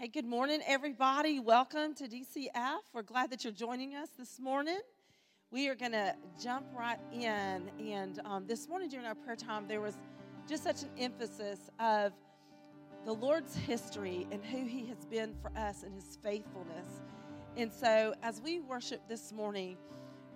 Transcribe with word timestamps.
Hey, 0.00 0.08
good 0.08 0.24
morning, 0.24 0.62
everybody. 0.66 1.40
Welcome 1.40 1.92
to 1.96 2.04
DCF. 2.04 2.78
We're 2.94 3.02
glad 3.02 3.30
that 3.32 3.44
you're 3.44 3.52
joining 3.52 3.96
us 3.96 4.08
this 4.16 4.40
morning. 4.40 4.80
We 5.50 5.68
are 5.68 5.74
going 5.74 5.92
to 5.92 6.14
jump 6.42 6.64
right 6.74 6.98
in. 7.12 7.70
And 7.78 8.18
um, 8.24 8.46
this 8.46 8.66
morning 8.66 8.88
during 8.88 9.04
our 9.04 9.14
prayer 9.14 9.36
time, 9.36 9.68
there 9.68 9.82
was 9.82 9.98
just 10.48 10.64
such 10.64 10.84
an 10.84 10.88
emphasis 10.98 11.68
of 11.78 12.14
the 13.04 13.12
Lord's 13.12 13.54
history 13.54 14.26
and 14.32 14.42
who 14.42 14.64
He 14.64 14.86
has 14.86 15.04
been 15.04 15.34
for 15.42 15.52
us 15.54 15.82
and 15.82 15.94
His 15.94 16.16
faithfulness. 16.22 17.02
And 17.58 17.70
so, 17.70 18.14
as 18.22 18.40
we 18.40 18.60
worship 18.60 19.06
this 19.06 19.34
morning, 19.34 19.76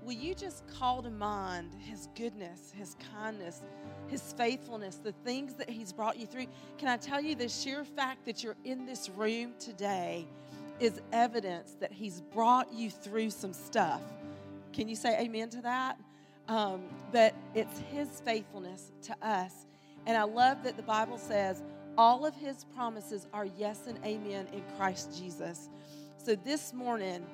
will 0.05 0.13
you 0.13 0.35
just 0.35 0.67
call 0.79 1.03
to 1.03 1.11
mind 1.11 1.71
His 1.79 2.09
goodness, 2.15 2.73
His 2.77 2.97
kindness, 3.15 3.63
His 4.09 4.33
faithfulness, 4.35 4.97
the 4.97 5.13
things 5.25 5.55
that 5.55 5.71
He's 5.71 5.93
brought 5.93 6.19
you 6.19 6.27
through? 6.27 6.47
Can 6.79 6.89
I 6.89 6.97
tell 6.97 7.21
you 7.21 7.35
the 7.35 7.49
sheer 7.49 7.85
fact 7.85 8.25
that 8.27 8.43
you're 8.43 8.57
in 8.65 8.87
this 8.87 9.09
room 9.09 9.55
today 9.59 10.27
is 10.81 11.01
evidence 11.13 11.77
that 11.81 11.93
He's 11.93 12.21
brought 12.21 12.73
you 12.73 12.91
through 12.91 13.31
some 13.31 13.53
stuff. 13.53 14.03
Can 14.73 14.89
you 14.89 14.97
say 14.97 15.19
amen 15.21 15.51
to 15.51 15.61
that? 15.63 15.99
Um, 16.49 16.83
but 17.13 17.35
it's 17.55 17.79
His 17.91 18.09
faithfulness 18.25 18.93
to 19.03 19.17
us. 19.23 19.67
And 20.07 20.17
I 20.17 20.25
love 20.25 20.63
that 20.65 20.77
the 20.77 20.83
Bible 20.83 21.19
says 21.19 21.63
all 21.97 22.27
of 22.27 22.35
His 22.35 22.65
promises 22.75 23.27
are 23.33 23.47
yes 23.47 23.87
and 23.87 23.99
amen 24.05 24.49
in 24.53 24.63
Christ 24.77 25.17
Jesus. 25.19 25.69
So 26.19 26.35
this 26.35 26.73
morning, 26.73 27.25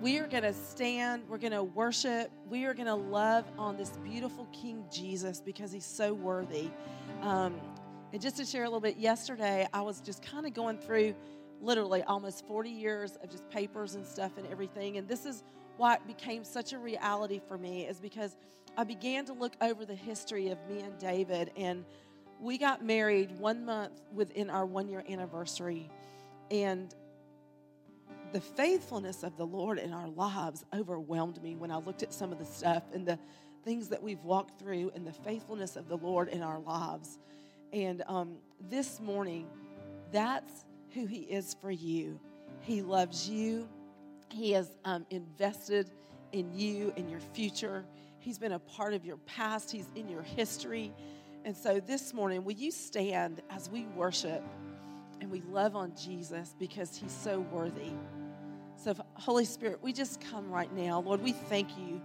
we 0.00 0.18
are 0.18 0.26
going 0.26 0.42
to 0.42 0.52
stand, 0.52 1.22
we're 1.28 1.38
going 1.38 1.52
to 1.52 1.64
worship, 1.64 2.30
we 2.48 2.64
are 2.66 2.74
going 2.74 2.86
to 2.86 2.94
love 2.94 3.44
on 3.58 3.76
this 3.76 3.90
beautiful 4.04 4.46
King 4.52 4.84
Jesus 4.92 5.40
because 5.40 5.72
he's 5.72 5.86
so 5.86 6.12
worthy. 6.12 6.70
Um, 7.22 7.58
and 8.12 8.20
just 8.20 8.36
to 8.36 8.44
share 8.44 8.64
a 8.64 8.66
little 8.66 8.80
bit, 8.80 8.98
yesterday 8.98 9.66
I 9.72 9.80
was 9.80 10.00
just 10.00 10.22
kind 10.22 10.46
of 10.46 10.52
going 10.52 10.78
through 10.78 11.14
literally 11.62 12.02
almost 12.02 12.46
40 12.46 12.68
years 12.68 13.16
of 13.22 13.30
just 13.30 13.48
papers 13.48 13.94
and 13.94 14.06
stuff 14.06 14.32
and 14.36 14.46
everything. 14.48 14.98
And 14.98 15.08
this 15.08 15.24
is 15.24 15.42
why 15.78 15.94
it 15.94 16.06
became 16.06 16.44
such 16.44 16.74
a 16.74 16.78
reality 16.78 17.40
for 17.48 17.56
me, 17.56 17.86
is 17.86 17.98
because 17.98 18.36
I 18.76 18.84
began 18.84 19.24
to 19.26 19.32
look 19.32 19.54
over 19.62 19.86
the 19.86 19.94
history 19.94 20.50
of 20.50 20.58
me 20.68 20.80
and 20.80 20.98
David. 20.98 21.52
And 21.56 21.84
we 22.38 22.58
got 22.58 22.84
married 22.84 23.38
one 23.38 23.64
month 23.64 24.02
within 24.12 24.50
our 24.50 24.66
one 24.66 24.88
year 24.88 25.02
anniversary. 25.08 25.90
And 26.50 26.94
the 28.36 28.42
faithfulness 28.42 29.22
of 29.22 29.34
the 29.38 29.46
Lord 29.46 29.78
in 29.78 29.94
our 29.94 30.08
lives 30.08 30.62
overwhelmed 30.74 31.42
me 31.42 31.56
when 31.56 31.70
I 31.70 31.78
looked 31.78 32.02
at 32.02 32.12
some 32.12 32.32
of 32.32 32.38
the 32.38 32.44
stuff 32.44 32.82
and 32.92 33.08
the 33.08 33.18
things 33.64 33.88
that 33.88 34.02
we've 34.02 34.22
walked 34.22 34.60
through 34.60 34.92
and 34.94 35.06
the 35.06 35.12
faithfulness 35.14 35.74
of 35.74 35.88
the 35.88 35.96
Lord 35.96 36.28
in 36.28 36.42
our 36.42 36.58
lives. 36.58 37.18
And 37.72 38.02
um, 38.06 38.36
this 38.60 39.00
morning, 39.00 39.46
that's 40.12 40.66
who 40.92 41.06
He 41.06 41.20
is 41.20 41.56
for 41.62 41.70
you. 41.70 42.20
He 42.60 42.82
loves 42.82 43.26
you, 43.26 43.70
He 44.28 44.52
has 44.52 44.68
um, 44.84 45.06
invested 45.08 45.90
in 46.32 46.52
you 46.52 46.92
and 46.98 47.10
your 47.10 47.20
future. 47.32 47.86
He's 48.18 48.38
been 48.38 48.52
a 48.52 48.58
part 48.58 48.92
of 48.92 49.06
your 49.06 49.16
past, 49.16 49.72
He's 49.72 49.88
in 49.94 50.10
your 50.10 50.20
history. 50.20 50.92
And 51.46 51.56
so 51.56 51.80
this 51.80 52.12
morning, 52.12 52.44
will 52.44 52.52
you 52.52 52.70
stand 52.70 53.40
as 53.48 53.70
we 53.70 53.86
worship? 53.96 54.44
and 55.20 55.30
we 55.30 55.40
love 55.50 55.76
on 55.76 55.94
Jesus 55.96 56.54
because 56.58 56.96
he's 56.96 57.12
so 57.12 57.40
worthy. 57.40 57.92
So, 58.86 58.94
Holy 59.14 59.44
Spirit, 59.44 59.80
we 59.82 59.92
just 59.92 60.20
come 60.20 60.48
right 60.48 60.72
now. 60.72 61.00
Lord, 61.00 61.20
we 61.20 61.32
thank 61.32 61.76
you 61.76 62.00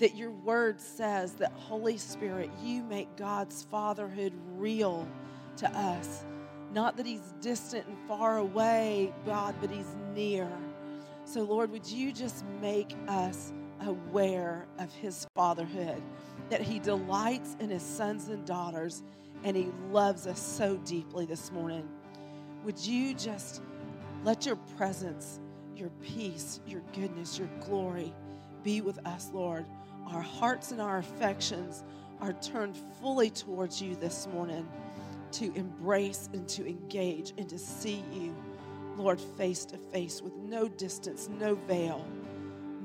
that 0.00 0.16
your 0.16 0.30
word 0.30 0.80
says 0.80 1.34
that, 1.34 1.52
Holy 1.52 1.98
Spirit, 1.98 2.48
you 2.62 2.82
make 2.82 3.14
God's 3.14 3.64
fatherhood 3.64 4.32
real 4.56 5.06
to 5.58 5.70
us. 5.78 6.24
Not 6.72 6.96
that 6.96 7.04
he's 7.04 7.34
distant 7.42 7.86
and 7.86 7.98
far 8.08 8.38
away, 8.38 9.12
God, 9.26 9.54
but 9.60 9.70
he's 9.70 9.94
near. 10.14 10.48
So, 11.26 11.42
Lord, 11.42 11.70
would 11.72 11.86
you 11.86 12.10
just 12.10 12.42
make 12.62 12.96
us 13.06 13.52
aware 13.82 14.66
of 14.78 14.90
his 14.94 15.26
fatherhood, 15.34 16.02
that 16.48 16.62
he 16.62 16.78
delights 16.78 17.54
in 17.60 17.68
his 17.68 17.82
sons 17.82 18.28
and 18.28 18.46
daughters, 18.46 19.02
and 19.42 19.54
he 19.54 19.70
loves 19.90 20.26
us 20.26 20.40
so 20.40 20.78
deeply 20.86 21.26
this 21.26 21.52
morning. 21.52 21.86
Would 22.64 22.80
you 22.80 23.12
just 23.12 23.60
let 24.24 24.46
your 24.46 24.56
presence 24.78 25.38
your 25.78 25.90
peace, 26.02 26.60
your 26.66 26.82
goodness, 26.94 27.38
your 27.38 27.48
glory 27.60 28.12
be 28.64 28.80
with 28.80 28.98
us, 29.06 29.30
Lord. 29.32 29.66
Our 30.06 30.22
hearts 30.22 30.72
and 30.72 30.80
our 30.80 30.98
affections 30.98 31.84
are 32.20 32.32
turned 32.34 32.76
fully 33.00 33.30
towards 33.30 33.80
you 33.80 33.94
this 33.96 34.26
morning 34.32 34.66
to 35.32 35.52
embrace 35.54 36.28
and 36.32 36.48
to 36.48 36.66
engage 36.66 37.32
and 37.38 37.48
to 37.48 37.58
see 37.58 38.02
you, 38.12 38.34
Lord, 38.96 39.20
face 39.20 39.64
to 39.66 39.76
face 39.76 40.22
with 40.22 40.34
no 40.36 40.68
distance, 40.68 41.28
no 41.38 41.54
veil, 41.54 42.06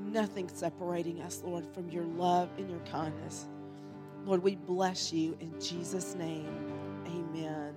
nothing 0.06 0.48
separating 0.48 1.20
us, 1.22 1.42
Lord, 1.44 1.64
from 1.74 1.88
your 1.90 2.04
love 2.04 2.50
and 2.58 2.68
your 2.68 2.80
kindness. 2.80 3.46
Lord, 4.24 4.42
we 4.42 4.56
bless 4.56 5.12
you 5.12 5.36
in 5.40 5.58
Jesus' 5.60 6.14
name. 6.14 6.48
Amen. 7.06 7.69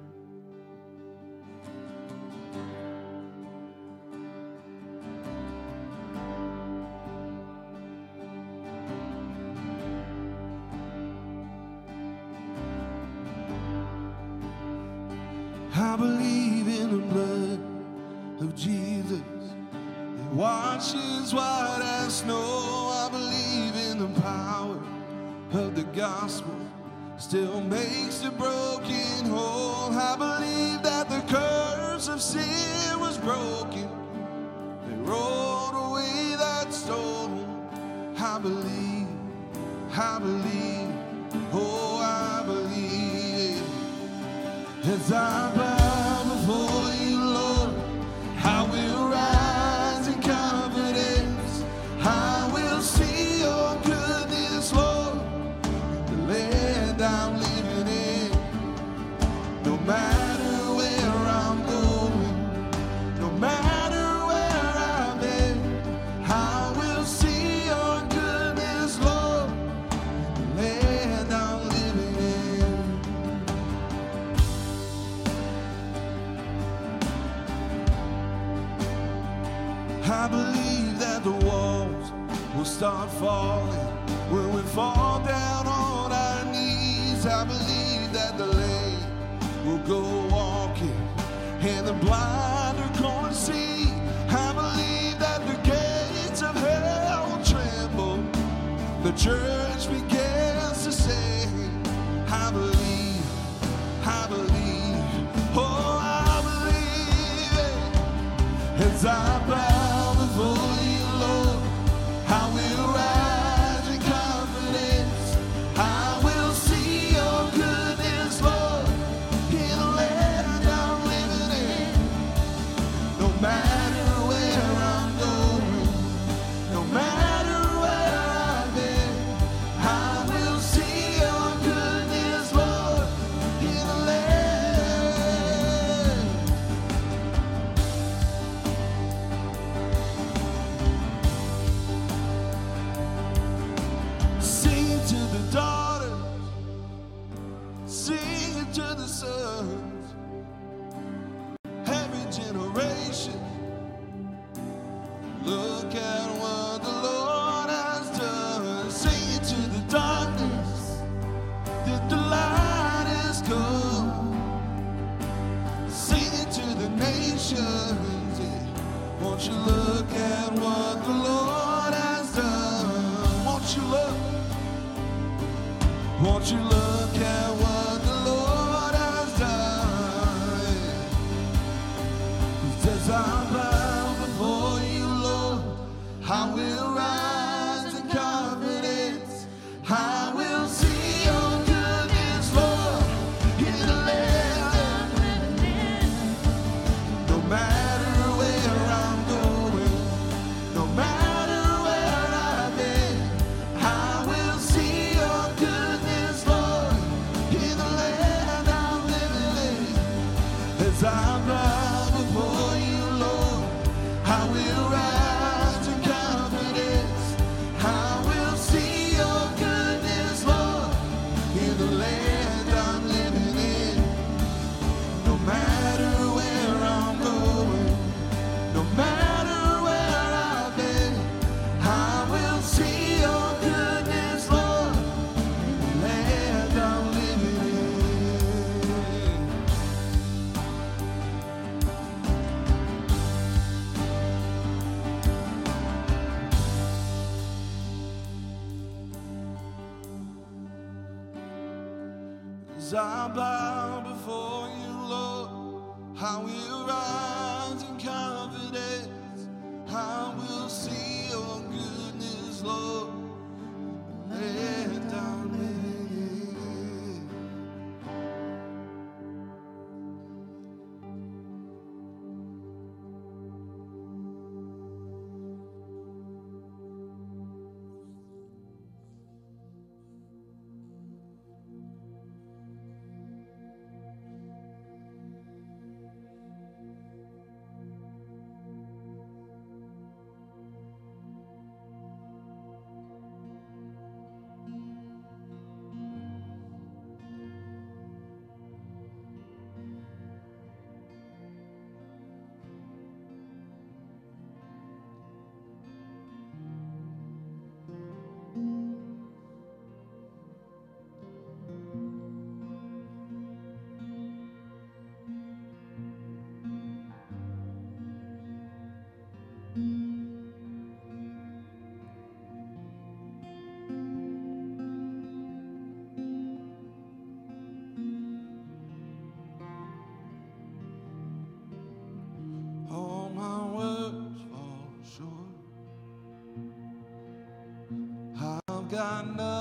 I've 338.95 339.52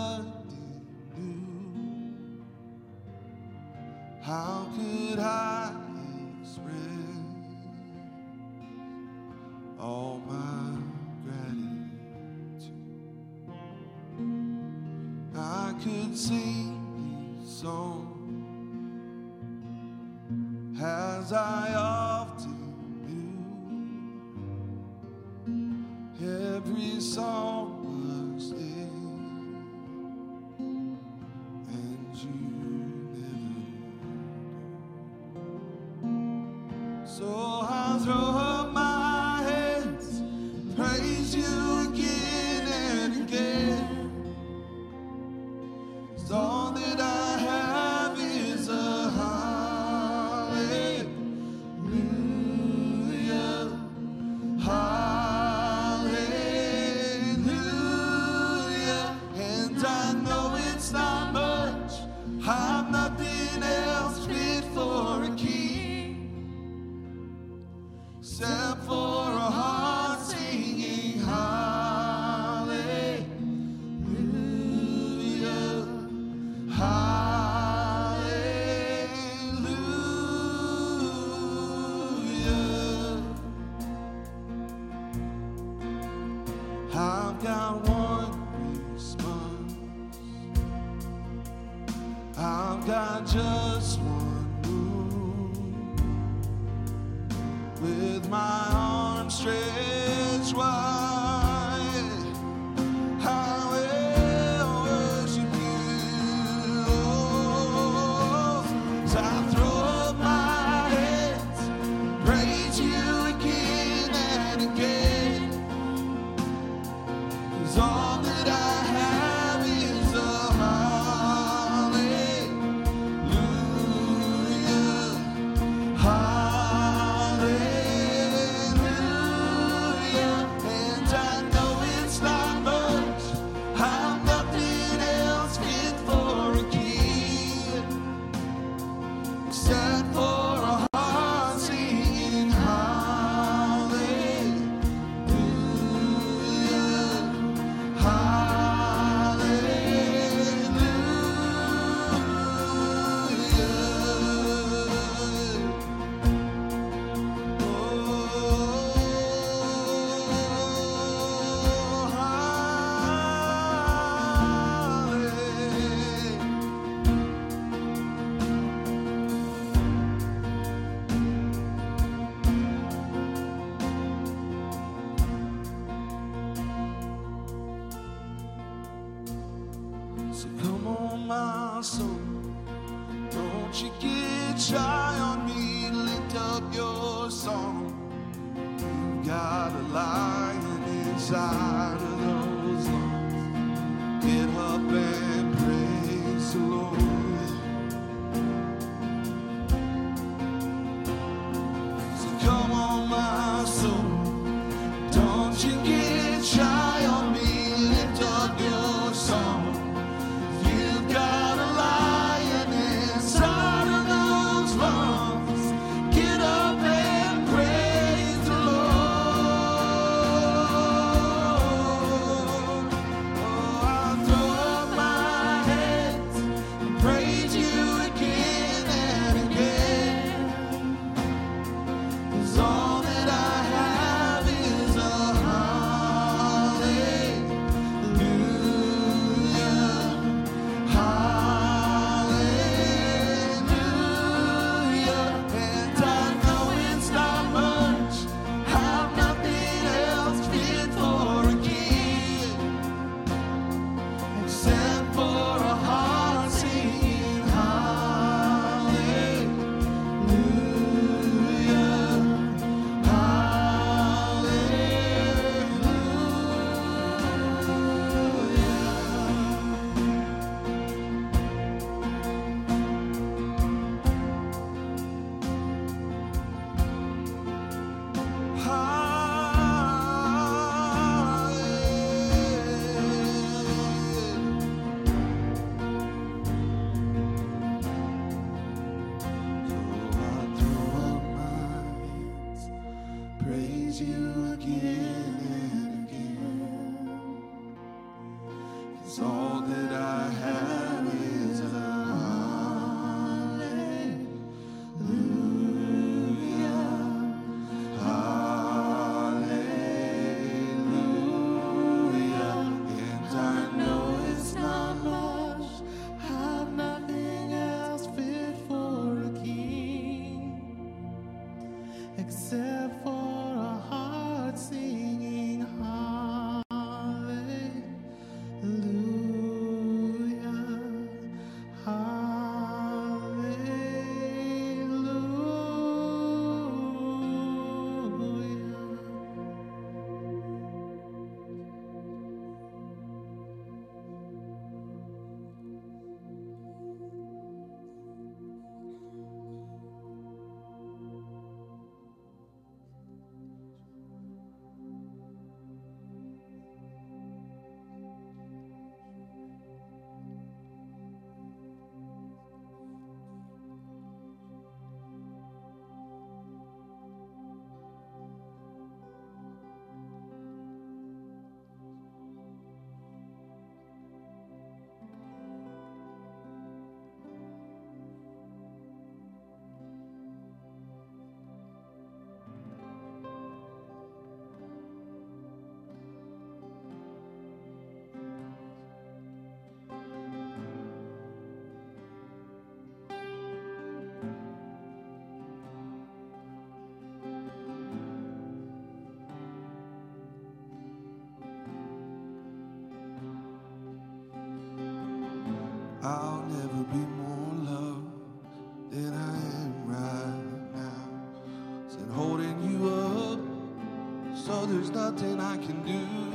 there's 414.72 414.90
nothing 414.90 415.38
I 415.38 415.58
can 415.58 415.82
do 415.84 416.31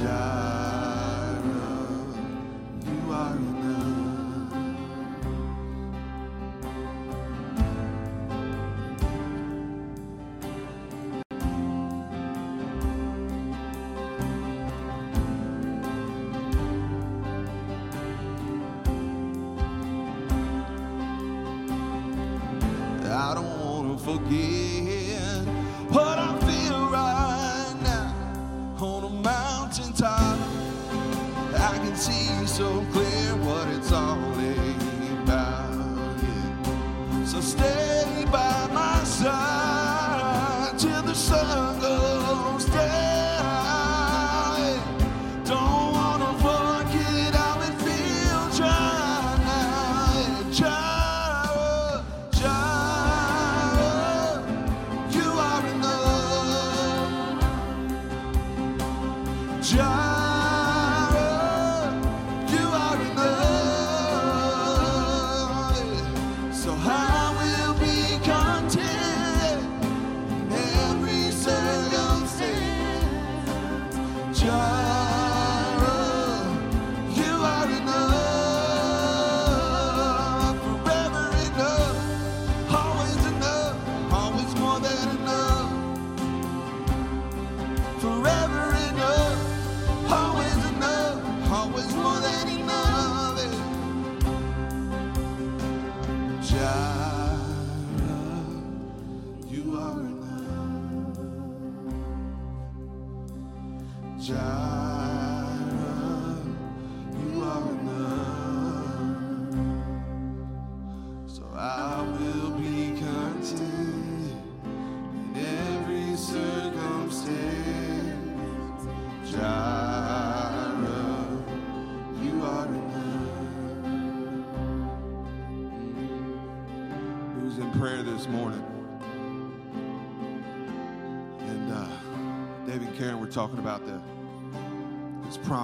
job. 0.00 0.39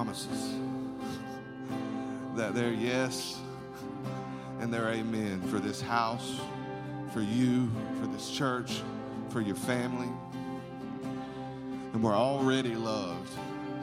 promises. 0.07 0.53
that 2.35 2.53
their 2.53 2.71
yes 2.71 3.39
and 4.61 4.73
they're 4.73 4.89
amen 4.89 5.41
for 5.49 5.59
this 5.59 5.81
house, 5.81 6.39
for 7.11 7.21
you, 7.21 7.69
for 7.99 8.07
this 8.07 8.31
church, 8.31 8.81
for 9.29 9.41
your 9.41 9.55
family. 9.55 10.09
And 11.93 12.01
we're 12.01 12.15
already 12.15 12.75
loved. 12.75 13.31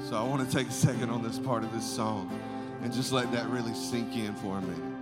So 0.08 0.16
I 0.16 0.22
want 0.22 0.48
to 0.48 0.56
take 0.56 0.68
a 0.68 0.72
second 0.72 1.10
on 1.10 1.22
this 1.22 1.38
part 1.38 1.62
of 1.62 1.72
this 1.74 1.84
song 1.84 2.30
and 2.82 2.92
just 2.92 3.12
let 3.12 3.30
that 3.32 3.46
really 3.50 3.74
sink 3.74 4.16
in 4.16 4.34
for 4.36 4.56
a 4.58 4.60
minute. 4.62 4.93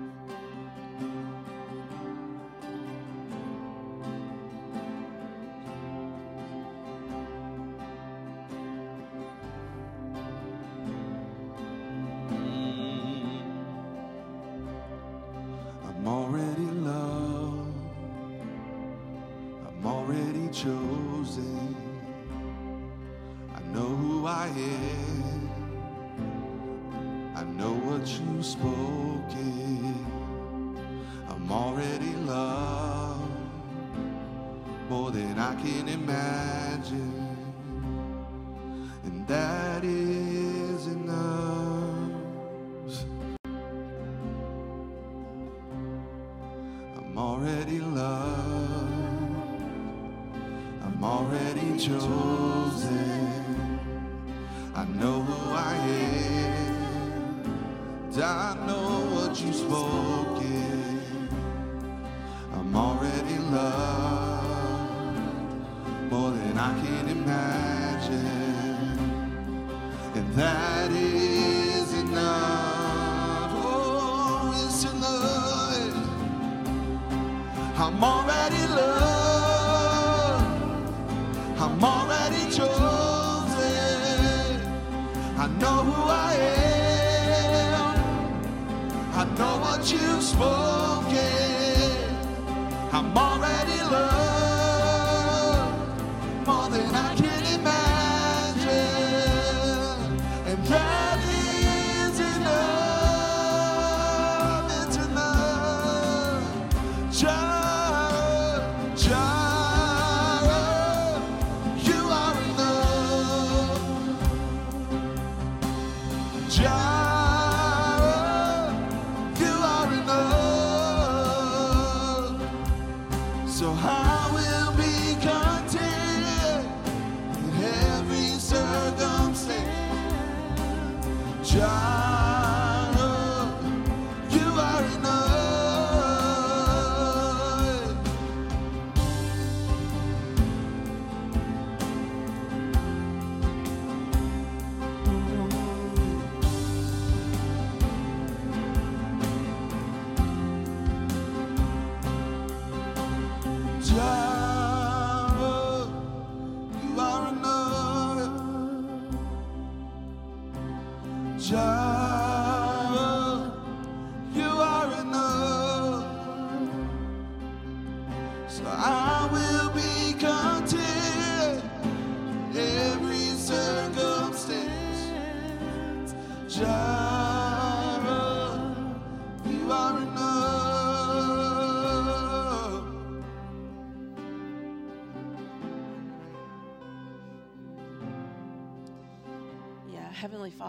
job. 131.42 132.21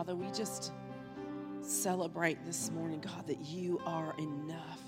Father, 0.04 0.18
we 0.18 0.30
just 0.32 0.74
celebrate 1.62 2.44
this 2.44 2.70
morning, 2.72 3.00
God, 3.00 3.26
that 3.26 3.40
you 3.40 3.80
are 3.86 4.14
enough. 4.20 4.82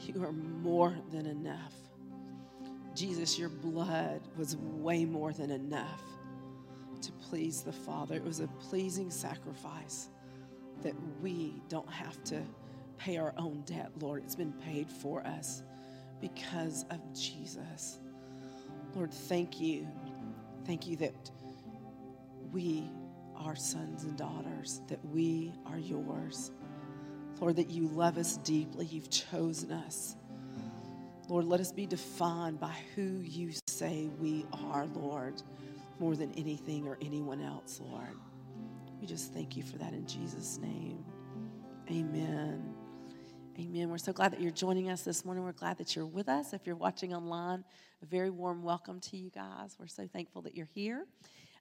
You 0.00 0.24
are 0.24 0.32
more 0.32 0.96
than 1.12 1.24
enough. 1.24 1.72
Jesus, 2.96 3.38
your 3.38 3.48
blood 3.48 4.20
was 4.36 4.56
way 4.56 5.04
more 5.04 5.32
than 5.32 5.52
enough 5.52 6.02
to 7.00 7.12
please 7.12 7.62
the 7.62 7.72
Father. 7.72 8.16
It 8.16 8.24
was 8.24 8.40
a 8.40 8.48
pleasing 8.58 9.08
sacrifice 9.08 10.08
that 10.82 10.94
we 11.22 11.62
don't 11.68 11.88
have 11.88 12.20
to 12.24 12.42
pay 12.96 13.18
our 13.18 13.32
own 13.36 13.62
debt, 13.66 13.92
Lord. 14.00 14.24
It's 14.24 14.34
been 14.34 14.52
paid 14.52 14.90
for 14.90 15.24
us 15.28 15.62
because 16.20 16.86
of 16.90 16.98
Jesus. 17.14 18.00
Lord, 18.96 19.14
thank 19.14 19.60
you. 19.60 19.86
Thank 20.66 20.88
you 20.88 20.96
that 20.96 21.30
we 22.50 22.90
are 23.38 23.56
sons 23.56 24.04
and 24.04 24.16
daughters, 24.16 24.82
that 24.88 25.04
we 25.04 25.52
are 25.66 25.78
yours. 25.78 26.50
Lord, 27.40 27.56
that 27.56 27.70
you 27.70 27.88
love 27.88 28.18
us 28.18 28.36
deeply. 28.38 28.86
You've 28.86 29.10
chosen 29.10 29.72
us. 29.72 30.16
Lord, 31.28 31.44
let 31.44 31.60
us 31.60 31.72
be 31.72 31.86
defined 31.86 32.58
by 32.58 32.74
who 32.94 33.20
you 33.22 33.52
say 33.66 34.08
we 34.18 34.46
are, 34.70 34.86
Lord, 34.86 35.42
more 36.00 36.16
than 36.16 36.32
anything 36.32 36.88
or 36.88 36.98
anyone 37.00 37.42
else, 37.42 37.80
Lord. 37.82 38.16
We 39.00 39.06
just 39.06 39.32
thank 39.32 39.56
you 39.56 39.62
for 39.62 39.78
that 39.78 39.92
in 39.92 40.06
Jesus' 40.06 40.58
name. 40.58 41.04
Amen. 41.90 42.74
Amen. 43.58 43.90
We're 43.90 43.98
so 43.98 44.12
glad 44.12 44.32
that 44.32 44.40
you're 44.40 44.50
joining 44.50 44.88
us 44.88 45.02
this 45.02 45.24
morning. 45.24 45.44
We're 45.44 45.52
glad 45.52 45.78
that 45.78 45.94
you're 45.96 46.06
with 46.06 46.28
us. 46.28 46.52
If 46.52 46.66
you're 46.66 46.76
watching 46.76 47.14
online, 47.14 47.64
a 48.02 48.06
very 48.06 48.30
warm 48.30 48.62
welcome 48.62 49.00
to 49.00 49.16
you 49.16 49.30
guys. 49.30 49.76
We're 49.78 49.86
so 49.86 50.06
thankful 50.06 50.42
that 50.42 50.56
you're 50.56 50.68
here. 50.74 51.06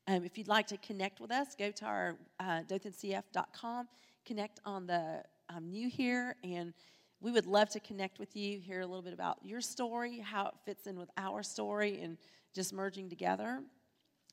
Um, 0.10 0.24
if 0.24 0.38
you'd 0.38 0.48
like 0.48 0.68
to 0.68 0.78
connect 0.78 1.20
with 1.20 1.32
us, 1.32 1.54
go 1.54 1.70
to 1.70 1.86
our 1.86 2.16
uh, 2.40 2.62
dothncf.com, 2.62 3.90
connect 4.26 4.62
on 4.64 4.88
the 4.88 5.22
um, 5.50 5.70
new 5.70 5.90
here, 5.90 6.38
and 6.46 6.74
we 7.20 7.32
would 7.32 7.46
love 7.46 7.70
to 7.72 7.82
connect 7.82 8.18
with 8.18 8.34
you, 8.34 8.60
hear 8.60 8.80
a 8.80 8.86
little 8.86 9.02
bit 9.02 9.14
about 9.14 9.38
your 9.44 9.60
story, 9.60 10.20
how 10.20 10.48
it 10.48 10.54
fits 10.66 10.88
in 10.88 10.98
with 10.98 11.10
our 11.18 11.44
story, 11.44 12.00
and 12.02 12.18
just 12.56 12.72
merging 12.72 13.10
together. 13.10 13.60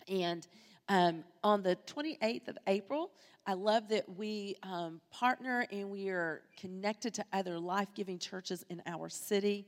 And 0.07 0.47
um, 0.89 1.25
on 1.43 1.65
the 1.65 1.77
28th 1.87 2.47
of 2.47 2.59
April, 2.69 3.11
I 3.45 3.55
love 3.55 3.89
that 3.89 4.05
we 4.17 4.55
um, 4.63 5.01
partner 5.11 5.67
and 5.73 5.91
we 5.91 6.09
are 6.09 6.43
connected 6.57 7.15
to 7.15 7.25
other 7.33 7.59
life 7.59 7.89
giving 7.97 8.21
churches 8.21 8.65
in 8.71 8.81
our 8.87 9.09
city. 9.09 9.67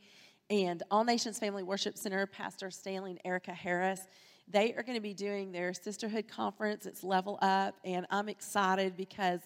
And 0.51 0.85
All 0.89 1.03
Nations 1.03 1.41
Family 1.41 1.65
Worship 1.65 1.99
Center, 1.99 2.27
Pastor 2.27 2.71
Stanley 2.71 3.11
and 3.11 3.21
Erica 3.25 3.53
Harris, 3.53 4.07
they 4.49 4.73
are 4.75 4.83
going 4.83 4.97
to 4.97 5.03
be 5.03 5.15
doing 5.15 5.53
their 5.53 5.73
sisterhood 5.75 6.29
conference. 6.29 6.87
It's 6.87 7.03
Level 7.03 7.39
Up, 7.43 7.75
and 7.85 8.07
I'm 8.11 8.29
excited 8.29 8.97
because 8.97 9.41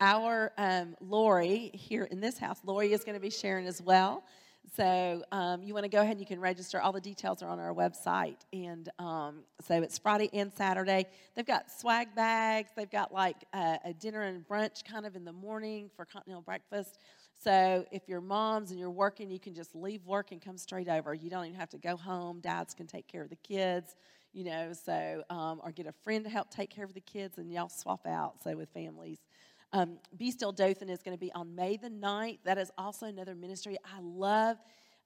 our 0.00 0.52
um, 0.58 0.96
Lori 1.00 1.70
here 1.74 2.04
in 2.04 2.20
this 2.20 2.38
house, 2.38 2.60
Lori 2.64 2.92
is 2.92 3.04
going 3.04 3.14
to 3.14 3.20
be 3.20 3.30
sharing 3.30 3.66
as 3.66 3.80
well. 3.82 4.24
So 4.76 5.22
um, 5.30 5.62
you 5.62 5.74
want 5.74 5.84
to 5.84 5.90
go 5.90 6.00
ahead 6.00 6.12
and 6.12 6.20
you 6.20 6.26
can 6.26 6.40
register. 6.40 6.80
All 6.80 6.92
the 6.92 7.00
details 7.00 7.42
are 7.42 7.48
on 7.48 7.60
our 7.60 7.74
website. 7.74 8.38
And 8.52 8.88
um, 8.98 9.40
so 9.66 9.82
it's 9.82 9.98
Friday 9.98 10.30
and 10.32 10.52
Saturday. 10.52 11.06
They've 11.34 11.46
got 11.46 11.70
swag 11.70 12.14
bags. 12.14 12.70
They've 12.74 12.90
got 12.90 13.12
like 13.12 13.36
a, 13.52 13.78
a 13.84 13.92
dinner 13.92 14.22
and 14.22 14.46
brunch 14.46 14.84
kind 14.84 15.06
of 15.06 15.16
in 15.16 15.24
the 15.24 15.32
morning 15.32 15.90
for 15.94 16.04
continental 16.04 16.42
breakfast. 16.42 16.98
So 17.42 17.84
if 17.92 18.08
you're 18.08 18.22
moms 18.22 18.70
and 18.70 18.80
you're 18.80 18.90
working, 18.90 19.30
you 19.30 19.38
can 19.38 19.54
just 19.54 19.74
leave 19.74 20.04
work 20.06 20.32
and 20.32 20.40
come 20.40 20.56
straight 20.56 20.88
over. 20.88 21.12
You 21.12 21.28
don't 21.28 21.44
even 21.44 21.60
have 21.60 21.70
to 21.70 21.78
go 21.78 21.96
home. 21.96 22.40
Dads 22.40 22.74
can 22.74 22.86
take 22.86 23.06
care 23.06 23.22
of 23.22 23.28
the 23.28 23.36
kids, 23.36 23.96
you 24.34 24.44
know. 24.44 24.72
So 24.72 25.22
um, 25.30 25.60
or 25.64 25.72
get 25.72 25.86
a 25.86 25.92
friend 25.92 26.24
to 26.24 26.30
help 26.30 26.50
take 26.50 26.68
care 26.68 26.84
of 26.84 26.92
the 26.92 27.00
kids, 27.00 27.38
and 27.38 27.50
y'all 27.50 27.70
swap 27.70 28.06
out. 28.06 28.42
So 28.42 28.54
with 28.56 28.68
families. 28.70 29.20
Um, 29.72 29.98
Be 30.16 30.30
Still 30.30 30.52
Dothan 30.52 30.88
is 30.88 31.02
going 31.02 31.16
to 31.16 31.20
be 31.20 31.32
on 31.32 31.52
May 31.56 31.76
the 31.76 31.88
9th. 31.88 32.38
That 32.44 32.58
is 32.58 32.70
also 32.78 33.06
another 33.06 33.34
ministry. 33.34 33.76
I 33.84 33.98
love 34.00 34.56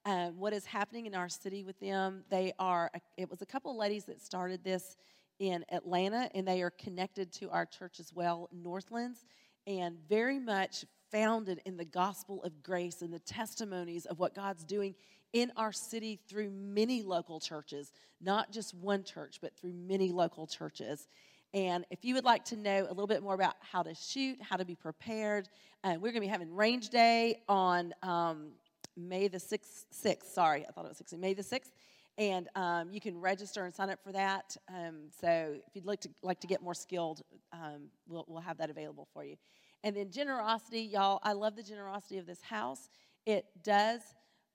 um, 0.05 0.37
what 0.37 0.53
is 0.53 0.63
happening 0.63 1.07
in 1.07 1.15
our 1.15 1.27
city 1.27 1.63
with 1.63 1.79
them. 1.79 2.23
They 2.29 2.53
are, 2.59 2.91
it 3.17 3.29
was 3.29 3.41
a 3.41 3.47
couple 3.47 3.75
ladies 3.75 4.05
that 4.05 4.21
started 4.21 4.63
this 4.63 4.95
in 5.39 5.65
Atlanta, 5.71 6.29
and 6.35 6.47
they 6.47 6.61
are 6.61 6.69
connected 6.69 7.31
to 7.33 7.49
our 7.49 7.65
church 7.65 7.99
as 7.99 8.13
well, 8.13 8.47
Northlands, 8.51 9.25
and 9.65 9.97
very 10.07 10.39
much 10.39 10.85
founded 11.11 11.61
in 11.65 11.75
the 11.75 11.85
gospel 11.85 12.43
of 12.43 12.61
grace 12.61 13.01
and 13.01 13.11
the 13.11 13.19
testimonies 13.19 14.05
of 14.05 14.19
what 14.19 14.35
God's 14.35 14.63
doing 14.63 14.93
in 15.33 15.51
our 15.55 15.71
city 15.71 16.19
through 16.27 16.49
many 16.49 17.03
local 17.03 17.39
churches, 17.39 17.91
not 18.21 18.51
just 18.51 18.73
one 18.73 19.03
church, 19.03 19.39
but 19.41 19.55
through 19.55 19.73
many 19.73 20.11
local 20.11 20.47
churches. 20.47 21.07
And 21.53 21.85
if 21.89 22.05
you 22.05 22.13
would 22.15 22.25
like 22.25 22.45
to 22.45 22.55
know 22.55 22.85
a 22.85 22.89
little 22.89 23.07
bit 23.07 23.23
more 23.23 23.33
about 23.33 23.55
how 23.59 23.81
to 23.83 23.95
shoot, 23.95 24.37
how 24.41 24.55
to 24.55 24.65
be 24.65 24.75
prepared, 24.75 25.49
uh, 25.83 25.93
we're 25.95 26.11
going 26.11 26.15
to 26.15 26.21
be 26.21 26.27
having 26.27 26.53
range 26.53 26.89
day 26.89 27.41
on 27.47 27.93
um, 28.03 28.49
May 28.95 29.27
the 29.27 29.37
6th, 29.37 29.85
6th. 29.93 30.25
Sorry, 30.25 30.65
I 30.67 30.71
thought 30.71 30.85
it 30.85 30.89
was 30.89 31.01
6th. 31.01 31.17
May 31.17 31.33
the 31.33 31.43
6th. 31.43 31.71
And 32.17 32.49
um, 32.55 32.91
you 32.91 32.99
can 32.99 33.17
register 33.19 33.63
and 33.63 33.73
sign 33.73 33.89
up 33.89 34.03
for 34.03 34.11
that. 34.11 34.55
Um, 34.67 35.09
so 35.21 35.55
if 35.55 35.73
you'd 35.73 35.85
like 35.85 36.01
to, 36.01 36.09
like 36.21 36.39
to 36.41 36.47
get 36.47 36.61
more 36.61 36.73
skilled, 36.73 37.21
um, 37.53 37.87
we'll, 38.07 38.25
we'll 38.27 38.41
have 38.41 38.57
that 38.57 38.69
available 38.69 39.07
for 39.13 39.23
you. 39.23 39.37
And 39.83 39.95
then 39.95 40.11
generosity, 40.11 40.81
y'all, 40.81 41.19
I 41.23 41.31
love 41.31 41.55
the 41.55 41.63
generosity 41.63 42.17
of 42.17 42.25
this 42.25 42.41
house. 42.41 42.89
It 43.25 43.45
does 43.63 44.01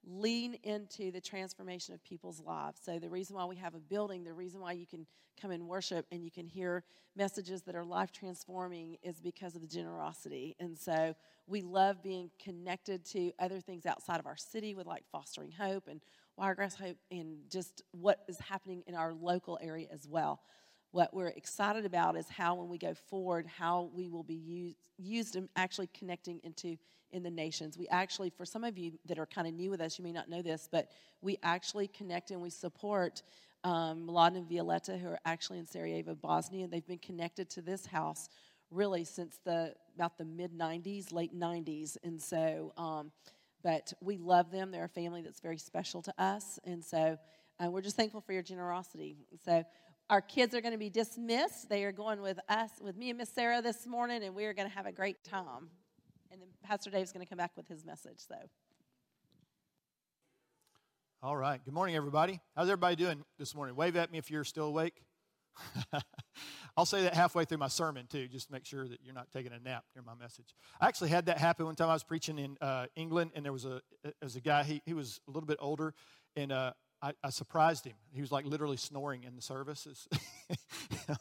lean 0.06 0.54
into 0.62 1.10
the 1.10 1.20
transformation 1.20 1.94
of 1.94 2.02
people's 2.04 2.40
lives. 2.40 2.80
So, 2.82 2.98
the 2.98 3.08
reason 3.08 3.36
why 3.36 3.44
we 3.44 3.56
have 3.56 3.74
a 3.74 3.80
building, 3.80 4.24
the 4.24 4.32
reason 4.32 4.60
why 4.60 4.72
you 4.72 4.86
can 4.86 5.06
come 5.40 5.50
and 5.50 5.66
worship 5.66 6.06
and 6.12 6.24
you 6.24 6.30
can 6.30 6.46
hear 6.46 6.84
messages 7.16 7.62
that 7.62 7.74
are 7.74 7.84
life 7.84 8.12
transforming 8.12 8.96
is 9.02 9.20
because 9.20 9.54
of 9.54 9.60
the 9.60 9.66
generosity. 9.66 10.56
And 10.60 10.78
so, 10.78 11.14
we 11.46 11.62
love 11.62 12.02
being 12.02 12.30
connected 12.42 13.04
to 13.06 13.32
other 13.38 13.60
things 13.60 13.86
outside 13.86 14.20
of 14.20 14.26
our 14.26 14.36
city 14.36 14.74
with 14.74 14.86
like 14.86 15.04
fostering 15.10 15.50
hope 15.52 15.88
and 15.88 16.00
Wiregrass 16.36 16.74
Hope 16.74 16.96
and 17.10 17.38
just 17.48 17.82
what 17.92 18.24
is 18.28 18.38
happening 18.40 18.82
in 18.86 18.94
our 18.94 19.14
local 19.14 19.58
area 19.62 19.86
as 19.92 20.08
well. 20.08 20.40
What 20.90 21.14
we're 21.14 21.28
excited 21.28 21.84
about 21.84 22.16
is 22.16 22.28
how, 22.28 22.54
when 22.54 22.68
we 22.68 22.78
go 22.78 22.94
forward, 22.94 23.46
how 23.46 23.90
we 23.94 24.08
will 24.08 24.22
be 24.22 24.34
used, 24.34 24.76
used 24.96 25.36
in 25.36 25.48
actually 25.56 25.88
connecting 25.88 26.40
into 26.44 26.76
in 27.14 27.22
the 27.22 27.30
nations. 27.30 27.78
We 27.78 27.88
actually, 27.88 28.30
for 28.30 28.44
some 28.44 28.64
of 28.64 28.76
you 28.76 28.92
that 29.06 29.18
are 29.18 29.26
kind 29.26 29.46
of 29.46 29.54
new 29.54 29.70
with 29.70 29.80
us, 29.80 29.98
you 29.98 30.04
may 30.04 30.12
not 30.12 30.28
know 30.28 30.42
this, 30.42 30.68
but 30.70 30.90
we 31.22 31.38
actually 31.42 31.86
connect 31.88 32.32
and 32.32 32.42
we 32.42 32.50
support 32.50 33.22
um, 33.62 34.10
and 34.14 34.46
Violetta, 34.46 34.98
who 34.98 35.08
are 35.08 35.20
actually 35.24 35.58
in 35.58 35.66
Sarajevo, 35.66 36.14
Bosnia. 36.14 36.64
And 36.64 36.72
they've 36.72 36.86
been 36.86 36.98
connected 36.98 37.48
to 37.50 37.62
this 37.62 37.86
house 37.86 38.28
really 38.70 39.04
since 39.04 39.38
the 39.44 39.74
about 39.94 40.18
the 40.18 40.24
mid 40.24 40.58
90s, 40.58 41.12
late 41.12 41.38
90s, 41.38 41.96
and 42.02 42.20
so. 42.20 42.72
Um, 42.76 43.12
but 43.62 43.94
we 44.02 44.18
love 44.18 44.50
them. 44.50 44.70
They're 44.70 44.84
a 44.84 44.88
family 44.88 45.22
that's 45.22 45.40
very 45.40 45.56
special 45.56 46.02
to 46.02 46.12
us, 46.18 46.58
and 46.64 46.84
so 46.84 47.16
uh, 47.58 47.70
we're 47.70 47.80
just 47.80 47.96
thankful 47.96 48.20
for 48.20 48.34
your 48.34 48.42
generosity. 48.42 49.16
So 49.46 49.64
our 50.10 50.20
kids 50.20 50.54
are 50.54 50.60
going 50.60 50.72
to 50.72 50.78
be 50.78 50.90
dismissed. 50.90 51.70
They 51.70 51.84
are 51.84 51.92
going 51.92 52.20
with 52.20 52.38
us, 52.50 52.70
with 52.82 52.96
me 52.96 53.08
and 53.08 53.18
Miss 53.18 53.30
Sarah 53.30 53.62
this 53.62 53.86
morning, 53.86 54.22
and 54.22 54.34
we 54.34 54.44
are 54.44 54.52
going 54.52 54.68
to 54.68 54.74
have 54.74 54.84
a 54.84 54.92
great 54.92 55.24
time 55.24 55.70
and 56.34 56.42
then 56.42 56.48
Pastor 56.64 56.90
Dave's 56.90 57.12
going 57.12 57.24
to 57.24 57.28
come 57.28 57.38
back 57.38 57.52
with 57.56 57.68
his 57.68 57.84
message. 57.84 58.18
So. 58.18 58.34
All 61.22 61.36
right. 61.36 61.64
Good 61.64 61.72
morning, 61.72 61.94
everybody. 61.94 62.40
How's 62.56 62.66
everybody 62.66 62.96
doing 62.96 63.24
this 63.38 63.54
morning? 63.54 63.76
Wave 63.76 63.94
at 63.94 64.10
me 64.10 64.18
if 64.18 64.32
you're 64.32 64.42
still 64.42 64.66
awake. 64.66 65.00
I'll 66.76 66.86
say 66.86 67.02
that 67.02 67.14
halfway 67.14 67.44
through 67.44 67.58
my 67.58 67.68
sermon, 67.68 68.08
too, 68.08 68.26
just 68.26 68.48
to 68.48 68.52
make 68.52 68.66
sure 68.66 68.88
that 68.88 68.98
you're 69.04 69.14
not 69.14 69.30
taking 69.30 69.52
a 69.52 69.60
nap 69.60 69.84
during 69.94 70.06
my 70.06 70.16
message. 70.16 70.56
I 70.80 70.88
actually 70.88 71.10
had 71.10 71.26
that 71.26 71.38
happen 71.38 71.66
one 71.66 71.76
time 71.76 71.88
I 71.88 71.92
was 71.92 72.02
preaching 72.02 72.40
in 72.40 72.56
uh, 72.60 72.86
England, 72.96 73.30
and 73.36 73.44
there 73.44 73.52
was 73.52 73.64
a, 73.64 73.80
was 74.20 74.34
a 74.34 74.40
guy, 74.40 74.64
he, 74.64 74.82
he 74.84 74.92
was 74.92 75.20
a 75.28 75.30
little 75.30 75.46
bit 75.46 75.58
older, 75.60 75.94
and 76.34 76.50
uh, 76.50 76.72
I, 77.00 77.12
I, 77.22 77.30
surprised 77.30 77.84
him. 77.84 77.94
He 78.12 78.20
was 78.20 78.32
like 78.32 78.44
literally 78.44 78.76
snoring 78.76 79.22
in 79.22 79.36
the 79.36 79.42
services 79.42 80.08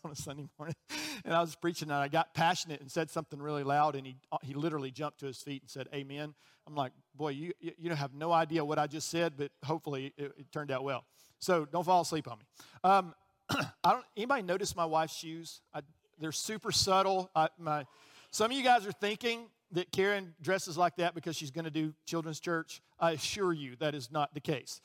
on 0.03 0.11
a 0.11 0.15
Sunday 0.15 0.47
morning. 0.57 0.75
And 1.25 1.33
I 1.33 1.41
was 1.41 1.55
preaching, 1.55 1.89
and 1.89 1.97
I 1.97 2.09
got 2.09 2.33
passionate 2.33 2.81
and 2.81 2.91
said 2.91 3.09
something 3.09 3.41
really 3.41 3.63
loud, 3.63 3.95
and 3.95 4.05
he, 4.05 4.17
uh, 4.31 4.37
he 4.41 4.53
literally 4.53 4.91
jumped 4.91 5.19
to 5.19 5.25
his 5.25 5.37
feet 5.37 5.61
and 5.61 5.69
said, 5.69 5.87
Amen. 5.93 6.33
I'm 6.67 6.75
like, 6.75 6.93
boy, 7.15 7.29
you, 7.29 7.51
you 7.59 7.89
have 7.91 8.13
no 8.13 8.31
idea 8.31 8.63
what 8.63 8.79
I 8.79 8.87
just 8.87 9.09
said, 9.09 9.33
but 9.37 9.51
hopefully 9.65 10.13
it, 10.17 10.31
it 10.37 10.51
turned 10.51 10.71
out 10.71 10.83
well. 10.83 11.03
So 11.39 11.65
don't 11.65 11.83
fall 11.83 12.01
asleep 12.01 12.29
on 12.31 12.37
me. 12.37 12.45
Um, 12.83 13.13
I 13.83 13.91
don't, 13.91 14.05
anybody 14.15 14.43
notice 14.43 14.75
my 14.75 14.85
wife's 14.85 15.15
shoes? 15.15 15.61
I, 15.73 15.81
they're 16.19 16.31
super 16.31 16.71
subtle. 16.71 17.29
I, 17.35 17.49
my, 17.57 17.85
some 18.31 18.49
of 18.49 18.57
you 18.57 18.63
guys 18.63 18.87
are 18.87 18.93
thinking 18.93 19.47
that 19.73 19.91
Karen 19.91 20.33
dresses 20.41 20.77
like 20.77 20.95
that 20.97 21.15
because 21.15 21.35
she's 21.35 21.51
going 21.51 21.65
to 21.65 21.71
do 21.71 21.93
children's 22.05 22.39
church. 22.39 22.81
I 22.99 23.11
assure 23.11 23.51
you 23.51 23.75
that 23.79 23.93
is 23.93 24.11
not 24.11 24.33
the 24.33 24.39
case. 24.39 24.79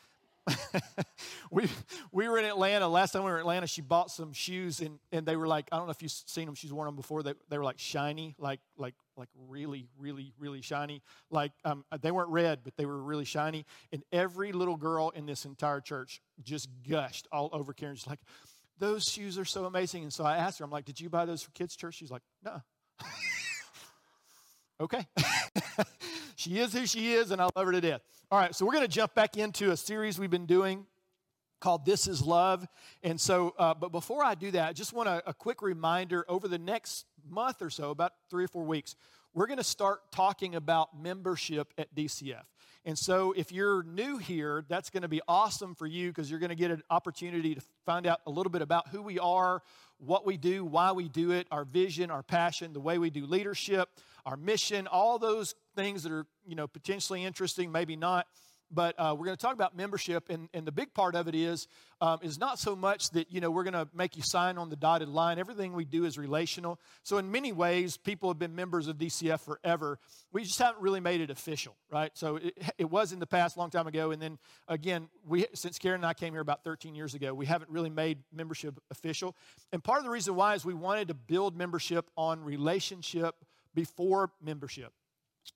we 1.51 1.69
we 2.13 2.29
were 2.29 2.39
in 2.39 2.45
Atlanta 2.45 2.89
last 2.89 3.13
time 3.13 3.25
we 3.25 3.31
were 3.31 3.37
in 3.37 3.43
Atlanta. 3.43 3.67
She 3.67 3.81
bought 3.81 4.11
some 4.11 4.33
shoes 4.33 4.81
and, 4.81 4.99
and 5.13 5.27
they 5.27 5.37
were 5.37 5.47
like 5.47 5.69
I 5.73 5.77
don't 5.77 5.87
know 5.87 5.91
if 5.91 6.03
you've 6.03 6.13
seen 6.13 6.47
them. 6.47 6.55
She's 6.55 6.73
worn 6.73 6.87
them 6.87 6.97
before. 6.97 7.23
They 7.23 7.35
they 7.49 7.59
were 7.59 7.65
like 7.65 7.79
shiny, 7.79 8.35
like 8.39 8.61
like 8.77 8.95
like 9.17 9.29
really 9.49 9.89
really 9.99 10.33
really 10.39 10.63
shiny. 10.63 11.03
Like 11.31 11.53
um, 11.65 11.85
they 12.01 12.11
weren't 12.11 12.31
red, 12.31 12.61
but 12.65 12.77
they 12.77 12.87
were 12.87 13.03
really 13.03 13.25
shiny. 13.25 13.67
And 13.93 14.03
every 14.13 14.53
little 14.53 14.77
girl 14.77 15.11
in 15.11 15.27
this 15.27 15.45
entire 15.45 15.81
church 15.81 16.21
just 16.43 16.69
gushed 16.89 17.27
all 17.33 17.51
over 17.53 17.73
Karen. 17.73 17.97
She's 17.97 18.07
like, 18.07 18.21
those 18.79 19.05
shoes 19.05 19.39
are 19.39 19.45
so 19.45 19.65
amazing. 19.65 20.05
And 20.05 20.13
so 20.13 20.25
I 20.25 20.37
asked 20.37 20.59
her, 20.59 20.65
I'm 20.65 20.71
like, 20.71 20.85
did 20.85 21.01
you 21.01 21.09
buy 21.09 21.25
those 21.25 21.43
for 21.43 21.51
kids' 21.53 21.77
church? 21.77 21.97
She's 21.97 22.11
like, 22.11 22.23
no. 22.45 22.63
okay. 24.81 25.07
she 26.37 26.59
is 26.59 26.73
who 26.73 26.87
she 26.87 27.13
is, 27.13 27.31
and 27.31 27.41
I 27.41 27.49
love 27.55 27.67
her 27.67 27.73
to 27.73 27.81
death. 27.81 28.03
All 28.31 28.39
right, 28.39 28.55
so 28.55 28.67
we're 28.67 28.73
going 28.73 28.85
to 28.85 28.89
jump 28.89 29.15
back 29.15 29.39
into 29.39 29.71
a 29.71 29.77
series 29.77 30.19
we've 30.19 30.29
been 30.29 30.45
doing 30.45 30.85
called 31.61 31.87
This 31.87 32.07
is 32.07 32.21
Love. 32.21 32.69
And 33.03 33.19
so, 33.19 33.55
uh, 33.59 33.73
but 33.73 33.91
before 33.91 34.23
I 34.23 34.35
do 34.35 34.51
that, 34.51 34.69
I 34.69 34.75
just 34.75 34.93
want 34.93 35.09
a, 35.09 35.23
a 35.31 35.33
quick 35.33 35.63
reminder 35.63 36.27
over 36.29 36.47
the 36.47 36.59
next 36.59 37.07
month 37.27 37.63
or 37.63 37.71
so, 37.71 37.89
about 37.89 38.13
three 38.29 38.45
or 38.45 38.49
four 38.49 38.65
weeks, 38.65 38.97
we're 39.33 39.47
going 39.47 39.57
to 39.57 39.65
start 39.65 40.13
talking 40.13 40.57
about 40.57 41.01
membership 41.01 41.73
at 41.79 41.95
DCF. 41.95 42.43
And 42.85 42.99
so, 42.99 43.33
if 43.33 43.51
you're 43.51 43.83
new 43.83 44.19
here, 44.19 44.63
that's 44.69 44.91
going 44.91 45.05
to 45.05 45.09
be 45.09 45.23
awesome 45.27 45.75
for 45.75 45.87
you 45.87 46.09
because 46.09 46.31
you're 46.31 46.41
going 46.41 46.51
to 46.51 46.55
get 46.55 46.71
an 46.71 46.83
opportunity 46.91 47.55
to 47.55 47.63
find 47.87 48.07
out 48.07 48.21
a 48.27 48.31
little 48.31 48.51
bit 48.51 48.61
about 48.61 48.89
who 48.89 49.01
we 49.01 49.19
are, 49.19 49.63
what 49.97 50.27
we 50.27 50.37
do, 50.37 50.67
why 50.67 50.93
we 50.93 51.09
do 51.09 51.31
it, 51.31 51.47
our 51.51 51.65
vision, 51.65 52.11
our 52.11 52.23
passion, 52.23 52.75
the 52.75 52.81
way 52.81 52.99
we 52.99 53.09
do 53.09 53.25
leadership, 53.25 53.89
our 54.29 54.37
mission, 54.37 54.87
all 54.87 55.19
those 55.19 55.55
things 55.75 56.03
that 56.03 56.13
are, 56.13 56.27
you 56.47 56.55
know, 56.55 56.67
potentially 56.69 57.25
interesting, 57.25 57.73
maybe 57.73 57.97
not. 57.97 58.27
But 58.71 58.95
uh, 58.99 59.17
we're 59.19 59.25
going 59.25 59.37
to 59.37 59.41
talk 59.41 59.55
about 59.55 59.75
membership, 59.75 60.29
and, 60.29 60.51
and 60.53 60.67
the 60.67 60.73
big 60.73 60.93
part 60.93 61.15
of 61.15 61.27
it 61.27 61.35
is 61.35 61.67
um, 62.03 62.19
is 62.21 62.39
not 62.39 62.59
so 62.59 62.77
much 62.77 63.09
that 63.13 63.33
you 63.33 63.41
know 63.41 63.51
we're 63.51 63.63
going 63.63 63.73
to 63.73 63.89
make 63.95 64.15
you 64.15 64.23
sign 64.23 64.59
on 64.59 64.69
the 64.69 64.77
dotted 64.77 65.09
line. 65.09 65.39
Everything 65.39 65.73
we 65.73 65.87
do 65.87 66.05
is 66.05 66.19
relational. 66.19 66.79
So 67.03 67.17
in 67.17 67.31
many 67.31 67.51
ways, 67.51 67.97
people 67.97 68.29
have 68.29 68.39
been 68.39 68.55
members 68.55 68.87
of 68.87 68.99
DCF 68.99 69.41
forever. 69.41 69.99
We 70.33 70.45
just 70.45 70.59
haven't 70.59 70.83
really 70.83 71.01
made 71.01 71.23
it 71.23 71.31
official, 71.31 71.77
right? 71.91 72.11
So 72.13 72.37
it, 72.37 72.59
it 72.77 72.91
was 72.91 73.15
in 73.15 73.21
the 73.21 73.27
past, 73.27 73.57
a 73.57 73.59
long 73.59 73.71
time 73.71 73.87
ago, 73.87 74.11
and 74.11 74.21
then 74.21 74.37
again, 74.69 75.09
we 75.27 75.47
since 75.55 75.79
Karen 75.79 76.01
and 76.01 76.07
I 76.07 76.13
came 76.13 76.35
here 76.35 76.43
about 76.43 76.63
13 76.63 76.95
years 76.95 77.15
ago, 77.15 77.33
we 77.33 77.47
haven't 77.47 77.71
really 77.71 77.89
made 77.89 78.19
membership 78.31 78.79
official. 78.91 79.35
And 79.73 79.83
part 79.83 79.97
of 79.97 80.05
the 80.05 80.11
reason 80.11 80.35
why 80.35 80.53
is 80.53 80.67
we 80.67 80.75
wanted 80.75 81.09
to 81.09 81.15
build 81.15 81.57
membership 81.57 82.11
on 82.19 82.45
relationship 82.45 83.35
before 83.79 84.33
membership. 84.43 84.93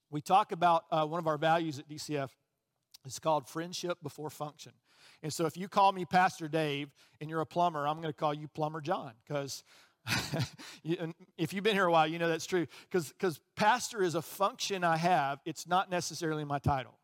We 0.09 0.21
talk 0.21 0.53
about 0.53 0.85
uh, 0.89 1.05
one 1.05 1.19
of 1.19 1.27
our 1.27 1.37
values 1.37 1.77
at 1.77 1.89
DCF 1.89 2.29
it's 3.05 3.19
called 3.19 3.49
friendship 3.49 3.97
before 4.01 4.29
function. 4.29 4.71
And 5.21 5.33
so 5.33 5.45
if 5.45 5.57
you 5.57 5.67
call 5.67 5.91
me 5.91 6.05
Pastor 6.05 6.47
Dave 6.47 6.89
and 7.19 7.29
you're 7.29 7.41
a 7.41 7.45
plumber, 7.45 7.85
I'm 7.85 7.97
going 7.97 8.13
to 8.13 8.17
call 8.17 8.33
you 8.33 8.47
Plumber 8.47 8.79
John 8.79 9.11
because 9.27 9.61
if 11.37 11.51
you've 11.51 11.65
been 11.65 11.73
here 11.73 11.87
a 11.87 11.91
while, 11.91 12.07
you 12.07 12.17
know 12.17 12.29
that's 12.29 12.45
true. 12.45 12.65
Because 12.89 13.41
pastor 13.57 14.03
is 14.03 14.15
a 14.15 14.21
function 14.21 14.85
I 14.85 14.95
have, 14.95 15.39
it's 15.43 15.67
not 15.67 15.91
necessarily 15.91 16.45
my 16.45 16.59
title. 16.59 16.97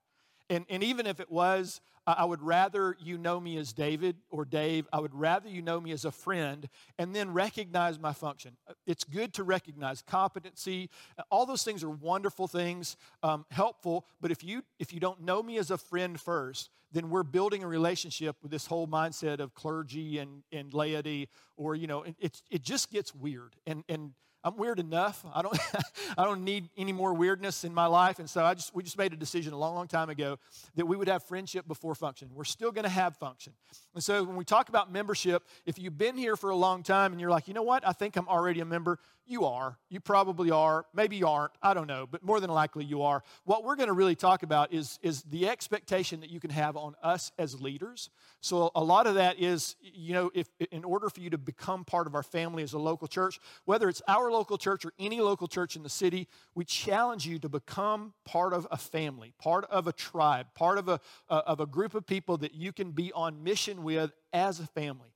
And, 0.50 0.66
and 0.70 0.82
even 0.82 1.06
if 1.06 1.20
it 1.20 1.30
was, 1.30 1.82
I 2.18 2.26
would 2.26 2.42
rather 2.42 2.96
you 3.00 3.18
know 3.18 3.40
me 3.40 3.58
as 3.58 3.74
David 3.74 4.18
or 4.30 4.46
Dave. 4.46 4.88
I 4.92 5.00
would 5.00 5.14
rather 5.14 5.50
you 5.50 5.62
know 5.62 5.80
me 5.80 5.92
as 5.92 6.06
a 6.06 6.12
friend 6.12 6.68
and 6.98 7.16
then 7.16 7.34
recognize 7.34 8.00
my 8.00 8.14
function. 8.14 8.58
It's 8.88 9.04
good 9.04 9.34
to 9.36 9.44
recognize 9.44 10.02
competency. 10.02 10.90
All 11.30 11.46
those 11.46 11.64
things 11.64 11.84
are 11.84 11.90
wonderful 11.90 12.48
things, 12.48 12.98
um, 13.24 13.46
helpful. 13.52 14.06
But 14.22 14.32
if 14.32 14.44
you 14.44 14.64
if 14.80 14.94
you 14.94 15.00
don't 15.00 15.22
know 15.22 15.44
me 15.44 15.58
as 15.58 15.72
a 15.72 15.78
friend 15.78 16.20
first, 16.20 16.70
then 16.92 17.10
we're 17.10 17.24
building 17.24 17.64
a 17.64 17.68
relationship 17.68 18.38
with 18.42 18.52
this 18.52 18.66
whole 18.66 18.88
mindset 18.88 19.40
of 19.40 19.54
clergy 19.54 20.18
and, 20.18 20.44
and 20.52 20.74
laity, 20.74 21.30
or 21.58 21.76
you 21.76 21.88
know, 21.88 22.04
it, 22.20 22.42
it 22.50 22.64
just 22.64 22.92
gets 22.92 23.14
weird. 23.14 23.56
And 23.68 23.84
and 23.90 24.14
I'm 24.44 24.56
weird 24.56 24.80
enough. 24.80 25.26
I 25.34 25.42
don't, 25.42 25.58
I 26.18 26.24
don't 26.24 26.44
need 26.44 26.70
any 26.78 26.94
more 26.94 27.14
weirdness 27.14 27.64
in 27.64 27.74
my 27.74 27.88
life. 27.88 28.20
And 28.20 28.30
so 28.30 28.44
I 28.44 28.54
just, 28.54 28.74
we 28.74 28.84
just 28.84 28.98
made 28.98 29.12
a 29.12 29.18
decision 29.18 29.52
a 29.54 29.58
long, 29.58 29.76
long 29.76 29.88
time 29.88 30.10
ago 30.10 30.38
that 30.76 30.86
we 30.86 30.96
would 30.96 31.10
have 31.10 31.24
friendship 31.24 31.68
before 31.68 31.94
function. 31.94 32.30
We're 32.34 32.46
still 32.46 32.72
going 32.72 32.84
to 32.84 32.90
have 32.90 33.18
function. 33.18 33.54
And 33.94 34.04
so 34.04 34.24
when 34.24 34.38
we 34.38 34.46
talk 34.46 34.70
about 34.70 34.92
membership, 34.92 35.44
if 35.66 35.78
you've 35.78 35.98
been 35.98 36.16
here 36.16 36.38
for 36.38 36.52
a 36.52 36.56
long 36.56 36.84
time 36.84 37.12
and 37.12 37.20
you're 37.20 37.30
like, 37.30 37.48
you 37.48 37.54
know 37.54 37.64
what, 37.64 37.86
I 37.86 37.92
think 37.92 38.16
I'm 38.16 38.28
already 38.28 38.62
a 38.62 38.66
member, 38.66 39.00
you 39.30 39.46
are. 39.46 39.78
You 39.90 40.00
probably 40.00 40.52
are. 40.52 40.86
Maybe 40.94 41.18
you 41.18 41.28
aren't. 41.28 41.52
I 41.62 41.74
don't 41.74 41.88
know. 41.88 42.08
But 42.10 42.24
more 42.24 42.40
than 42.40 42.50
likely 42.50 42.86
you 42.86 43.04
are. 43.04 43.24
What 43.46 43.64
we're 43.64 43.76
going 43.76 43.88
to 43.88 43.94
really 43.94 44.16
talk 44.16 44.44
about 44.44 44.74
is, 44.74 45.00
is 45.02 45.24
the 45.24 45.48
expectation 45.48 46.22
that 46.22 46.30
you 46.30 46.40
can 46.40 46.50
have 46.50 46.76
on 46.76 46.96
us 47.04 47.32
as 47.38 47.62
leaders. 47.62 48.10
So 48.42 48.72
a 48.76 48.84
lot 48.84 49.08
of 49.08 49.16
that 49.16 49.40
is, 49.40 49.76
you 49.82 50.14
know, 50.14 50.32
if 50.34 50.48
in 50.72 50.84
order 50.84 51.10
for 51.10 51.20
you 51.20 51.30
to 51.30 51.38
become 51.38 51.86
part 51.86 52.08
of 52.08 52.16
our 52.16 52.24
family 52.24 52.64
as 52.64 52.74
a 52.74 52.80
local 52.80 53.08
church, 53.08 53.40
whether 53.66 53.90
it's 53.90 54.02
our 54.08 54.32
local 54.32 54.58
church 54.58 54.86
or 54.86 54.94
any 54.98 55.22
local 55.22 55.48
church 55.48 55.76
in 55.76 55.84
the 55.84 55.90
city, 55.90 56.28
we 56.56 56.66
challenge 56.66 57.28
you 57.28 57.40
to 57.40 57.50
become 57.50 58.14
part 58.26 58.54
of 58.54 58.68
a 58.72 58.78
family, 58.78 59.34
part 59.40 59.66
of 59.66 59.88
a 59.88 59.94
tribe, 59.94 60.48
part 60.56 60.78
of 60.78 60.88
a, 60.88 61.00
of 61.30 61.60
a 61.60 61.66
group 61.66 61.94
of 61.94 62.06
people 62.06 62.38
that 62.38 62.54
you 62.54 62.72
can 62.72 62.92
be 62.92 63.12
on 63.14 63.44
mission 63.44 63.84
with 63.84 64.12
as 64.34 64.60
a 64.60 64.68
family. 64.68 65.10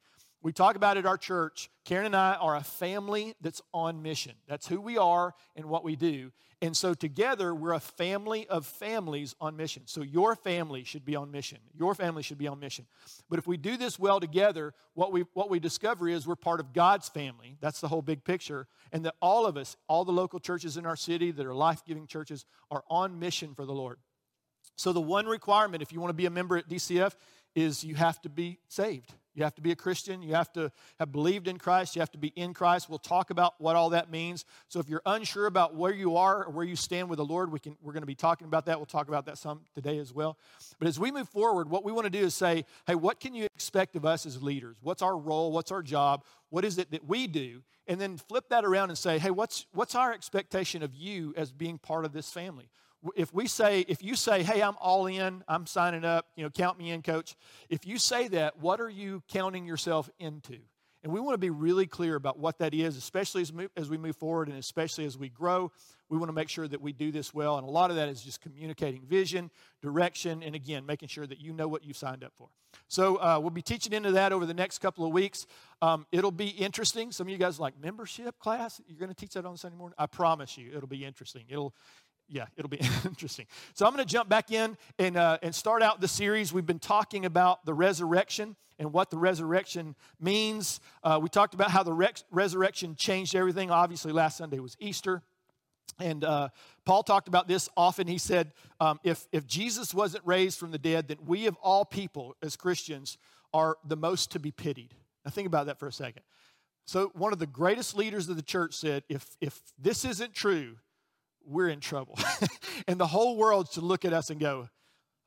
We 0.43 0.51
talk 0.51 0.75
about 0.75 0.97
it 0.97 1.01
at 1.01 1.05
our 1.05 1.17
church, 1.17 1.69
Karen 1.85 2.05
and 2.05 2.15
I 2.15 2.35
are 2.35 2.57
a 2.57 2.63
family 2.63 3.33
that's 3.39 3.61
on 3.73 4.01
mission. 4.01 4.33
That's 4.45 4.67
who 4.67 4.81
we 4.81 4.97
are 4.97 5.33
and 5.55 5.67
what 5.67 5.85
we 5.85 5.95
do. 5.95 6.33
And 6.61 6.75
so 6.75 6.93
together, 6.93 7.55
we're 7.55 7.73
a 7.73 7.79
family 7.79 8.45
of 8.47 8.65
families 8.65 9.35
on 9.39 9.55
mission. 9.55 9.83
So 9.85 10.01
your 10.01 10.35
family 10.35 10.83
should 10.83 11.05
be 11.05 11.15
on 11.15 11.31
mission. 11.31 11.59
Your 11.73 11.95
family 11.95 12.23
should 12.23 12.37
be 12.37 12.47
on 12.49 12.59
mission. 12.59 12.87
But 13.29 13.39
if 13.39 13.47
we 13.47 13.55
do 13.55 13.77
this 13.77 13.97
well 13.97 14.19
together, 14.19 14.73
what 14.95 15.13
we, 15.13 15.23
what 15.33 15.49
we 15.49 15.59
discover 15.59 16.09
is 16.09 16.27
we're 16.27 16.35
part 16.35 16.59
of 16.59 16.73
God's 16.73 17.07
family. 17.07 17.57
That's 17.61 17.79
the 17.79 17.87
whole 17.87 18.01
big 18.01 18.25
picture. 18.25 18.67
And 18.91 19.05
that 19.05 19.15
all 19.21 19.45
of 19.45 19.55
us, 19.55 19.77
all 19.87 20.03
the 20.03 20.11
local 20.11 20.41
churches 20.41 20.75
in 20.75 20.85
our 20.85 20.97
city 20.97 21.31
that 21.31 21.45
are 21.45 21.55
life 21.55 21.83
giving 21.85 22.05
churches, 22.05 22.45
are 22.69 22.83
on 22.89 23.17
mission 23.17 23.55
for 23.55 23.65
the 23.65 23.73
Lord. 23.73 23.97
So 24.75 24.91
the 24.91 25.01
one 25.01 25.25
requirement, 25.25 25.83
if 25.83 25.91
you 25.93 25.99
want 25.99 26.09
to 26.09 26.15
be 26.15 26.25
a 26.25 26.31
member 26.31 26.57
at 26.57 26.67
DCF, 26.67 27.13
is 27.55 27.83
you 27.83 27.95
have 27.95 28.21
to 28.21 28.29
be 28.29 28.59
saved. 28.67 29.13
You 29.35 29.43
have 29.43 29.55
to 29.55 29.61
be 29.61 29.71
a 29.71 29.75
Christian. 29.75 30.21
You 30.21 30.35
have 30.35 30.51
to 30.53 30.71
have 30.99 31.11
believed 31.11 31.47
in 31.47 31.57
Christ. 31.57 31.95
You 31.95 32.01
have 32.01 32.11
to 32.11 32.17
be 32.17 32.27
in 32.35 32.53
Christ. 32.53 32.87
We'll 32.87 32.99
talk 32.99 33.31
about 33.31 33.55
what 33.57 33.75
all 33.75 33.89
that 33.91 34.11
means. 34.11 34.45
So 34.67 34.79
if 34.79 34.89
you're 34.89 35.01
unsure 35.05 35.47
about 35.47 35.75
where 35.75 35.93
you 35.93 36.17
are 36.17 36.43
or 36.45 36.51
where 36.51 36.65
you 36.65 36.75
stand 36.75 37.09
with 37.09 37.17
the 37.17 37.25
Lord, 37.25 37.51
we 37.51 37.59
can, 37.59 37.75
we're 37.81 37.93
going 37.93 38.03
to 38.03 38.07
be 38.07 38.15
talking 38.15 38.45
about 38.45 38.67
that. 38.67 38.77
We'll 38.77 38.85
talk 38.85 39.07
about 39.07 39.25
that 39.25 39.37
some 39.37 39.61
today 39.73 39.97
as 39.97 40.13
well. 40.13 40.37
But 40.77 40.87
as 40.87 40.99
we 40.99 41.11
move 41.11 41.29
forward, 41.29 41.69
what 41.69 41.83
we 41.83 41.91
want 41.91 42.05
to 42.05 42.11
do 42.11 42.25
is 42.25 42.35
say, 42.35 42.65
hey, 42.85 42.95
what 42.95 43.19
can 43.19 43.33
you 43.33 43.45
expect 43.55 43.95
of 43.95 44.05
us 44.05 44.25
as 44.25 44.41
leaders? 44.43 44.77
What's 44.81 45.01
our 45.01 45.17
role? 45.17 45.51
What's 45.51 45.71
our 45.71 45.81
job? 45.81 46.25
What 46.49 46.63
is 46.63 46.77
it 46.77 46.91
that 46.91 47.07
we 47.07 47.25
do? 47.25 47.63
And 47.87 47.99
then 47.99 48.17
flip 48.17 48.49
that 48.49 48.63
around 48.63 48.89
and 48.89 48.97
say, 48.97 49.17
hey, 49.17 49.31
what's, 49.31 49.65
what's 49.73 49.95
our 49.95 50.13
expectation 50.13 50.83
of 50.83 50.93
you 50.93 51.33
as 51.35 51.51
being 51.51 51.79
part 51.79 52.05
of 52.05 52.13
this 52.13 52.31
family? 52.31 52.69
If 53.15 53.33
we 53.33 53.47
say, 53.47 53.81
if 53.87 54.03
you 54.03 54.15
say, 54.15 54.43
hey, 54.43 54.61
I'm 54.61 54.75
all 54.79 55.07
in, 55.07 55.43
I'm 55.47 55.65
signing 55.65 56.05
up, 56.05 56.27
you 56.35 56.43
know, 56.43 56.49
count 56.49 56.77
me 56.77 56.91
in, 56.91 57.01
coach, 57.01 57.35
if 57.69 57.85
you 57.85 57.97
say 57.97 58.27
that, 58.29 58.59
what 58.59 58.79
are 58.79 58.89
you 58.89 59.23
counting 59.27 59.65
yourself 59.65 60.09
into? 60.19 60.57
And 61.03 61.11
we 61.11 61.19
want 61.19 61.33
to 61.33 61.39
be 61.39 61.49
really 61.49 61.85
clear 61.85 62.15
about 62.15 62.39
what 62.39 62.59
that 62.59 62.73
is, 62.73 62.95
especially 62.95 63.41
as, 63.41 63.51
as 63.75 63.89
we 63.89 63.97
move 63.97 64.15
forward 64.15 64.47
and 64.47 64.57
especially 64.57 65.03
as 65.03 65.17
we 65.17 65.27
grow. 65.27 65.69
We 66.07 66.17
want 66.17 66.29
to 66.29 66.33
make 66.33 66.47
sure 66.47 66.67
that 66.67 66.81
we 66.81 66.93
do 66.93 67.11
this 67.11 67.33
well. 67.33 67.57
And 67.57 67.67
a 67.67 67.69
lot 67.69 67.89
of 67.89 67.97
that 67.97 68.07
is 68.07 68.21
just 68.21 68.39
communicating 68.39 69.01
vision, 69.05 69.51
direction, 69.81 70.41
and 70.43 70.55
again, 70.55 70.85
making 70.85 71.09
sure 71.09 71.27
that 71.27 71.41
you 71.41 71.51
know 71.51 71.67
what 71.67 71.83
you've 71.83 71.97
signed 71.97 72.23
up 72.23 72.31
for. 72.37 72.47
So 72.87 73.17
uh, 73.17 73.37
we'll 73.41 73.49
be 73.49 73.61
teaching 73.61 73.93
into 73.93 74.11
that 74.13 74.31
over 74.31 74.45
the 74.45 74.53
next 74.53 74.79
couple 74.79 75.05
of 75.05 75.11
weeks. 75.11 75.45
Um, 75.81 76.05
it'll 76.11 76.31
be 76.31 76.47
interesting. 76.47 77.11
Some 77.11 77.27
of 77.27 77.31
you 77.31 77.37
guys 77.37 77.59
like 77.59 77.73
membership 77.81 78.39
class. 78.39 78.79
You're 78.87 78.99
going 78.99 79.09
to 79.09 79.15
teach 79.15 79.33
that 79.33 79.45
on 79.45 79.57
Sunday 79.57 79.77
morning. 79.77 79.95
I 79.97 80.05
promise 80.05 80.57
you, 80.57 80.71
it'll 80.75 80.87
be 80.87 81.03
interesting. 81.03 81.43
It'll 81.49 81.73
yeah, 82.29 82.45
it'll 82.57 82.69
be 82.69 82.81
interesting. 83.05 83.45
So 83.73 83.85
I'm 83.85 83.93
going 83.93 84.05
to 84.05 84.11
jump 84.11 84.29
back 84.29 84.51
in 84.51 84.77
and, 84.99 85.17
uh, 85.17 85.37
and 85.41 85.53
start 85.53 85.81
out 85.81 86.01
the 86.01 86.07
series. 86.07 86.51
We've 86.53 86.65
been 86.65 86.79
talking 86.79 87.25
about 87.25 87.65
the 87.65 87.73
resurrection 87.73 88.55
and 88.79 88.91
what 88.91 89.09
the 89.09 89.17
resurrection 89.17 89.95
means. 90.19 90.79
Uh, 91.03 91.19
we 91.21 91.29
talked 91.29 91.53
about 91.53 91.71
how 91.71 91.83
the 91.83 92.13
resurrection 92.31 92.95
changed 92.95 93.35
everything. 93.35 93.71
Obviously, 93.71 94.11
last 94.11 94.37
Sunday 94.37 94.59
was 94.59 94.75
Easter. 94.79 95.21
And 95.99 96.23
uh, 96.23 96.49
Paul 96.85 97.03
talked 97.03 97.27
about 97.27 97.47
this 97.47 97.69
often. 97.77 98.07
He 98.07 98.17
said, 98.17 98.51
um, 98.79 98.99
if, 99.03 99.27
if 99.31 99.45
Jesus 99.45 99.93
wasn't 99.93 100.25
raised 100.25 100.59
from 100.59 100.71
the 100.71 100.77
dead, 100.77 101.07
then 101.07 101.17
we 101.25 101.45
of 101.45 101.55
all 101.61 101.85
people 101.85 102.35
as 102.41 102.55
Christians 102.55 103.17
are 103.53 103.77
the 103.85 103.95
most 103.95 104.31
to 104.31 104.39
be 104.39 104.51
pitied. 104.51 104.95
Now, 105.23 105.31
think 105.31 105.47
about 105.47 105.67
that 105.67 105.79
for 105.79 105.87
a 105.87 105.91
second. 105.91 106.23
So, 106.85 107.11
one 107.13 107.31
of 107.31 107.39
the 107.39 107.47
greatest 107.47 107.95
leaders 107.95 108.27
of 108.27 108.35
the 108.35 108.41
church 108.41 108.73
said, 108.73 109.03
if, 109.07 109.37
if 109.39 109.61
this 109.79 110.03
isn't 110.03 110.33
true, 110.33 110.75
we're 111.45 111.69
in 111.69 111.79
trouble. 111.79 112.17
and 112.87 112.99
the 112.99 113.07
whole 113.07 113.37
world 113.37 113.71
should 113.71 113.83
look 113.83 114.05
at 114.05 114.13
us 114.13 114.29
and 114.29 114.39
go, 114.39 114.69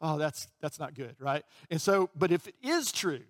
oh, 0.01 0.19
that's, 0.19 0.49
that's 0.61 0.79
not 0.79 0.95
good, 0.95 1.17
right? 1.19 1.45
And 1.71 1.81
so, 1.81 2.11
but 2.17 2.33
if 2.33 2.47
it 2.47 2.55
is 2.63 2.93
true, 2.93 3.23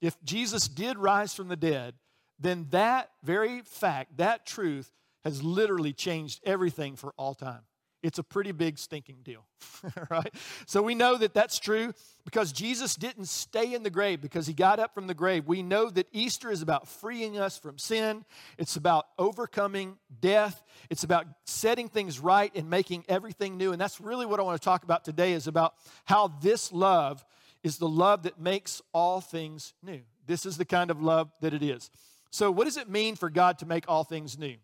if 0.00 0.16
Jesus 0.22 0.68
did 0.68 0.98
rise 0.98 1.34
from 1.34 1.48
the 1.48 1.56
dead, 1.56 1.94
then 2.38 2.66
that 2.70 3.10
very 3.22 3.60
fact, 3.62 4.16
that 4.18 4.46
truth, 4.46 4.90
has 5.24 5.42
literally 5.42 5.92
changed 5.92 6.40
everything 6.44 6.96
for 6.96 7.14
all 7.16 7.34
time. 7.34 7.62
It's 8.04 8.18
a 8.18 8.22
pretty 8.22 8.52
big 8.52 8.78
stinking 8.78 9.16
deal, 9.24 9.46
right? 10.10 10.32
So 10.66 10.82
we 10.82 10.94
know 10.94 11.16
that 11.16 11.32
that's 11.32 11.58
true 11.58 11.94
because 12.26 12.52
Jesus 12.52 12.96
didn't 12.96 13.28
stay 13.28 13.72
in 13.72 13.82
the 13.82 13.88
grave 13.88 14.20
because 14.20 14.46
he 14.46 14.52
got 14.52 14.78
up 14.78 14.94
from 14.94 15.06
the 15.06 15.14
grave. 15.14 15.46
We 15.46 15.62
know 15.62 15.88
that 15.88 16.06
Easter 16.12 16.50
is 16.50 16.60
about 16.60 16.86
freeing 16.86 17.38
us 17.38 17.56
from 17.56 17.78
sin, 17.78 18.26
it's 18.58 18.76
about 18.76 19.06
overcoming 19.18 19.96
death, 20.20 20.62
it's 20.90 21.02
about 21.02 21.26
setting 21.46 21.88
things 21.88 22.20
right 22.20 22.54
and 22.54 22.68
making 22.68 23.06
everything 23.08 23.56
new. 23.56 23.72
And 23.72 23.80
that's 23.80 24.02
really 24.02 24.26
what 24.26 24.38
I 24.38 24.42
want 24.42 24.60
to 24.60 24.64
talk 24.64 24.84
about 24.84 25.02
today 25.02 25.32
is 25.32 25.46
about 25.46 25.72
how 26.04 26.28
this 26.42 26.72
love 26.72 27.24
is 27.62 27.78
the 27.78 27.88
love 27.88 28.24
that 28.24 28.38
makes 28.38 28.82
all 28.92 29.22
things 29.22 29.72
new. 29.82 30.02
This 30.26 30.44
is 30.44 30.58
the 30.58 30.66
kind 30.66 30.90
of 30.90 31.00
love 31.00 31.32
that 31.40 31.54
it 31.54 31.62
is. 31.62 31.90
So, 32.30 32.50
what 32.50 32.64
does 32.64 32.76
it 32.76 32.90
mean 32.90 33.16
for 33.16 33.30
God 33.30 33.60
to 33.60 33.66
make 33.66 33.86
all 33.88 34.04
things 34.04 34.38
new? 34.38 34.56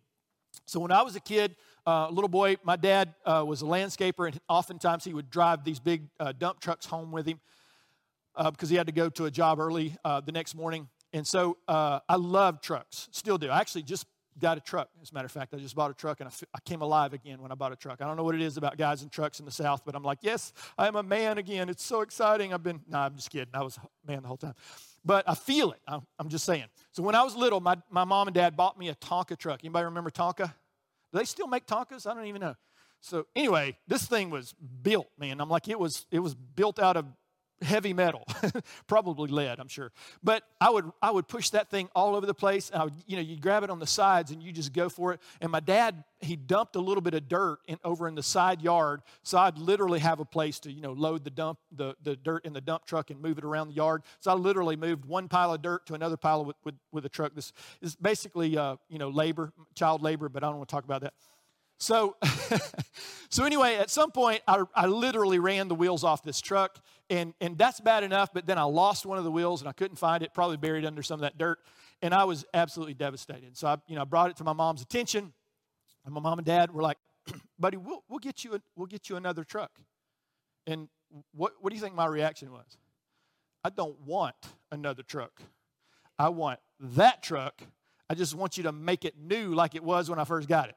So, 0.66 0.78
when 0.78 0.92
I 0.92 1.02
was 1.02 1.16
a 1.16 1.20
kid, 1.20 1.56
uh, 1.86 2.08
little 2.10 2.28
boy, 2.28 2.56
my 2.62 2.76
dad 2.76 3.14
uh, 3.24 3.44
was 3.46 3.62
a 3.62 3.64
landscaper, 3.64 4.26
and 4.26 4.40
oftentimes 4.48 5.04
he 5.04 5.14
would 5.14 5.30
drive 5.30 5.64
these 5.64 5.80
big 5.80 6.08
uh, 6.18 6.32
dump 6.32 6.60
trucks 6.60 6.86
home 6.86 7.12
with 7.12 7.26
him 7.26 7.40
uh, 8.36 8.50
because 8.50 8.68
he 8.68 8.76
had 8.76 8.86
to 8.86 8.92
go 8.92 9.08
to 9.10 9.26
a 9.26 9.30
job 9.30 9.58
early 9.58 9.96
uh, 10.04 10.20
the 10.20 10.32
next 10.32 10.54
morning. 10.54 10.88
And 11.12 11.26
so 11.26 11.56
uh, 11.66 12.00
I 12.08 12.16
love 12.16 12.60
trucks, 12.60 13.08
still 13.12 13.38
do. 13.38 13.48
I 13.48 13.60
actually 13.60 13.82
just 13.82 14.06
got 14.38 14.56
a 14.56 14.60
truck. 14.60 14.88
As 15.02 15.10
a 15.10 15.14
matter 15.14 15.26
of 15.26 15.32
fact, 15.32 15.52
I 15.54 15.58
just 15.58 15.74
bought 15.74 15.90
a 15.90 15.94
truck 15.94 16.20
and 16.20 16.28
I, 16.28 16.30
f- 16.30 16.44
I 16.54 16.58
came 16.64 16.82
alive 16.82 17.12
again 17.12 17.42
when 17.42 17.52
I 17.52 17.54
bought 17.54 17.72
a 17.72 17.76
truck. 17.76 18.00
I 18.00 18.06
don't 18.06 18.16
know 18.16 18.22
what 18.22 18.34
it 18.34 18.40
is 18.40 18.56
about 18.56 18.78
guys 18.78 19.02
and 19.02 19.10
trucks 19.10 19.40
in 19.40 19.44
the 19.44 19.50
South, 19.52 19.82
but 19.84 19.94
I'm 19.94 20.02
like, 20.02 20.18
yes, 20.22 20.52
I 20.78 20.86
am 20.86 20.96
a 20.96 21.02
man 21.02 21.38
again. 21.38 21.68
It's 21.68 21.84
so 21.84 22.00
exciting. 22.00 22.54
I've 22.54 22.62
been, 22.62 22.80
no, 22.88 22.98
nah, 22.98 23.06
I'm 23.06 23.16
just 23.16 23.30
kidding. 23.30 23.48
I 23.52 23.62
was 23.62 23.76
a 23.76 24.10
man 24.10 24.22
the 24.22 24.28
whole 24.28 24.36
time. 24.36 24.54
But 25.04 25.28
I 25.28 25.34
feel 25.34 25.72
it. 25.72 25.80
I'm, 25.86 26.02
I'm 26.18 26.28
just 26.28 26.44
saying. 26.44 26.66
So 26.92 27.02
when 27.02 27.14
I 27.14 27.22
was 27.22 27.34
little, 27.34 27.60
my, 27.60 27.76
my 27.90 28.04
mom 28.04 28.28
and 28.28 28.34
dad 28.34 28.56
bought 28.56 28.78
me 28.78 28.88
a 28.88 28.94
Tonka 28.94 29.36
truck. 29.36 29.60
Anybody 29.62 29.84
remember 29.84 30.10
Tonka? 30.10 30.52
Do 31.12 31.18
they 31.18 31.24
still 31.24 31.46
make 31.46 31.66
Tonkas? 31.66 32.06
I 32.06 32.14
don't 32.14 32.26
even 32.26 32.40
know. 32.40 32.54
So 33.00 33.26
anyway, 33.34 33.76
this 33.88 34.06
thing 34.06 34.30
was 34.30 34.54
built, 34.82 35.08
man. 35.18 35.40
I'm 35.40 35.48
like, 35.48 35.68
it 35.68 35.78
was, 35.78 36.06
it 36.10 36.18
was 36.18 36.34
built 36.34 36.78
out 36.78 36.96
of 36.96 37.06
heavy 37.62 37.92
metal, 37.92 38.24
probably 38.86 39.30
lead, 39.30 39.58
I'm 39.58 39.68
sure. 39.68 39.92
But 40.22 40.42
I 40.60 40.70
would 40.70 40.90
I 41.02 41.10
would 41.10 41.28
push 41.28 41.50
that 41.50 41.70
thing 41.70 41.88
all 41.94 42.14
over 42.16 42.26
the 42.26 42.34
place. 42.34 42.70
And 42.70 42.80
I 42.80 42.84
would, 42.84 42.94
you 43.06 43.16
know, 43.16 43.22
you 43.22 43.36
grab 43.36 43.62
it 43.62 43.70
on 43.70 43.78
the 43.78 43.86
sides 43.86 44.30
and 44.30 44.42
you 44.42 44.52
just 44.52 44.72
go 44.72 44.88
for 44.88 45.12
it. 45.12 45.20
And 45.40 45.50
my 45.50 45.60
dad, 45.60 46.04
he 46.20 46.36
dumped 46.36 46.76
a 46.76 46.80
little 46.80 47.00
bit 47.00 47.14
of 47.14 47.28
dirt 47.28 47.58
in, 47.66 47.78
over 47.84 48.08
in 48.08 48.14
the 48.14 48.22
side 48.22 48.62
yard, 48.62 49.02
so 49.22 49.38
I'd 49.38 49.58
literally 49.58 50.00
have 50.00 50.20
a 50.20 50.24
place 50.24 50.58
to 50.60 50.72
you 50.72 50.80
know 50.80 50.92
load 50.92 51.24
the 51.24 51.30
dump 51.30 51.58
the, 51.72 51.94
the 52.02 52.16
dirt 52.16 52.44
in 52.44 52.52
the 52.52 52.60
dump 52.60 52.86
truck 52.86 53.10
and 53.10 53.20
move 53.20 53.38
it 53.38 53.44
around 53.44 53.68
the 53.68 53.74
yard. 53.74 54.02
So 54.20 54.30
I 54.30 54.34
literally 54.34 54.76
moved 54.76 55.04
one 55.04 55.28
pile 55.28 55.52
of 55.52 55.62
dirt 55.62 55.86
to 55.86 55.94
another 55.94 56.16
pile 56.16 56.44
with 56.44 56.56
with, 56.64 56.74
with 56.92 57.04
a 57.04 57.08
truck. 57.08 57.34
This 57.34 57.52
is 57.80 57.96
basically 57.96 58.56
uh, 58.56 58.76
you 58.88 58.98
know 58.98 59.08
labor, 59.08 59.52
child 59.74 60.02
labor, 60.02 60.28
but 60.28 60.42
I 60.42 60.48
don't 60.48 60.56
want 60.56 60.68
to 60.68 60.74
talk 60.74 60.84
about 60.84 61.02
that. 61.02 61.14
So, 61.80 62.16
so 63.30 63.44
anyway, 63.44 63.76
at 63.76 63.90
some 63.90 64.10
point, 64.10 64.42
I, 64.46 64.62
I 64.74 64.86
literally 64.86 65.38
ran 65.38 65.68
the 65.68 65.74
wheels 65.74 66.04
off 66.04 66.22
this 66.22 66.40
truck, 66.40 66.78
and, 67.08 67.32
and 67.40 67.56
that's 67.56 67.80
bad 67.80 68.04
enough, 68.04 68.32
but 68.34 68.46
then 68.46 68.58
I 68.58 68.64
lost 68.64 69.06
one 69.06 69.16
of 69.16 69.24
the 69.24 69.30
wheels 69.30 69.62
and 69.62 69.68
I 69.68 69.72
couldn't 69.72 69.96
find 69.96 70.22
it, 70.22 70.34
probably 70.34 70.58
buried 70.58 70.84
under 70.84 71.02
some 71.02 71.14
of 71.14 71.22
that 71.22 71.38
dirt, 71.38 71.58
and 72.02 72.12
I 72.12 72.24
was 72.24 72.44
absolutely 72.52 72.94
devastated. 72.94 73.56
So 73.56 73.66
I, 73.66 73.76
you 73.88 73.96
know, 73.96 74.02
I 74.02 74.04
brought 74.04 74.30
it 74.30 74.36
to 74.36 74.44
my 74.44 74.52
mom's 74.52 74.82
attention, 74.82 75.32
and 76.04 76.14
my 76.14 76.20
mom 76.20 76.38
and 76.38 76.46
dad 76.46 76.70
were 76.70 76.82
like, 76.82 76.98
buddy, 77.58 77.78
we'll, 77.78 78.04
we'll, 78.08 78.18
get 78.18 78.44
you 78.44 78.54
a, 78.54 78.60
we'll 78.76 78.86
get 78.86 79.08
you 79.08 79.16
another 79.16 79.42
truck. 79.42 79.70
And 80.66 80.88
what, 81.32 81.54
what 81.60 81.70
do 81.70 81.76
you 81.76 81.82
think 81.82 81.94
my 81.94 82.06
reaction 82.06 82.52
was? 82.52 82.76
I 83.64 83.70
don't 83.70 83.98
want 84.00 84.36
another 84.70 85.02
truck. 85.02 85.40
I 86.18 86.28
want 86.28 86.60
that 86.78 87.22
truck. 87.22 87.62
I 88.10 88.14
just 88.14 88.34
want 88.34 88.58
you 88.58 88.64
to 88.64 88.72
make 88.72 89.06
it 89.06 89.14
new 89.18 89.54
like 89.54 89.74
it 89.74 89.82
was 89.82 90.10
when 90.10 90.18
I 90.18 90.24
first 90.24 90.46
got 90.46 90.68
it 90.68 90.76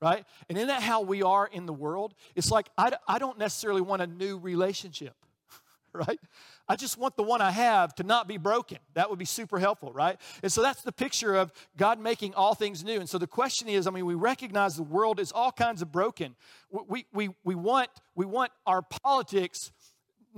right? 0.00 0.24
And 0.48 0.56
isn't 0.56 0.68
that 0.68 0.82
how 0.82 1.02
we 1.02 1.22
are 1.22 1.48
in 1.50 1.66
the 1.66 1.72
world? 1.72 2.14
It's 2.34 2.50
like, 2.50 2.68
I, 2.76 2.92
I 3.06 3.18
don't 3.18 3.38
necessarily 3.38 3.80
want 3.80 4.02
a 4.02 4.06
new 4.06 4.38
relationship, 4.38 5.14
right? 5.92 6.20
I 6.68 6.76
just 6.76 6.98
want 6.98 7.16
the 7.16 7.22
one 7.22 7.40
I 7.40 7.50
have 7.50 7.94
to 7.94 8.02
not 8.02 8.28
be 8.28 8.36
broken. 8.36 8.78
That 8.94 9.08
would 9.08 9.18
be 9.18 9.24
super 9.24 9.58
helpful, 9.58 9.92
right? 9.92 10.20
And 10.42 10.52
so 10.52 10.62
that's 10.62 10.82
the 10.82 10.92
picture 10.92 11.34
of 11.34 11.50
God 11.76 11.98
making 11.98 12.34
all 12.34 12.54
things 12.54 12.84
new. 12.84 13.00
And 13.00 13.08
so 13.08 13.16
the 13.16 13.26
question 13.26 13.68
is 13.68 13.86
I 13.86 13.90
mean, 13.90 14.04
we 14.04 14.14
recognize 14.14 14.76
the 14.76 14.82
world 14.82 15.18
is 15.18 15.32
all 15.32 15.50
kinds 15.50 15.80
of 15.80 15.90
broken. 15.90 16.36
We, 16.70 17.06
we, 17.12 17.30
we, 17.42 17.54
want, 17.54 17.88
we 18.14 18.26
want 18.26 18.52
our 18.66 18.82
politics 18.82 19.72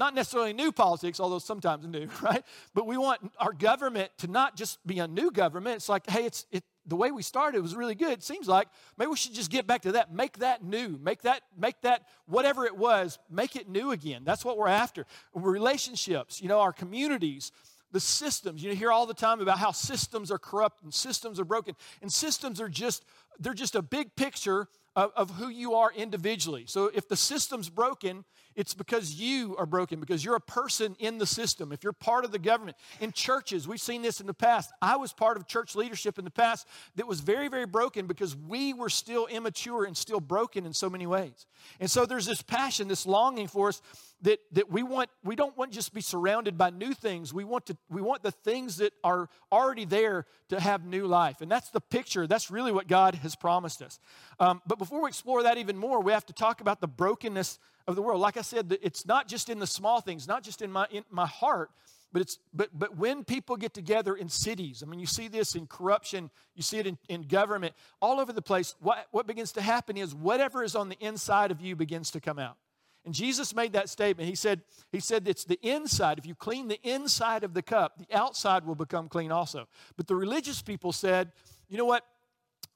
not 0.00 0.14
necessarily 0.14 0.54
new 0.54 0.72
politics, 0.72 1.20
although 1.20 1.38
sometimes 1.38 1.86
new, 1.86 2.08
right? 2.22 2.42
But 2.74 2.86
we 2.86 2.96
want 2.96 3.20
our 3.38 3.52
government 3.52 4.10
to 4.18 4.28
not 4.28 4.56
just 4.56 4.84
be 4.86 4.98
a 4.98 5.06
new 5.06 5.30
government. 5.30 5.76
It's 5.76 5.90
like, 5.90 6.08
hey, 6.08 6.24
it's 6.24 6.46
it, 6.50 6.64
the 6.86 6.96
way 6.96 7.12
we 7.12 7.22
started 7.22 7.60
was 7.60 7.76
really 7.76 7.94
good. 7.94 8.12
It 8.12 8.24
seems 8.24 8.48
like 8.48 8.66
maybe 8.96 9.10
we 9.10 9.16
should 9.16 9.34
just 9.34 9.50
get 9.50 9.66
back 9.66 9.82
to 9.82 9.92
that. 9.92 10.12
Make 10.12 10.38
that 10.38 10.64
new. 10.64 10.98
Make 11.00 11.22
that, 11.22 11.42
make 11.56 11.82
that 11.82 12.06
whatever 12.26 12.64
it 12.64 12.76
was, 12.76 13.18
make 13.30 13.54
it 13.54 13.68
new 13.68 13.90
again. 13.90 14.22
That's 14.24 14.44
what 14.44 14.56
we're 14.56 14.68
after. 14.68 15.04
Relationships, 15.34 16.40
you 16.40 16.48
know, 16.48 16.60
our 16.60 16.72
communities, 16.72 17.52
the 17.92 18.00
systems. 18.00 18.62
You 18.62 18.74
hear 18.74 18.90
all 18.90 19.04
the 19.04 19.14
time 19.14 19.40
about 19.40 19.58
how 19.58 19.70
systems 19.70 20.30
are 20.30 20.38
corrupt 20.38 20.82
and 20.82 20.92
systems 20.94 21.38
are 21.38 21.44
broken. 21.44 21.76
And 22.00 22.10
systems 22.10 22.58
are 22.58 22.70
just, 22.70 23.04
they're 23.38 23.52
just 23.52 23.74
a 23.74 23.82
big 23.82 24.16
picture 24.16 24.66
of, 24.96 25.12
of 25.14 25.30
who 25.32 25.48
you 25.48 25.74
are 25.74 25.92
individually. 25.94 26.64
So 26.66 26.90
if 26.94 27.06
the 27.06 27.16
system's 27.16 27.68
broken, 27.68 28.24
it's 28.60 28.74
because 28.74 29.14
you 29.14 29.56
are 29.56 29.64
broken, 29.64 30.00
because 30.00 30.22
you're 30.22 30.36
a 30.36 30.40
person 30.40 30.94
in 30.98 31.16
the 31.16 31.24
system. 31.24 31.72
If 31.72 31.82
you're 31.82 31.94
part 31.94 32.26
of 32.26 32.30
the 32.30 32.38
government, 32.38 32.76
in 33.00 33.10
churches, 33.10 33.66
we've 33.66 33.80
seen 33.80 34.02
this 34.02 34.20
in 34.20 34.26
the 34.26 34.34
past. 34.34 34.70
I 34.82 34.96
was 34.96 35.14
part 35.14 35.38
of 35.38 35.46
church 35.46 35.74
leadership 35.74 36.18
in 36.18 36.26
the 36.26 36.30
past 36.30 36.68
that 36.96 37.06
was 37.06 37.20
very, 37.20 37.48
very 37.48 37.64
broken 37.64 38.06
because 38.06 38.36
we 38.36 38.74
were 38.74 38.90
still 38.90 39.24
immature 39.28 39.84
and 39.84 39.96
still 39.96 40.20
broken 40.20 40.66
in 40.66 40.74
so 40.74 40.90
many 40.90 41.06
ways. 41.06 41.46
And 41.80 41.90
so 41.90 42.04
there's 42.04 42.26
this 42.26 42.42
passion, 42.42 42.86
this 42.86 43.06
longing 43.06 43.46
for 43.46 43.68
us 43.68 43.80
that, 44.22 44.40
that 44.52 44.70
we 44.70 44.82
want 44.82 45.08
we 45.24 45.34
don't 45.34 45.56
want 45.56 45.72
just 45.72 45.88
to 45.88 45.94
be 45.94 46.00
surrounded 46.00 46.58
by 46.58 46.70
new 46.70 46.92
things 46.92 47.32
we 47.32 47.44
want 47.44 47.66
to 47.66 47.76
we 47.88 48.02
want 48.02 48.22
the 48.22 48.30
things 48.30 48.76
that 48.76 48.92
are 49.02 49.28
already 49.50 49.84
there 49.84 50.26
to 50.48 50.60
have 50.60 50.84
new 50.84 51.06
life 51.06 51.40
and 51.40 51.50
that's 51.50 51.70
the 51.70 51.80
picture 51.80 52.26
that's 52.26 52.50
really 52.50 52.72
what 52.72 52.86
god 52.86 53.14
has 53.14 53.34
promised 53.34 53.80
us 53.80 53.98
um, 54.38 54.60
but 54.66 54.78
before 54.78 55.02
we 55.02 55.08
explore 55.08 55.42
that 55.42 55.56
even 55.58 55.76
more 55.76 56.02
we 56.02 56.12
have 56.12 56.26
to 56.26 56.32
talk 56.32 56.60
about 56.60 56.80
the 56.80 56.88
brokenness 56.88 57.58
of 57.86 57.96
the 57.96 58.02
world 58.02 58.20
like 58.20 58.36
i 58.36 58.42
said 58.42 58.76
it's 58.82 59.06
not 59.06 59.28
just 59.28 59.48
in 59.48 59.58
the 59.58 59.66
small 59.66 60.00
things 60.00 60.26
not 60.26 60.42
just 60.42 60.62
in 60.62 60.70
my 60.70 60.86
in 60.90 61.04
my 61.10 61.26
heart 61.26 61.70
but 62.12 62.22
it's 62.22 62.38
but 62.52 62.68
but 62.72 62.96
when 62.96 63.24
people 63.24 63.56
get 63.56 63.74
together 63.74 64.14
in 64.14 64.28
cities 64.28 64.82
i 64.84 64.88
mean 64.88 65.00
you 65.00 65.06
see 65.06 65.28
this 65.28 65.54
in 65.54 65.66
corruption 65.66 66.30
you 66.54 66.62
see 66.62 66.78
it 66.78 66.86
in, 66.86 66.98
in 67.08 67.22
government 67.22 67.74
all 68.00 68.20
over 68.20 68.32
the 68.32 68.42
place 68.42 68.74
what 68.80 69.06
what 69.10 69.26
begins 69.26 69.52
to 69.52 69.62
happen 69.62 69.96
is 69.96 70.14
whatever 70.14 70.62
is 70.62 70.74
on 70.74 70.88
the 70.88 70.98
inside 71.00 71.50
of 71.50 71.60
you 71.60 71.76
begins 71.76 72.10
to 72.10 72.20
come 72.20 72.38
out 72.38 72.56
and 73.04 73.14
Jesus 73.14 73.54
made 73.54 73.72
that 73.72 73.88
statement. 73.88 74.28
He 74.28 74.34
said, 74.34 74.60
he 74.92 75.00
said 75.00 75.26
it's 75.26 75.44
the 75.44 75.58
inside. 75.62 76.18
If 76.18 76.26
you 76.26 76.34
clean 76.34 76.68
the 76.68 76.78
inside 76.82 77.44
of 77.44 77.54
the 77.54 77.62
cup, 77.62 77.98
the 77.98 78.16
outside 78.16 78.66
will 78.66 78.74
become 78.74 79.08
clean 79.08 79.32
also. 79.32 79.68
But 79.96 80.06
the 80.06 80.14
religious 80.14 80.60
people 80.60 80.92
said, 80.92 81.32
you 81.68 81.78
know 81.78 81.86
what? 81.86 82.04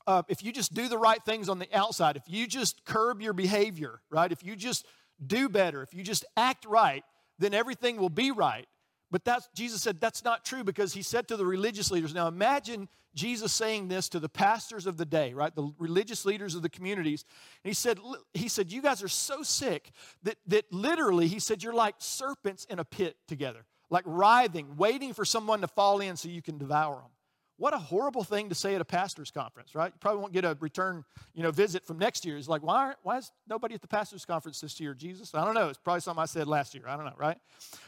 Uh, 0.06 0.22
if 0.28 0.42
you 0.42 0.52
just 0.52 0.74
do 0.74 0.88
the 0.88 0.98
right 0.98 1.22
things 1.24 1.48
on 1.48 1.58
the 1.58 1.68
outside, 1.72 2.16
if 2.16 2.24
you 2.26 2.46
just 2.46 2.84
curb 2.84 3.22
your 3.22 3.32
behavior, 3.32 4.00
right? 4.10 4.30
If 4.30 4.44
you 4.44 4.54
just 4.54 4.86
do 5.24 5.48
better, 5.48 5.82
if 5.82 5.94
you 5.94 6.02
just 6.02 6.24
act 6.36 6.66
right, 6.66 7.04
then 7.38 7.54
everything 7.54 7.96
will 7.96 8.10
be 8.10 8.30
right. 8.30 8.66
But 9.10 9.24
that's, 9.24 9.48
Jesus 9.54 9.80
said 9.80 10.00
that's 10.00 10.24
not 10.24 10.44
true 10.44 10.64
because 10.64 10.92
he 10.92 11.02
said 11.02 11.28
to 11.28 11.36
the 11.36 11.46
religious 11.46 11.90
leaders, 11.90 12.12
now 12.12 12.26
imagine 12.26 12.88
Jesus 13.14 13.52
saying 13.52 13.88
this 13.88 14.08
to 14.08 14.18
the 14.18 14.28
pastors 14.28 14.86
of 14.86 14.96
the 14.96 15.04
day, 15.04 15.32
right? 15.34 15.54
The 15.54 15.72
religious 15.78 16.24
leaders 16.24 16.54
of 16.56 16.62
the 16.62 16.68
communities. 16.68 17.24
And 17.62 17.70
he 17.70 17.74
said, 17.74 17.98
he 18.32 18.48
said, 18.48 18.72
you 18.72 18.82
guys 18.82 19.02
are 19.02 19.08
so 19.08 19.42
sick 19.42 19.92
that, 20.24 20.36
that 20.48 20.64
literally, 20.72 21.28
he 21.28 21.38
said, 21.38 21.62
you're 21.62 21.72
like 21.72 21.94
serpents 21.98 22.66
in 22.68 22.80
a 22.80 22.84
pit 22.84 23.16
together, 23.28 23.64
like 23.88 24.02
writhing, 24.04 24.76
waiting 24.76 25.12
for 25.14 25.24
someone 25.24 25.60
to 25.60 25.68
fall 25.68 26.00
in 26.00 26.16
so 26.16 26.28
you 26.28 26.42
can 26.42 26.58
devour 26.58 26.96
them. 26.96 27.10
What 27.56 27.72
a 27.72 27.78
horrible 27.78 28.24
thing 28.24 28.48
to 28.48 28.54
say 28.54 28.74
at 28.74 28.80
a 28.80 28.84
pastor's 28.84 29.30
conference, 29.30 29.76
right? 29.76 29.92
You 29.92 29.98
probably 30.00 30.20
won't 30.20 30.32
get 30.32 30.44
a 30.44 30.56
return, 30.58 31.04
you 31.34 31.44
know, 31.44 31.52
visit 31.52 31.86
from 31.86 31.98
next 31.98 32.24
year. 32.24 32.36
It's 32.36 32.48
like, 32.48 32.64
why, 32.64 32.94
why 33.04 33.18
is 33.18 33.30
nobody 33.48 33.76
at 33.76 33.80
the 33.80 33.86
pastor's 33.86 34.24
conference 34.24 34.60
this 34.60 34.80
year, 34.80 34.92
Jesus? 34.92 35.32
I 35.36 35.44
don't 35.44 35.54
know. 35.54 35.68
It's 35.68 35.78
probably 35.78 36.00
something 36.00 36.20
I 36.20 36.26
said 36.26 36.48
last 36.48 36.74
year. 36.74 36.84
I 36.88 36.96
don't 36.96 37.04
know, 37.04 37.14
right? 37.16 37.38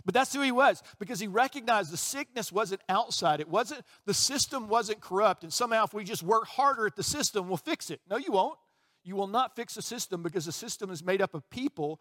But 0.05 0.15
that's 0.15 0.33
who 0.33 0.41
he 0.41 0.53
was 0.53 0.85
because 1.01 1.19
he 1.19 1.27
recognized 1.27 1.93
the 1.93 1.97
sickness 1.97 2.53
wasn't 2.53 2.81
outside. 2.89 3.41
It 3.41 3.49
wasn't, 3.49 3.83
the 4.05 4.15
system 4.15 4.69
wasn't 4.69 5.01
corrupt. 5.01 5.43
And 5.43 5.53
somehow 5.53 5.85
if 5.85 5.93
we 5.93 6.05
just 6.05 6.23
work 6.23 6.47
harder 6.47 6.87
at 6.87 6.95
the 6.95 7.03
system, 7.03 7.49
we'll 7.49 7.57
fix 7.57 7.91
it. 7.91 8.01
No, 8.09 8.19
you 8.19 8.31
won't. 8.31 8.59
You 9.03 9.17
will 9.17 9.29
not 9.29 9.57
fix 9.57 9.75
the 9.75 9.83
system 9.83 10.23
because 10.23 10.47
the 10.47 10.53
system 10.53 10.91
is 10.91 11.03
made 11.03 11.23
up 11.23 11.35
of 11.35 11.49
people 11.51 12.01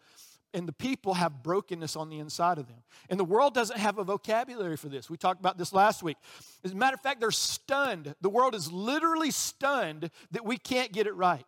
and 0.54 0.66
the 0.66 0.72
people 0.72 1.14
have 1.14 1.42
brokenness 1.42 1.96
on 1.96 2.08
the 2.08 2.18
inside 2.18 2.58
of 2.58 2.66
them. 2.66 2.78
And 3.10 3.20
the 3.20 3.24
world 3.24 3.54
doesn't 3.54 3.78
have 3.78 3.98
a 3.98 4.04
vocabulary 4.04 4.76
for 4.76 4.88
this. 4.88 5.10
We 5.10 5.16
talked 5.16 5.40
about 5.40 5.58
this 5.58 5.72
last 5.72 6.02
week. 6.02 6.16
As 6.64 6.72
a 6.72 6.74
matter 6.74 6.94
of 6.94 7.00
fact, 7.00 7.20
they're 7.20 7.30
stunned. 7.30 8.14
The 8.20 8.30
world 8.30 8.54
is 8.54 8.72
literally 8.72 9.30
stunned 9.30 10.10
that 10.30 10.44
we 10.44 10.56
can't 10.56 10.92
get 10.92 11.06
it 11.06 11.14
right. 11.14 11.44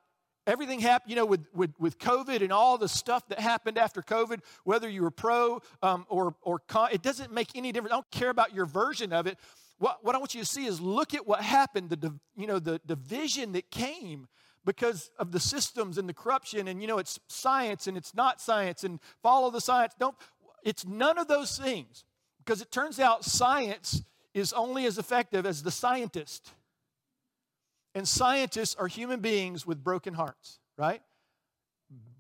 Everything 0.47 0.81
happened, 0.81 1.11
you 1.11 1.17
know, 1.17 1.27
with, 1.27 1.47
with, 1.55 1.73
with 1.79 1.99
COVID 1.99 2.43
and 2.43 2.53
all 2.53 2.79
the 2.79 2.89
stuff 2.89 3.29
that 3.29 3.39
happened 3.39 3.77
after 3.77 4.01
COVID, 4.01 4.41
whether 4.65 4.89
you 4.89 5.03
were 5.03 5.11
pro 5.11 5.61
um, 5.83 6.07
or, 6.09 6.35
or 6.43 6.59
con, 6.59 6.89
it 6.91 7.03
doesn't 7.03 7.33
make 7.33 7.49
any 7.55 7.71
difference. 7.71 7.93
I 7.93 7.97
don't 7.97 8.11
care 8.11 8.31
about 8.31 8.55
your 8.55 8.65
version 8.65 9.13
of 9.13 9.27
it. 9.27 9.39
What, 9.79 10.03
what 10.03 10.15
I 10.15 10.19
want 10.19 10.35
you 10.35 10.41
to 10.41 10.47
see 10.47 10.65
is 10.65 10.81
look 10.81 11.15
at 11.15 11.27
what 11.27 11.43
happened, 11.43 11.91
the, 11.91 12.15
you 12.35 12.47
know, 12.47 12.59
the 12.59 12.81
division 12.87 13.53
that 13.53 13.71
came 13.71 14.27
because 14.69 15.11
of 15.19 15.33
the 15.33 15.41
systems 15.41 15.97
and 15.97 16.07
the 16.07 16.13
corruption 16.13 16.69
and 16.69 16.83
you 16.83 16.87
know 16.87 16.99
it's 16.99 17.19
science 17.27 17.87
and 17.87 17.97
it's 17.97 18.15
not 18.15 18.39
science 18.39 18.85
and 18.85 19.01
follow 19.23 19.51
the 19.51 19.63
science. 19.63 19.95
Don't 19.99 20.15
it's 20.63 20.85
none 20.87 21.17
of 21.17 21.27
those 21.27 21.57
things 21.59 22.05
because 22.45 22.61
it 22.61 22.71
turns 22.71 23.01
out 23.01 23.25
science 23.25 24.03
is 24.35 24.53
only 24.53 24.85
as 24.85 24.99
effective 24.99 25.47
as 25.47 25.63
the 25.63 25.71
scientist. 25.71 26.53
And 27.95 28.07
scientists 28.07 28.75
are 28.75 28.89
human 28.89 29.21
beings 29.21 29.67
with 29.67 29.83
broken 29.83 30.13
hearts 30.13 30.59
right? 30.77 31.01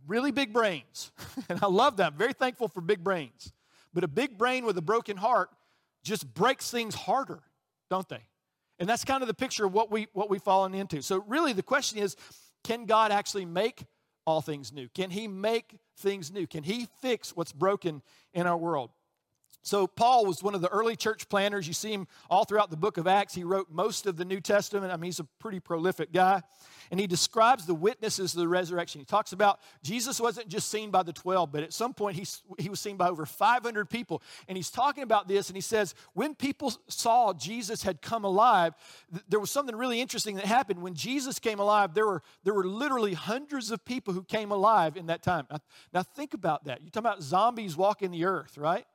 Really 0.07 0.33
big 0.33 0.53
brains. 0.53 1.13
And 1.51 1.61
i 1.63 1.67
love 1.67 1.99
that. 1.99 2.13
I'm 2.13 2.19
very 2.19 2.33
thankful 2.33 2.69
for 2.69 2.81
big 2.81 3.05
brains. 3.05 3.53
But 3.93 4.05
a 4.05 4.09
big 4.09 4.39
brain 4.39 4.65
with 4.65 4.79
a 4.79 4.83
broken 4.83 5.19
heart 5.19 5.51
just 6.03 6.33
breaks 6.33 6.71
things 6.71 6.95
harder 6.95 7.41
don't 7.91 8.09
they 8.09 8.23
and 8.79 8.89
that's 8.89 9.05
kind 9.05 9.23
of 9.23 9.29
the 9.29 9.35
picture 9.35 9.67
of 9.67 9.73
what, 9.73 9.91
we, 9.91 10.09
what 10.13 10.31
we've 10.31 10.43
fallen 10.43 10.75
into. 10.75 11.03
So, 11.03 11.25
really, 11.27 11.53
the 11.53 11.63
question 11.63 11.99
is 11.99 12.17
can 12.65 12.87
God 12.87 13.13
actually 13.13 13.45
make 13.45 13.85
all 14.27 14.41
things 14.41 14.73
new? 14.73 14.89
Can 14.95 15.11
He 15.11 15.27
make 15.29 15.79
things 15.99 16.31
new? 16.31 16.47
Can 16.47 16.63
He 16.63 16.87
fix 17.01 17.37
what's 17.37 17.53
broken 17.53 18.03
in 18.35 18.47
our 18.47 18.57
world? 18.57 18.91
So, 19.69 19.87
Paul 19.87 20.25
was 20.25 20.43
one 20.43 20.55
of 20.55 20.63
the 20.63 20.69
early 20.71 20.97
church 20.97 21.29
planners. 21.29 21.69
You 21.69 21.75
see 21.75 21.93
him 21.93 22.09
all 22.31 22.47
throughout 22.47 22.71
the 22.71 22.77
book 22.79 22.97
of 22.97 23.07
Acts. 23.07 23.35
He 23.35 23.45
wrote 23.45 23.71
most 23.71 24.07
of 24.07 24.17
the 24.17 24.25
New 24.25 24.41
Testament. 24.41 24.91
I 24.91 24.97
mean, 24.97 25.09
he's 25.09 25.21
a 25.21 25.25
pretty 25.25 25.61
prolific 25.61 26.11
guy. 26.11 26.41
And 26.91 26.99
he 26.99 27.07
describes 27.07 27.67
the 27.67 27.75
witnesses 27.75 28.33
of 28.33 28.41
the 28.41 28.49
resurrection. 28.49 28.99
He 28.99 29.05
talks 29.05 29.33
about 29.33 29.61
Jesus 29.83 30.19
wasn't 30.19 30.49
just 30.49 30.71
seen 30.71 30.91
by 30.91 31.03
the 31.03 31.13
12, 31.13 31.53
but 31.53 31.63
at 31.63 31.75
some 31.75 31.93
point 31.93 32.17
he, 32.17 32.27
he 32.59 32.71
was 32.71 32.81
seen 32.81 32.97
by 32.97 33.11
over 33.11 33.27
500 33.27 33.91
people. 33.91 34.23
And 34.49 34.57
he's 34.57 34.71
talking 34.71 35.03
about 35.03 35.29
this, 35.29 35.51
and 35.51 35.57
he 35.57 35.61
says, 35.61 35.95
when 36.15 36.35
people 36.35 36.73
saw 36.89 37.35
Jesus 37.35 37.83
had 37.83 38.01
come 38.01 38.25
alive, 38.25 38.73
th- 39.13 39.23
there 39.29 39.39
was 39.39 39.51
something 39.51 39.77
really 39.77 40.01
interesting 40.01 40.37
that 40.37 40.47
happened. 40.47 40.81
When 40.81 40.95
Jesus 40.95 41.39
came 41.39 41.61
alive, 41.61 41.93
there 41.93 42.07
were, 42.07 42.23
there 42.43 42.55
were 42.55 42.67
literally 42.67 43.13
hundreds 43.13 43.71
of 43.71 43.85
people 43.85 44.15
who 44.15 44.23
came 44.23 44.51
alive 44.51 44.97
in 44.97 45.09
that 45.09 45.23
time. 45.23 45.47
Now, 45.51 45.59
now 45.93 46.03
think 46.03 46.33
about 46.33 46.65
that. 46.65 46.81
You're 46.81 46.89
talking 46.89 47.07
about 47.07 47.23
zombies 47.23 47.77
walking 47.77 48.13
the 48.13 48.25
earth, 48.25 48.57
right? 48.57 48.87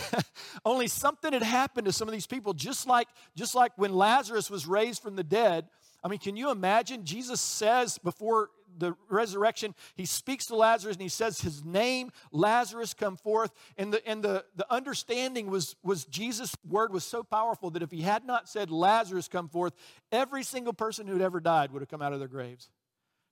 Only 0.64 0.86
something 0.88 1.32
had 1.32 1.42
happened 1.42 1.86
to 1.86 1.92
some 1.92 2.08
of 2.08 2.12
these 2.12 2.26
people, 2.26 2.54
just 2.54 2.86
like, 2.86 3.08
just 3.34 3.54
like 3.54 3.72
when 3.76 3.92
Lazarus 3.92 4.50
was 4.50 4.66
raised 4.66 5.02
from 5.02 5.16
the 5.16 5.24
dead. 5.24 5.66
I 6.04 6.08
mean, 6.08 6.18
can 6.18 6.36
you 6.36 6.50
imagine? 6.50 7.04
Jesus 7.04 7.40
says 7.40 7.98
before 7.98 8.50
the 8.78 8.94
resurrection, 9.08 9.74
he 9.94 10.06
speaks 10.06 10.46
to 10.46 10.56
Lazarus 10.56 10.96
and 10.96 11.02
he 11.02 11.08
says 11.08 11.40
his 11.40 11.64
name, 11.64 12.10
Lazarus, 12.32 12.94
come 12.94 13.16
forth. 13.16 13.52
And 13.76 13.92
the, 13.92 14.06
and 14.08 14.22
the, 14.22 14.44
the 14.56 14.70
understanding 14.72 15.48
was, 15.48 15.76
was 15.82 16.04
Jesus' 16.06 16.54
word 16.68 16.92
was 16.92 17.04
so 17.04 17.22
powerful 17.22 17.70
that 17.70 17.82
if 17.82 17.90
he 17.90 18.02
had 18.02 18.24
not 18.24 18.48
said 18.48 18.70
Lazarus, 18.70 19.28
come 19.28 19.48
forth, 19.48 19.74
every 20.10 20.42
single 20.42 20.72
person 20.72 21.06
who 21.06 21.12
had 21.14 21.22
ever 21.22 21.40
died 21.40 21.70
would 21.72 21.82
have 21.82 21.88
come 21.88 22.02
out 22.02 22.12
of 22.12 22.18
their 22.18 22.28
graves. 22.28 22.70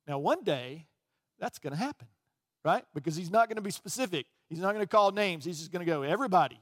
Now, 0.06 0.18
one 0.18 0.44
day, 0.44 0.86
that's 1.38 1.58
going 1.58 1.72
to 1.72 1.78
happen, 1.78 2.08
right? 2.64 2.84
Because 2.94 3.16
he's 3.16 3.30
not 3.30 3.48
going 3.48 3.56
to 3.56 3.62
be 3.62 3.70
specific. 3.70 4.26
He's 4.50 4.58
not 4.58 4.74
going 4.74 4.84
to 4.84 4.88
call 4.88 5.12
names. 5.12 5.44
He's 5.44 5.58
just 5.58 5.72
going 5.72 5.86
to 5.86 5.90
go, 5.90 6.02
everybody, 6.02 6.60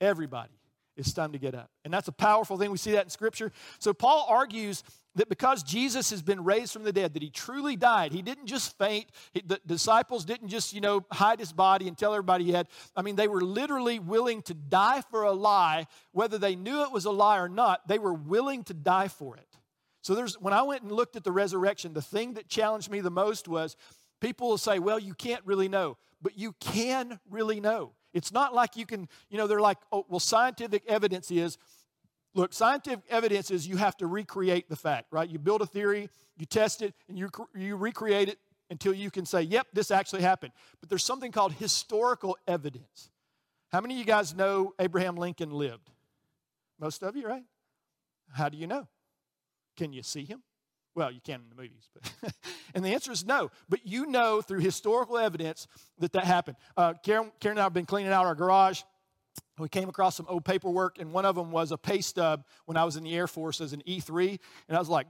everybody, 0.00 0.52
it's 0.96 1.12
time 1.12 1.32
to 1.32 1.38
get 1.38 1.54
up. 1.54 1.70
And 1.84 1.92
that's 1.92 2.08
a 2.08 2.12
powerful 2.12 2.58
thing. 2.58 2.70
We 2.70 2.78
see 2.78 2.92
that 2.92 3.04
in 3.04 3.10
Scripture. 3.10 3.52
So 3.78 3.92
Paul 3.92 4.26
argues 4.28 4.84
that 5.14 5.30
because 5.30 5.62
Jesus 5.62 6.10
has 6.10 6.22
been 6.22 6.44
raised 6.44 6.74
from 6.74 6.84
the 6.84 6.92
dead, 6.92 7.14
that 7.14 7.22
he 7.22 7.30
truly 7.30 7.74
died. 7.74 8.12
He 8.12 8.20
didn't 8.20 8.46
just 8.46 8.76
faint. 8.78 9.06
He, 9.32 9.42
the 9.44 9.58
disciples 9.66 10.26
didn't 10.26 10.48
just, 10.48 10.74
you 10.74 10.82
know, 10.82 11.04
hide 11.10 11.40
his 11.40 11.52
body 11.52 11.88
and 11.88 11.96
tell 11.96 12.12
everybody 12.12 12.44
he 12.44 12.52
had. 12.52 12.68
I 12.94 13.00
mean, 13.00 13.16
they 13.16 13.28
were 13.28 13.40
literally 13.40 13.98
willing 13.98 14.42
to 14.42 14.54
die 14.54 15.02
for 15.10 15.22
a 15.22 15.32
lie, 15.32 15.86
whether 16.12 16.36
they 16.36 16.54
knew 16.54 16.82
it 16.82 16.92
was 16.92 17.06
a 17.06 17.10
lie 17.10 17.38
or 17.38 17.48
not. 17.48 17.88
They 17.88 17.98
were 17.98 18.14
willing 18.14 18.62
to 18.64 18.74
die 18.74 19.08
for 19.08 19.36
it. 19.36 19.48
So 20.02 20.14
there's 20.14 20.38
when 20.40 20.52
I 20.52 20.62
went 20.62 20.82
and 20.82 20.92
looked 20.92 21.16
at 21.16 21.24
the 21.24 21.32
resurrection, 21.32 21.92
the 21.92 22.02
thing 22.02 22.34
that 22.34 22.48
challenged 22.48 22.90
me 22.90 23.00
the 23.00 23.10
most 23.10 23.48
was 23.48 23.74
people 24.20 24.48
will 24.48 24.58
say, 24.58 24.78
"Well, 24.78 24.98
you 24.98 25.14
can't 25.14 25.44
really 25.44 25.68
know." 25.68 25.96
But 26.22 26.38
you 26.38 26.54
can 26.60 27.20
really 27.30 27.60
know. 27.60 27.92
It's 28.12 28.32
not 28.32 28.54
like 28.54 28.76
you 28.76 28.86
can, 28.86 29.08
you 29.28 29.36
know, 29.36 29.46
they're 29.46 29.60
like, 29.60 29.78
oh, 29.92 30.06
well, 30.08 30.20
scientific 30.20 30.82
evidence 30.86 31.30
is, 31.30 31.58
look, 32.34 32.52
scientific 32.52 33.04
evidence 33.10 33.50
is 33.50 33.66
you 33.66 33.76
have 33.76 33.96
to 33.98 34.06
recreate 34.06 34.68
the 34.68 34.76
fact, 34.76 35.08
right? 35.10 35.28
You 35.28 35.38
build 35.38 35.60
a 35.60 35.66
theory, 35.66 36.08
you 36.38 36.46
test 36.46 36.82
it, 36.82 36.94
and 37.08 37.18
you, 37.18 37.28
you 37.54 37.76
recreate 37.76 38.28
it 38.28 38.38
until 38.70 38.94
you 38.94 39.10
can 39.10 39.26
say, 39.26 39.42
yep, 39.42 39.66
this 39.72 39.90
actually 39.90 40.22
happened. 40.22 40.52
But 40.80 40.88
there's 40.88 41.04
something 41.04 41.30
called 41.30 41.52
historical 41.52 42.36
evidence. 42.48 43.10
How 43.70 43.80
many 43.80 43.94
of 43.94 43.98
you 43.98 44.04
guys 44.04 44.34
know 44.34 44.74
Abraham 44.78 45.16
Lincoln 45.16 45.50
lived? 45.50 45.90
Most 46.80 47.02
of 47.02 47.16
you, 47.16 47.26
right? 47.26 47.44
How 48.32 48.48
do 48.48 48.56
you 48.56 48.66
know? 48.66 48.88
Can 49.76 49.92
you 49.92 50.02
see 50.02 50.24
him? 50.24 50.42
Well, 50.96 51.12
you 51.12 51.20
can 51.20 51.42
in 51.42 51.48
the 51.50 51.62
movies, 51.62 51.90
but 51.92 52.32
and 52.74 52.82
the 52.82 52.94
answer 52.94 53.12
is 53.12 53.24
no. 53.24 53.50
But 53.68 53.86
you 53.86 54.06
know 54.06 54.40
through 54.40 54.60
historical 54.60 55.18
evidence 55.18 55.68
that 55.98 56.12
that 56.12 56.24
happened. 56.24 56.56
Uh, 56.74 56.94
Karen, 57.02 57.30
Karen 57.38 57.58
and 57.58 57.60
I 57.60 57.64
have 57.64 57.74
been 57.74 57.84
cleaning 57.84 58.12
out 58.12 58.24
our 58.24 58.34
garage. 58.34 58.80
We 59.58 59.68
came 59.68 59.90
across 59.90 60.16
some 60.16 60.24
old 60.26 60.46
paperwork, 60.46 60.98
and 60.98 61.12
one 61.12 61.26
of 61.26 61.34
them 61.34 61.50
was 61.50 61.70
a 61.70 61.76
pay 61.76 62.00
stub 62.00 62.44
when 62.64 62.78
I 62.78 62.84
was 62.84 62.96
in 62.96 63.04
the 63.04 63.14
Air 63.14 63.26
Force 63.26 63.60
as 63.60 63.74
an 63.74 63.82
E3, 63.86 64.38
and 64.68 64.76
I 64.76 64.80
was 64.80 64.88
like, 64.88 65.06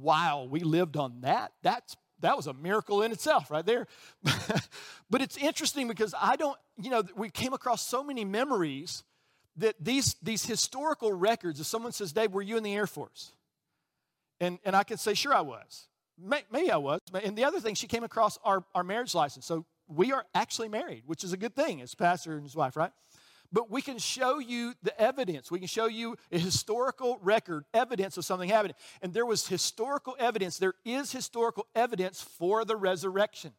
"Wow, 0.00 0.46
we 0.48 0.60
lived 0.60 0.96
on 0.96 1.22
that. 1.22 1.52
That's 1.62 1.96
that 2.20 2.36
was 2.36 2.46
a 2.46 2.54
miracle 2.54 3.02
in 3.02 3.10
itself, 3.10 3.50
right 3.50 3.66
there." 3.66 3.88
but 5.10 5.22
it's 5.22 5.36
interesting 5.36 5.88
because 5.88 6.14
I 6.20 6.36
don't, 6.36 6.56
you 6.80 6.90
know, 6.90 7.02
we 7.16 7.30
came 7.30 7.52
across 7.52 7.84
so 7.84 8.04
many 8.04 8.24
memories 8.24 9.02
that 9.56 9.74
these 9.80 10.14
these 10.22 10.44
historical 10.44 11.12
records. 11.12 11.58
If 11.58 11.66
someone 11.66 11.90
says, 11.90 12.12
"Dave, 12.12 12.30
were 12.32 12.42
you 12.42 12.56
in 12.56 12.62
the 12.62 12.76
Air 12.76 12.86
Force?" 12.86 13.32
And, 14.40 14.58
and 14.64 14.76
I 14.76 14.82
could 14.82 15.00
say, 15.00 15.14
sure, 15.14 15.34
I 15.34 15.40
was. 15.40 15.88
Maybe 16.18 16.70
I 16.70 16.76
was. 16.76 17.00
And 17.22 17.36
the 17.36 17.44
other 17.44 17.60
thing, 17.60 17.74
she 17.74 17.86
came 17.86 18.04
across 18.04 18.38
our, 18.44 18.64
our 18.74 18.82
marriage 18.84 19.14
license. 19.14 19.46
So 19.46 19.66
we 19.88 20.12
are 20.12 20.24
actually 20.34 20.68
married, 20.68 21.02
which 21.06 21.24
is 21.24 21.32
a 21.32 21.36
good 21.36 21.54
thing 21.54 21.80
as 21.80 21.94
pastor 21.94 22.34
and 22.34 22.42
his 22.42 22.56
wife, 22.56 22.76
right? 22.76 22.92
But 23.52 23.70
we 23.70 23.80
can 23.80 23.98
show 23.98 24.38
you 24.38 24.74
the 24.82 24.98
evidence. 25.00 25.50
We 25.50 25.58
can 25.58 25.68
show 25.68 25.86
you 25.86 26.16
a 26.32 26.38
historical 26.38 27.18
record, 27.22 27.64
evidence 27.72 28.16
of 28.16 28.24
something 28.24 28.48
happening. 28.48 28.74
And 29.02 29.14
there 29.14 29.26
was 29.26 29.46
historical 29.46 30.16
evidence. 30.18 30.58
There 30.58 30.74
is 30.84 31.12
historical 31.12 31.66
evidence 31.74 32.20
for 32.22 32.64
the 32.64 32.76
resurrection. 32.76 33.52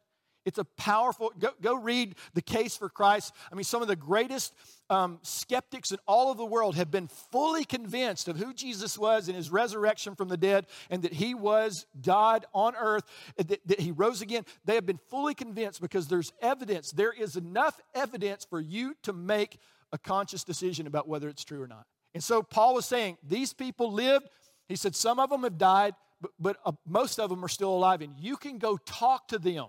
It's 0.44 0.58
a 0.58 0.64
powerful, 0.64 1.32
go, 1.38 1.50
go 1.60 1.74
read 1.74 2.14
The 2.34 2.42
Case 2.42 2.76
for 2.76 2.88
Christ. 2.88 3.34
I 3.52 3.54
mean, 3.54 3.64
some 3.64 3.82
of 3.82 3.88
the 3.88 3.96
greatest 3.96 4.54
um, 4.88 5.18
skeptics 5.22 5.92
in 5.92 5.98
all 6.06 6.30
of 6.30 6.38
the 6.38 6.44
world 6.44 6.76
have 6.76 6.90
been 6.90 7.08
fully 7.08 7.64
convinced 7.64 8.28
of 8.28 8.38
who 8.38 8.54
Jesus 8.54 8.96
was 8.96 9.28
and 9.28 9.36
his 9.36 9.50
resurrection 9.50 10.14
from 10.14 10.28
the 10.28 10.36
dead 10.36 10.66
and 10.90 11.02
that 11.02 11.12
he 11.12 11.34
was 11.34 11.86
God 12.02 12.46
on 12.54 12.74
earth, 12.76 13.04
that, 13.36 13.60
that 13.66 13.80
he 13.80 13.90
rose 13.90 14.22
again. 14.22 14.44
They 14.64 14.74
have 14.74 14.86
been 14.86 15.00
fully 15.10 15.34
convinced 15.34 15.80
because 15.80 16.08
there's 16.08 16.32
evidence. 16.40 16.92
There 16.92 17.12
is 17.12 17.36
enough 17.36 17.78
evidence 17.94 18.46
for 18.48 18.60
you 18.60 18.94
to 19.02 19.12
make 19.12 19.58
a 19.92 19.98
conscious 19.98 20.44
decision 20.44 20.86
about 20.86 21.08
whether 21.08 21.28
it's 21.28 21.44
true 21.44 21.62
or 21.62 21.68
not. 21.68 21.86
And 22.14 22.24
so 22.24 22.42
Paul 22.42 22.74
was 22.74 22.86
saying, 22.86 23.18
these 23.22 23.52
people 23.52 23.92
lived. 23.92 24.28
He 24.68 24.76
said, 24.76 24.96
some 24.96 25.18
of 25.18 25.30
them 25.30 25.42
have 25.42 25.58
died, 25.58 25.94
but, 26.20 26.30
but 26.38 26.56
uh, 26.64 26.72
most 26.86 27.20
of 27.20 27.28
them 27.28 27.44
are 27.44 27.48
still 27.48 27.74
alive. 27.74 28.00
And 28.00 28.14
you 28.18 28.36
can 28.36 28.58
go 28.58 28.78
talk 28.78 29.28
to 29.28 29.38
them 29.38 29.66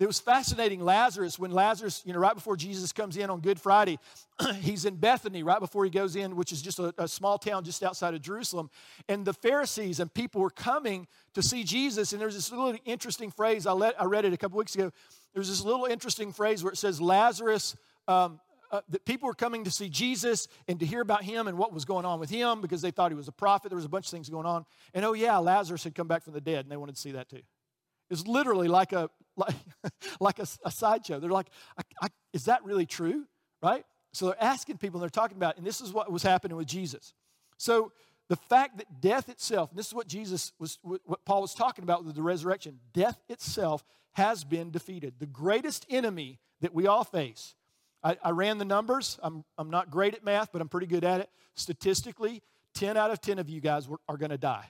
it 0.00 0.06
was 0.06 0.18
fascinating. 0.18 0.80
Lazarus, 0.80 1.38
when 1.38 1.50
Lazarus, 1.50 2.00
you 2.06 2.14
know, 2.14 2.18
right 2.18 2.34
before 2.34 2.56
Jesus 2.56 2.90
comes 2.90 3.18
in 3.18 3.28
on 3.28 3.40
Good 3.40 3.60
Friday, 3.60 3.98
he's 4.60 4.86
in 4.86 4.96
Bethany 4.96 5.42
right 5.42 5.60
before 5.60 5.84
he 5.84 5.90
goes 5.90 6.16
in, 6.16 6.36
which 6.36 6.52
is 6.52 6.62
just 6.62 6.78
a, 6.78 6.94
a, 6.96 7.06
small 7.06 7.36
town 7.36 7.64
just 7.64 7.82
outside 7.82 8.14
of 8.14 8.22
Jerusalem. 8.22 8.70
And 9.10 9.26
the 9.26 9.34
Pharisees 9.34 10.00
and 10.00 10.12
people 10.12 10.40
were 10.40 10.48
coming 10.48 11.06
to 11.34 11.42
see 11.42 11.64
Jesus. 11.64 12.12
And 12.12 12.20
there's 12.20 12.34
this 12.34 12.50
little 12.50 12.74
interesting 12.86 13.30
phrase, 13.30 13.66
I, 13.66 13.72
let, 13.72 14.00
I 14.00 14.06
read 14.06 14.24
it 14.24 14.32
a 14.32 14.38
couple 14.38 14.56
weeks 14.56 14.74
ago. 14.74 14.90
There's 15.34 15.50
this 15.50 15.62
little 15.62 15.84
interesting 15.84 16.32
phrase 16.32 16.64
where 16.64 16.72
it 16.72 16.78
says, 16.78 16.98
Lazarus, 16.98 17.76
um, 18.08 18.40
uh, 18.72 18.80
that 18.88 19.04
people 19.04 19.26
were 19.26 19.34
coming 19.34 19.64
to 19.64 19.70
see 19.70 19.90
Jesus 19.90 20.48
and 20.66 20.80
to 20.80 20.86
hear 20.86 21.02
about 21.02 21.24
him 21.24 21.46
and 21.46 21.58
what 21.58 21.74
was 21.74 21.84
going 21.84 22.06
on 22.06 22.20
with 22.20 22.30
him 22.30 22.62
because 22.62 22.80
they 22.80 22.90
thought 22.90 23.10
he 23.10 23.16
was 23.16 23.28
a 23.28 23.32
prophet. 23.32 23.68
There 23.68 23.76
was 23.76 23.84
a 23.84 23.90
bunch 23.90 24.06
of 24.06 24.12
things 24.12 24.30
going 24.30 24.46
on. 24.46 24.64
And 24.94 25.04
oh, 25.04 25.12
yeah, 25.12 25.36
Lazarus 25.36 25.84
had 25.84 25.94
come 25.94 26.08
back 26.08 26.22
from 26.22 26.32
the 26.32 26.40
dead, 26.40 26.60
and 26.60 26.72
they 26.72 26.78
wanted 26.78 26.94
to 26.94 27.00
see 27.00 27.12
that 27.12 27.28
too. 27.28 27.42
It's 28.08 28.26
literally 28.26 28.68
like 28.68 28.92
a 28.92 29.10
like, 29.40 29.54
like 30.20 30.38
a, 30.38 30.46
a 30.64 30.70
sideshow. 30.70 31.18
They're 31.18 31.30
like, 31.30 31.48
I, 31.76 31.82
I, 32.02 32.08
is 32.32 32.44
that 32.44 32.64
really 32.64 32.86
true? 32.86 33.24
Right? 33.62 33.84
So 34.12 34.26
they're 34.26 34.42
asking 34.42 34.78
people, 34.78 34.98
and 34.98 35.02
they're 35.02 35.10
talking 35.10 35.36
about, 35.36 35.56
and 35.56 35.66
this 35.66 35.80
is 35.80 35.92
what 35.92 36.10
was 36.10 36.22
happening 36.22 36.56
with 36.56 36.66
Jesus. 36.66 37.14
So 37.56 37.92
the 38.28 38.36
fact 38.36 38.78
that 38.78 39.00
death 39.00 39.28
itself, 39.28 39.70
this 39.74 39.88
is 39.88 39.94
what 39.94 40.06
Jesus 40.06 40.52
was, 40.58 40.78
what 40.82 41.24
Paul 41.24 41.42
was 41.42 41.54
talking 41.54 41.82
about 41.82 42.04
with 42.04 42.14
the 42.14 42.22
resurrection, 42.22 42.78
death 42.92 43.20
itself 43.28 43.84
has 44.12 44.44
been 44.44 44.70
defeated. 44.70 45.14
The 45.18 45.26
greatest 45.26 45.86
enemy 45.90 46.38
that 46.60 46.74
we 46.74 46.86
all 46.86 47.04
face. 47.04 47.54
I, 48.02 48.16
I 48.22 48.30
ran 48.30 48.58
the 48.58 48.64
numbers. 48.64 49.18
I'm, 49.22 49.44
I'm 49.58 49.70
not 49.70 49.90
great 49.90 50.14
at 50.14 50.24
math, 50.24 50.52
but 50.52 50.60
I'm 50.62 50.68
pretty 50.68 50.86
good 50.86 51.04
at 51.04 51.20
it. 51.20 51.30
Statistically, 51.54 52.42
10 52.74 52.96
out 52.96 53.10
of 53.10 53.20
10 53.20 53.38
of 53.38 53.48
you 53.48 53.60
guys 53.60 53.88
are 54.08 54.16
going 54.16 54.30
to 54.30 54.38
die. 54.38 54.66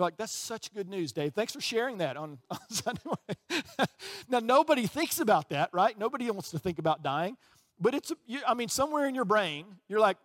You're 0.00 0.06
like, 0.06 0.16
that's 0.16 0.32
such 0.32 0.72
good 0.72 0.88
news, 0.88 1.12
Dave. 1.12 1.34
Thanks 1.34 1.52
for 1.52 1.60
sharing 1.60 1.98
that 1.98 2.16
on, 2.16 2.38
on 2.50 2.58
Sunday 2.70 3.02
morning. 3.04 3.64
now, 4.30 4.38
nobody 4.38 4.86
thinks 4.86 5.20
about 5.20 5.50
that, 5.50 5.68
right? 5.74 5.98
Nobody 5.98 6.30
wants 6.30 6.52
to 6.52 6.58
think 6.58 6.78
about 6.78 7.02
dying. 7.02 7.36
But 7.78 7.92
it's, 7.92 8.10
I 8.48 8.54
mean, 8.54 8.70
somewhere 8.70 9.06
in 9.06 9.14
your 9.14 9.26
brain, 9.26 9.66
you're 9.88 10.00
like, 10.00 10.16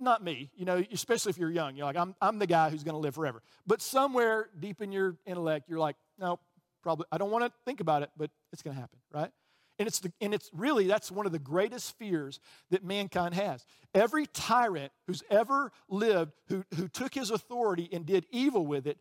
not 0.00 0.24
me, 0.24 0.50
you 0.56 0.64
know, 0.64 0.82
especially 0.90 1.28
if 1.28 1.36
you're 1.36 1.50
young. 1.50 1.76
You're 1.76 1.84
like, 1.84 1.98
I'm, 1.98 2.14
I'm 2.22 2.38
the 2.38 2.46
guy 2.46 2.70
who's 2.70 2.84
going 2.84 2.94
to 2.94 3.00
live 3.00 3.16
forever. 3.16 3.42
But 3.66 3.82
somewhere 3.82 4.48
deep 4.58 4.80
in 4.80 4.92
your 4.92 5.16
intellect, 5.26 5.68
you're 5.68 5.78
like, 5.78 5.96
no, 6.18 6.38
probably, 6.82 7.04
I 7.12 7.18
don't 7.18 7.30
want 7.30 7.44
to 7.44 7.52
think 7.66 7.80
about 7.80 8.02
it, 8.02 8.08
but 8.16 8.30
it's 8.54 8.62
going 8.62 8.74
to 8.76 8.80
happen, 8.80 8.98
right? 9.12 9.30
And 9.78 9.86
it's, 9.86 10.00
the, 10.00 10.10
and 10.22 10.32
it's 10.32 10.48
really, 10.54 10.86
that's 10.86 11.10
one 11.10 11.26
of 11.26 11.32
the 11.32 11.38
greatest 11.38 11.98
fears 11.98 12.40
that 12.70 12.82
mankind 12.82 13.34
has. 13.34 13.64
Every 13.94 14.26
tyrant 14.26 14.90
who's 15.06 15.22
ever 15.30 15.70
lived, 15.88 16.32
who, 16.48 16.64
who 16.76 16.88
took 16.88 17.14
his 17.14 17.30
authority 17.30 17.88
and 17.92 18.06
did 18.06 18.26
evil 18.30 18.66
with 18.66 18.86
it, 18.86 18.98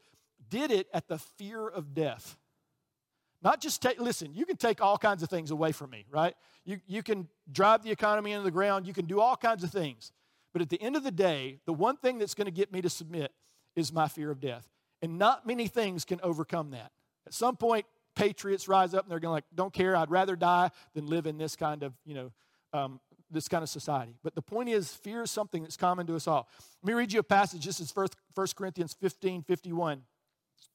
did 0.50 0.72
it 0.72 0.88
at 0.94 1.08
the 1.08 1.18
fear 1.18 1.68
of 1.68 1.94
death. 1.94 2.38
Not 3.42 3.62
just 3.62 3.82
take, 3.82 4.00
listen, 4.00 4.34
you 4.34 4.46
can 4.46 4.58
take 4.58 4.82
all 4.82 4.98
kinds 4.98 5.22
of 5.22 5.30
things 5.30 5.52
away 5.52 5.72
from 5.72 5.92
me, 5.92 6.06
right? 6.10 6.36
You, 6.66 6.80
you 6.88 7.04
can 7.04 7.28
drive 7.52 7.84
the 7.84 7.92
economy 7.92 8.32
into 8.32 8.44
the 8.44 8.52
ground, 8.52 8.88
you 8.88 8.94
can 8.94 9.06
do 9.06 9.20
all 9.20 9.36
kinds 9.36 9.64
of 9.64 9.72
things. 9.72 10.12
But 10.54 10.62
at 10.62 10.70
the 10.70 10.82
end 10.82 10.96
of 10.96 11.04
the 11.04 11.12
day, 11.12 11.60
the 11.66 11.74
one 11.74 11.98
thing 11.98 12.18
that's 12.18 12.34
going 12.34 12.46
to 12.46 12.52
get 12.52 12.72
me 12.72 12.82
to 12.82 12.90
submit 12.90 13.32
is 13.76 13.94
my 13.94 14.08
fear 14.08 14.32
of 14.32 14.40
death. 14.40 14.68
And 15.02 15.20
not 15.20 15.46
many 15.46 15.68
things 15.68 16.04
can 16.04 16.20
overcome 16.24 16.72
that. 16.72 16.92
At 17.28 17.34
some 17.34 17.56
point, 17.58 17.86
patriots 18.16 18.68
rise 18.68 18.96
up 18.96 19.04
and 19.04 19.12
they're 19.12 19.20
going 19.20 19.34
like, 19.34 19.46
don't 19.54 19.72
care, 19.72 19.96
I'd 19.96 20.10
rather 20.10 20.36
die 20.36 20.72
than 20.96 21.06
live 21.06 21.28
in 21.28 21.38
this 21.38 21.56
kind 21.56 21.84
of, 21.84 21.94
you 22.06 22.16
know, 22.16 22.32
um, 22.74 23.00
this 23.30 23.48
kind 23.48 23.62
of 23.62 23.70
society. 23.70 24.16
But 24.24 24.34
the 24.34 24.42
point 24.42 24.70
is, 24.70 24.94
fear 24.94 25.22
is 25.22 25.32
something 25.32 25.62
that's 25.62 25.78
common 25.78 26.08
to 26.08 26.16
us 26.16 26.28
all. 26.28 26.48
Let 26.82 26.88
me 26.88 26.94
read 26.94 27.14
you 27.14 27.20
a 27.20 27.24
passage. 27.24 27.66
This 27.66 27.80
is 27.80 27.96
1 27.96 28.08
Corinthians 28.56 28.96
15 29.00 29.44
51, 29.44 30.02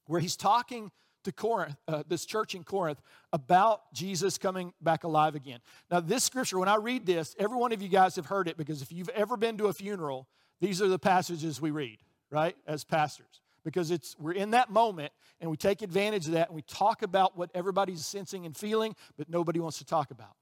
where 0.06 0.20
he's 0.20 0.36
talking 0.36 0.90
to 1.24 1.32
Corinth, 1.32 1.76
uh, 1.88 2.02
this 2.08 2.24
church 2.26 2.54
in 2.54 2.64
Corinth, 2.64 3.00
about 3.32 3.92
Jesus 3.92 4.38
coming 4.38 4.72
back 4.80 5.04
alive 5.04 5.34
again. 5.34 5.60
Now, 5.90 6.00
this 6.00 6.24
scripture, 6.24 6.58
when 6.58 6.68
I 6.68 6.76
read 6.76 7.06
this, 7.06 7.36
every 7.38 7.56
one 7.56 7.72
of 7.72 7.80
you 7.80 7.88
guys 7.88 8.16
have 8.16 8.26
heard 8.26 8.48
it 8.48 8.56
because 8.56 8.82
if 8.82 8.92
you've 8.92 9.08
ever 9.10 9.36
been 9.36 9.56
to 9.58 9.66
a 9.66 9.72
funeral, 9.72 10.26
these 10.60 10.82
are 10.82 10.88
the 10.88 10.98
passages 10.98 11.60
we 11.60 11.70
read, 11.70 11.98
right, 12.30 12.56
as 12.66 12.84
pastors. 12.84 13.40
Because 13.64 13.92
it's 13.92 14.16
we're 14.18 14.32
in 14.32 14.50
that 14.50 14.70
moment 14.70 15.12
and 15.40 15.48
we 15.48 15.56
take 15.56 15.82
advantage 15.82 16.26
of 16.26 16.32
that 16.32 16.48
and 16.48 16.56
we 16.56 16.62
talk 16.62 17.02
about 17.02 17.38
what 17.38 17.50
everybody's 17.54 18.04
sensing 18.04 18.44
and 18.44 18.56
feeling, 18.56 18.96
but 19.16 19.28
nobody 19.28 19.60
wants 19.60 19.78
to 19.78 19.84
talk 19.84 20.10
about. 20.10 20.34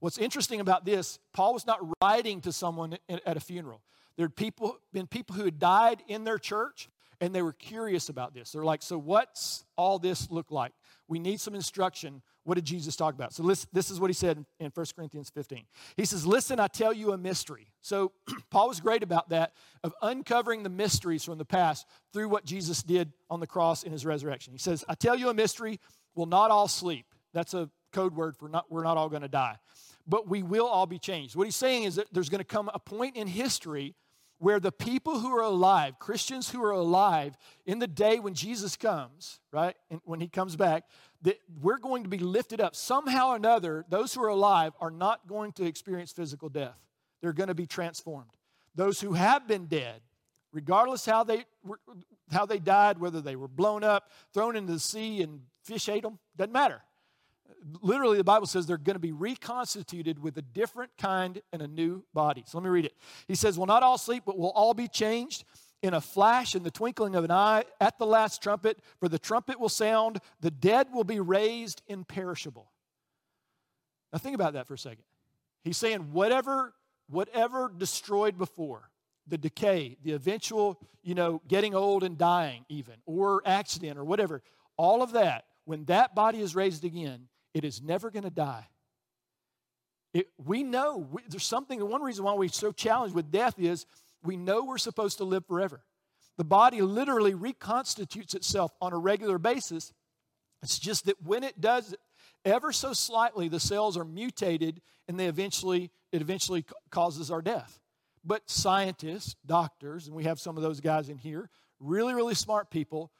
What's 0.00 0.18
interesting 0.18 0.60
about 0.60 0.84
this, 0.84 1.20
Paul 1.32 1.54
was 1.54 1.66
not 1.66 1.78
writing 2.02 2.40
to 2.42 2.52
someone 2.52 2.98
at 3.08 3.36
a 3.36 3.40
funeral. 3.40 3.80
There 4.16 4.24
had 4.24 4.36
people, 4.36 4.78
been 4.92 5.06
people 5.06 5.36
who 5.36 5.44
had 5.44 5.58
died 5.58 6.02
in 6.08 6.24
their 6.24 6.38
church 6.38 6.88
and 7.20 7.34
they 7.34 7.42
were 7.42 7.52
curious 7.52 8.08
about 8.08 8.34
this. 8.34 8.52
They're 8.52 8.64
like, 8.64 8.82
so 8.82 8.98
what's 8.98 9.64
all 9.76 9.98
this 9.98 10.30
look 10.30 10.50
like? 10.50 10.72
We 11.08 11.18
need 11.18 11.40
some 11.40 11.54
instruction. 11.54 12.22
What 12.44 12.54
did 12.54 12.64
Jesus 12.64 12.96
talk 12.96 13.14
about? 13.14 13.32
So 13.32 13.42
this 13.72 13.90
is 13.90 14.00
what 14.00 14.08
he 14.10 14.14
said 14.14 14.44
in 14.58 14.70
1 14.72 14.86
Corinthians 14.96 15.30
15. 15.30 15.64
He 15.96 16.04
says, 16.04 16.26
Listen, 16.26 16.58
I 16.58 16.66
tell 16.66 16.92
you 16.92 17.12
a 17.12 17.18
mystery. 17.18 17.68
So 17.80 18.12
Paul 18.50 18.68
was 18.68 18.80
great 18.80 19.02
about 19.02 19.28
that, 19.30 19.52
of 19.82 19.94
uncovering 20.02 20.62
the 20.62 20.70
mysteries 20.70 21.24
from 21.24 21.38
the 21.38 21.44
past 21.44 21.86
through 22.12 22.28
what 22.28 22.44
Jesus 22.44 22.82
did 22.82 23.12
on 23.28 23.40
the 23.40 23.46
cross 23.46 23.82
in 23.82 23.92
his 23.92 24.06
resurrection. 24.06 24.52
He 24.52 24.58
says, 24.58 24.84
I 24.88 24.94
tell 24.94 25.16
you 25.16 25.28
a 25.28 25.34
mystery, 25.34 25.80
we'll 26.14 26.26
not 26.26 26.50
all 26.50 26.68
sleep. 26.68 27.06
That's 27.32 27.54
a 27.54 27.68
code 27.92 28.14
word 28.14 28.36
for 28.36 28.48
not, 28.48 28.66
we're 28.70 28.84
not 28.84 28.96
all 28.96 29.08
going 29.08 29.22
to 29.22 29.28
die. 29.28 29.56
But 30.06 30.28
we 30.28 30.42
will 30.42 30.66
all 30.66 30.86
be 30.86 30.98
changed. 30.98 31.36
What 31.36 31.46
he's 31.46 31.56
saying 31.56 31.84
is 31.84 31.96
that 31.96 32.12
there's 32.12 32.28
going 32.28 32.40
to 32.40 32.44
come 32.44 32.70
a 32.72 32.78
point 32.78 33.16
in 33.16 33.26
history 33.26 33.94
where 34.38 34.60
the 34.60 34.72
people 34.72 35.20
who 35.20 35.34
are 35.34 35.42
alive, 35.42 35.98
Christians 35.98 36.50
who 36.50 36.62
are 36.62 36.72
alive 36.72 37.36
in 37.66 37.78
the 37.78 37.86
day 37.86 38.18
when 38.18 38.34
Jesus 38.34 38.76
comes, 38.76 39.40
right, 39.52 39.76
and 39.90 40.00
when 40.04 40.20
he 40.20 40.28
comes 40.28 40.56
back, 40.56 40.84
that 41.22 41.38
we're 41.60 41.78
going 41.78 42.02
to 42.02 42.08
be 42.08 42.18
lifted 42.18 42.60
up. 42.60 42.76
Somehow 42.76 43.30
or 43.30 43.36
another, 43.36 43.84
those 43.88 44.14
who 44.14 44.22
are 44.22 44.28
alive 44.28 44.72
are 44.80 44.90
not 44.90 45.26
going 45.26 45.52
to 45.52 45.64
experience 45.64 46.12
physical 46.12 46.48
death. 46.48 46.78
They're 47.22 47.32
going 47.32 47.48
to 47.48 47.54
be 47.54 47.66
transformed. 47.66 48.30
Those 48.74 49.00
who 49.00 49.14
have 49.14 49.48
been 49.48 49.66
dead, 49.66 50.00
regardless 50.52 51.06
how 51.06 51.24
they 51.24 51.44
how 52.32 52.46
they 52.46 52.58
died, 52.58 52.98
whether 52.98 53.20
they 53.20 53.36
were 53.36 53.48
blown 53.48 53.84
up, 53.84 54.10
thrown 54.32 54.56
into 54.56 54.72
the 54.72 54.78
sea, 54.80 55.22
and 55.22 55.42
fish 55.62 55.88
ate 55.88 56.02
them, 56.02 56.18
doesn't 56.36 56.52
matter 56.52 56.82
literally 57.80 58.16
the 58.16 58.24
bible 58.24 58.46
says 58.46 58.66
they're 58.66 58.76
going 58.76 58.94
to 58.94 59.00
be 59.00 59.12
reconstituted 59.12 60.18
with 60.18 60.36
a 60.36 60.42
different 60.42 60.90
kind 60.98 61.40
and 61.52 61.62
a 61.62 61.66
new 61.66 62.04
body. 62.12 62.44
So 62.46 62.58
let 62.58 62.64
me 62.64 62.70
read 62.70 62.84
it. 62.84 62.94
He 63.26 63.34
says 63.34 63.58
we'll 63.58 63.66
not 63.66 63.82
all 63.82 63.98
sleep 63.98 64.24
but 64.26 64.38
we'll 64.38 64.50
all 64.50 64.74
be 64.74 64.88
changed 64.88 65.44
in 65.82 65.94
a 65.94 66.00
flash 66.00 66.54
in 66.54 66.62
the 66.62 66.70
twinkling 66.70 67.14
of 67.14 67.24
an 67.24 67.30
eye 67.30 67.64
at 67.80 67.98
the 67.98 68.06
last 68.06 68.42
trumpet 68.42 68.78
for 68.98 69.08
the 69.08 69.18
trumpet 69.18 69.60
will 69.60 69.68
sound 69.68 70.18
the 70.40 70.50
dead 70.50 70.88
will 70.92 71.04
be 71.04 71.20
raised 71.20 71.82
imperishable. 71.88 72.70
Now 74.12 74.18
think 74.18 74.34
about 74.34 74.54
that 74.54 74.66
for 74.66 74.74
a 74.74 74.78
second. 74.78 75.04
He's 75.62 75.76
saying 75.76 76.12
whatever 76.12 76.74
whatever 77.08 77.70
destroyed 77.76 78.38
before 78.38 78.90
the 79.26 79.38
decay 79.38 79.96
the 80.02 80.12
eventual 80.12 80.80
you 81.02 81.14
know 81.14 81.40
getting 81.48 81.74
old 81.74 82.02
and 82.02 82.18
dying 82.18 82.64
even 82.68 82.94
or 83.06 83.42
accident 83.46 83.98
or 83.98 84.04
whatever 84.04 84.42
all 84.76 85.02
of 85.02 85.12
that 85.12 85.44
when 85.64 85.84
that 85.86 86.14
body 86.14 86.40
is 86.40 86.54
raised 86.54 86.84
again 86.84 87.28
it 87.54 87.64
is 87.64 87.80
never 87.80 88.10
going 88.10 88.24
to 88.24 88.30
die. 88.30 88.66
It, 90.12 90.28
we 90.44 90.62
know 90.62 91.08
we, 91.10 91.22
there's 91.28 91.46
something, 91.46 91.86
one 91.88 92.02
reason 92.02 92.24
why 92.24 92.34
we're 92.34 92.48
so 92.48 92.72
challenged 92.72 93.14
with 93.14 93.30
death 93.30 93.58
is 93.58 93.86
we 94.22 94.36
know 94.36 94.64
we're 94.64 94.78
supposed 94.78 95.18
to 95.18 95.24
live 95.24 95.46
forever. 95.46 95.82
The 96.36 96.44
body 96.44 96.82
literally 96.82 97.34
reconstitutes 97.34 98.34
itself 98.34 98.72
on 98.80 98.92
a 98.92 98.98
regular 98.98 99.38
basis. 99.38 99.92
It's 100.62 100.78
just 100.78 101.06
that 101.06 101.22
when 101.22 101.44
it 101.44 101.60
does, 101.60 101.94
ever 102.44 102.72
so 102.72 102.92
slightly, 102.92 103.48
the 103.48 103.60
cells 103.60 103.96
are 103.96 104.04
mutated 104.04 104.80
and 105.08 105.18
they 105.18 105.26
eventually, 105.26 105.90
it 106.12 106.22
eventually 106.22 106.64
causes 106.90 107.30
our 107.30 107.42
death. 107.42 107.80
But 108.24 108.48
scientists, 108.48 109.36
doctors, 109.44 110.06
and 110.06 110.16
we 110.16 110.24
have 110.24 110.40
some 110.40 110.56
of 110.56 110.62
those 110.62 110.80
guys 110.80 111.08
in 111.08 111.18
here, 111.18 111.50
really, 111.78 112.14
really 112.14 112.34
smart 112.34 112.70
people, 112.70 113.12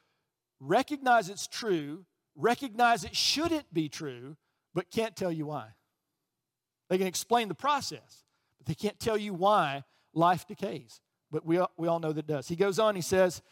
recognize 0.60 1.28
it's 1.28 1.46
true 1.46 2.06
recognize 2.36 3.04
it 3.04 3.16
shouldn't 3.16 3.72
be 3.72 3.88
true, 3.88 4.36
but 4.74 4.90
can't 4.90 5.16
tell 5.16 5.32
you 5.32 5.46
why. 5.46 5.68
They 6.88 6.98
can 6.98 7.06
explain 7.06 7.48
the 7.48 7.54
process, 7.54 8.24
but 8.58 8.66
they 8.66 8.74
can't 8.74 8.98
tell 8.98 9.16
you 9.16 9.34
why 9.34 9.84
life 10.12 10.46
decays. 10.46 11.00
But 11.30 11.44
we, 11.44 11.60
we 11.76 11.88
all 11.88 11.98
know 11.98 12.12
that 12.12 12.20
it 12.20 12.26
does. 12.26 12.48
He 12.48 12.56
goes 12.56 12.78
on, 12.78 12.94
he 12.94 13.02
says, 13.02 13.42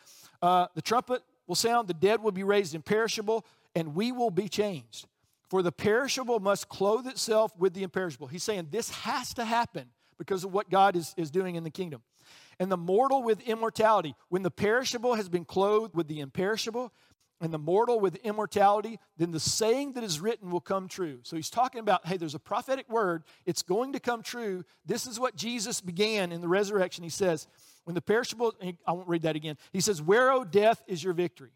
uh, 0.41 0.67
The 0.75 0.83
trumpet 0.83 1.23
will 1.47 1.55
sound, 1.55 1.89
the 1.89 1.95
dead 1.95 2.23
will 2.23 2.33
be 2.33 2.45
raised 2.45 2.75
imperishable, 2.75 3.45
and 3.75 3.95
we 3.95 4.13
will 4.13 4.31
be 4.31 4.49
changed. 4.49 5.07
For 5.49 5.63
the 5.63 5.73
perishable 5.73 6.41
must 6.41 6.69
clothe 6.69 7.07
itself 7.07 7.53
with 7.59 7.75
the 7.75 7.83
imperishable. 7.83 8.27
He's 8.27 8.43
saying 8.43 8.69
this 8.71 8.91
has 8.91 9.35
to 9.35 9.45
happen 9.45 9.89
because 10.17 10.45
of 10.45 10.53
what 10.53 10.71
God 10.71 10.97
is, 10.97 11.15
is 11.17 11.31
doing 11.31 11.57
in 11.57 11.65
the 11.65 11.71
kingdom. 11.71 12.03
And 12.59 12.71
the 12.71 12.77
mortal 12.77 13.23
with 13.23 13.41
immortality. 13.41 14.15
When 14.29 14.43
the 14.43 14.51
perishable 14.51 15.15
has 15.15 15.29
been 15.29 15.45
clothed 15.45 15.95
with 15.95 16.07
the 16.07 16.21
imperishable, 16.21 16.93
and 17.43 17.53
the 17.53 17.59
mortal 17.59 18.01
with 18.01 18.15
immortality, 18.17 18.99
then 19.19 19.33
the 19.33 19.41
saying 19.41 19.93
that 19.95 20.05
is 20.05 20.21
written 20.21 20.51
will 20.51 20.61
come 20.61 20.89
true. 20.89 21.19
So 21.25 21.37
he's 21.37 21.51
talking 21.51 21.81
about, 21.81 22.07
hey, 22.07 22.17
there's 22.17 22.37
a 22.37 22.39
prophetic 22.39 22.89
word, 22.89 23.25
it's 23.45 23.63
going 23.63 23.93
to 23.93 24.01
come 24.01 24.23
true. 24.23 24.65
This 24.87 25.07
is 25.07 25.19
what 25.19 25.37
Jesus 25.37 25.81
began 25.81 26.33
in 26.33 26.41
the 26.41 26.49
resurrection. 26.49 27.03
He 27.03 27.11
says, 27.11 27.49
when 27.85 27.95
the 27.95 28.01
perishable, 28.01 28.55
I 28.87 28.93
won't 28.93 29.09
read 29.09 29.23
that 29.23 29.37
again. 29.37 29.59
He 29.73 29.81
says, 29.81 30.01
Where, 30.01 30.31
O 30.31 30.45
death, 30.45 30.83
is 30.87 31.03
your 31.03 31.15
victory? 31.15 31.51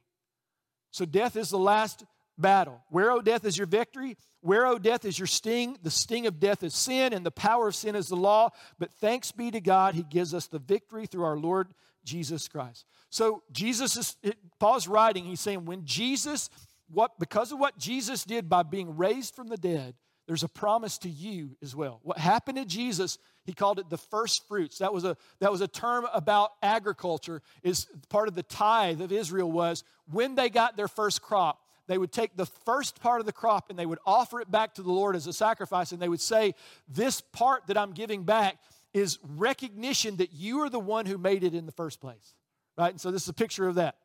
So 0.90 1.04
death 1.04 1.36
is 1.36 1.50
the 1.50 1.58
last 1.58 2.04
battle. 2.36 2.82
Where, 2.90 3.12
O 3.12 3.20
death, 3.20 3.44
is 3.44 3.56
your 3.56 3.68
victory? 3.68 4.16
Where, 4.40 4.66
O 4.66 4.78
death, 4.78 5.04
is 5.04 5.18
your 5.18 5.26
sting? 5.26 5.78
The 5.82 5.90
sting 5.90 6.26
of 6.26 6.40
death 6.40 6.64
is 6.64 6.74
sin, 6.74 7.12
and 7.12 7.24
the 7.24 7.30
power 7.30 7.68
of 7.68 7.76
sin 7.76 7.94
is 7.94 8.08
the 8.08 8.16
law. 8.16 8.50
But 8.78 8.92
thanks 8.94 9.30
be 9.30 9.52
to 9.52 9.60
God, 9.60 9.94
He 9.94 10.02
gives 10.02 10.34
us 10.34 10.48
the 10.48 10.58
victory 10.58 11.06
through 11.06 11.24
our 11.24 11.38
Lord 11.38 11.68
Jesus 12.06 12.48
Christ. 12.48 12.86
So 13.10 13.42
Jesus 13.52 13.96
is 13.96 14.34
Paul's 14.58 14.88
writing, 14.88 15.24
he's 15.24 15.40
saying 15.40 15.66
when 15.66 15.84
Jesus 15.84 16.48
what 16.88 17.18
because 17.18 17.52
of 17.52 17.58
what 17.58 17.76
Jesus 17.78 18.24
did 18.24 18.48
by 18.48 18.62
being 18.62 18.96
raised 18.96 19.34
from 19.34 19.48
the 19.48 19.56
dead, 19.56 19.94
there's 20.26 20.42
a 20.42 20.48
promise 20.48 20.98
to 20.98 21.08
you 21.08 21.56
as 21.62 21.74
well. 21.74 22.00
What 22.02 22.18
happened 22.18 22.58
to 22.58 22.64
Jesus, 22.64 23.18
he 23.44 23.52
called 23.52 23.78
it 23.78 23.90
the 23.90 23.98
first 23.98 24.46
fruits. 24.48 24.78
That 24.78 24.92
was 24.92 25.04
a 25.04 25.16
that 25.40 25.52
was 25.52 25.60
a 25.60 25.68
term 25.68 26.06
about 26.12 26.52
agriculture 26.62 27.42
is 27.62 27.86
part 28.08 28.28
of 28.28 28.34
the 28.34 28.42
tithe 28.42 29.00
of 29.00 29.12
Israel 29.12 29.50
was 29.50 29.84
when 30.10 30.34
they 30.34 30.48
got 30.48 30.76
their 30.76 30.88
first 30.88 31.22
crop, 31.22 31.60
they 31.88 31.98
would 31.98 32.12
take 32.12 32.36
the 32.36 32.46
first 32.46 33.00
part 33.00 33.20
of 33.20 33.26
the 33.26 33.32
crop 33.32 33.70
and 33.70 33.78
they 33.78 33.86
would 33.86 34.00
offer 34.04 34.40
it 34.40 34.50
back 34.50 34.74
to 34.74 34.82
the 34.82 34.92
Lord 34.92 35.14
as 35.14 35.26
a 35.26 35.32
sacrifice 35.32 35.92
and 35.92 36.00
they 36.00 36.08
would 36.08 36.20
say, 36.20 36.54
"This 36.88 37.20
part 37.20 37.66
that 37.68 37.78
I'm 37.78 37.92
giving 37.92 38.24
back 38.24 38.58
is 38.96 39.18
recognition 39.36 40.16
that 40.16 40.32
you 40.32 40.62
are 40.62 40.70
the 40.70 40.80
one 40.80 41.04
who 41.04 41.18
made 41.18 41.44
it 41.44 41.54
in 41.54 41.66
the 41.66 41.72
first 41.72 42.00
place. 42.00 42.34
Right? 42.78 42.90
And 42.90 43.00
so 43.00 43.10
this 43.10 43.24
is 43.24 43.28
a 43.28 43.34
picture 43.34 43.68
of 43.68 43.74
that. 43.74 43.96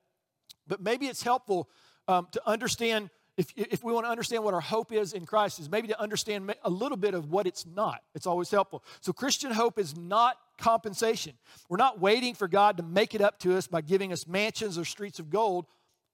But 0.67 0.81
maybe 0.81 1.07
it's 1.07 1.23
helpful 1.23 1.69
um, 2.09 2.27
to 2.33 2.41
understand, 2.45 3.09
if, 3.37 3.53
if 3.55 3.85
we 3.85 3.93
want 3.93 4.05
to 4.05 4.09
understand 4.09 4.43
what 4.43 4.53
our 4.53 4.59
hope 4.59 4.91
is 4.91 5.13
in 5.13 5.25
Christ, 5.25 5.59
is 5.59 5.69
maybe 5.69 5.87
to 5.87 5.99
understand 5.99 6.53
a 6.63 6.69
little 6.69 6.97
bit 6.97 7.13
of 7.13 7.29
what 7.31 7.47
it's 7.47 7.65
not. 7.65 8.01
It's 8.15 8.27
always 8.27 8.51
helpful. 8.51 8.83
So 8.99 9.13
Christian 9.13 9.51
hope 9.51 9.79
is 9.79 9.95
not 9.95 10.37
compensation. 10.57 11.35
We're 11.69 11.77
not 11.77 12.01
waiting 12.01 12.33
for 12.33 12.49
God 12.49 12.75
to 12.75 12.83
make 12.83 13.15
it 13.15 13.21
up 13.21 13.39
to 13.39 13.55
us 13.55 13.67
by 13.67 13.79
giving 13.79 14.11
us 14.11 14.27
mansions 14.27 14.77
or 14.77 14.83
streets 14.83 15.19
of 15.19 15.29
gold, 15.29 15.67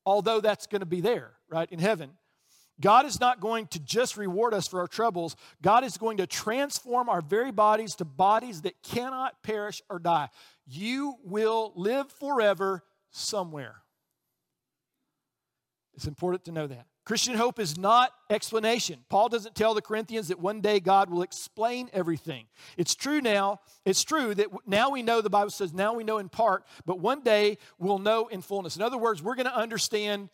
although 0.05 0.39
that's 0.39 0.67
going 0.67 0.81
to 0.81 0.85
be 0.85 1.01
there, 1.01 1.31
right, 1.49 1.71
in 1.71 1.79
heaven. 1.79 2.11
God 2.79 3.05
is 3.05 3.19
not 3.19 3.39
going 3.39 3.67
to 3.67 3.79
just 3.79 4.17
reward 4.17 4.53
us 4.53 4.67
for 4.67 4.79
our 4.79 4.87
troubles. 4.87 5.35
God 5.61 5.83
is 5.83 5.97
going 5.97 6.17
to 6.17 6.27
transform 6.27 7.09
our 7.09 7.21
very 7.21 7.51
bodies 7.51 7.95
to 7.95 8.05
bodies 8.05 8.61
that 8.61 8.81
cannot 8.83 9.41
perish 9.41 9.81
or 9.89 9.99
die. 9.99 10.29
You 10.67 11.15
will 11.23 11.73
live 11.75 12.11
forever 12.11 12.83
somewhere. 13.11 13.77
It's 15.95 16.07
important 16.07 16.45
to 16.45 16.51
know 16.51 16.67
that. 16.67 16.85
Christian 17.07 17.35
hope 17.35 17.57
is 17.57 17.77
not 17.77 18.11
explanation. 18.29 18.99
Paul 19.09 19.29
doesn't 19.29 19.55
tell 19.55 19.73
the 19.73 19.81
Corinthians 19.81 20.27
that 20.27 20.39
one 20.39 20.59
day 20.59 20.81
God 20.81 21.09
will 21.09 21.21
explain 21.21 21.89
everything. 21.93 22.47
It's 22.75 22.95
true 22.95 23.21
now. 23.21 23.61
It's 23.85 24.03
true 24.03 24.35
that 24.35 24.47
now 24.67 24.89
we 24.89 25.01
know, 25.03 25.21
the 25.21 25.29
Bible 25.29 25.49
says, 25.49 25.73
now 25.73 25.93
we 25.93 26.03
know 26.03 26.17
in 26.17 26.27
part, 26.27 26.65
but 26.85 26.99
one 26.99 27.21
day 27.23 27.59
we'll 27.79 27.97
know 27.97 28.27
in 28.27 28.41
fullness. 28.41 28.75
In 28.75 28.81
other 28.81 28.97
words, 28.97 29.23
we're 29.23 29.35
going 29.35 29.47
to 29.47 29.55
understand 29.55 30.27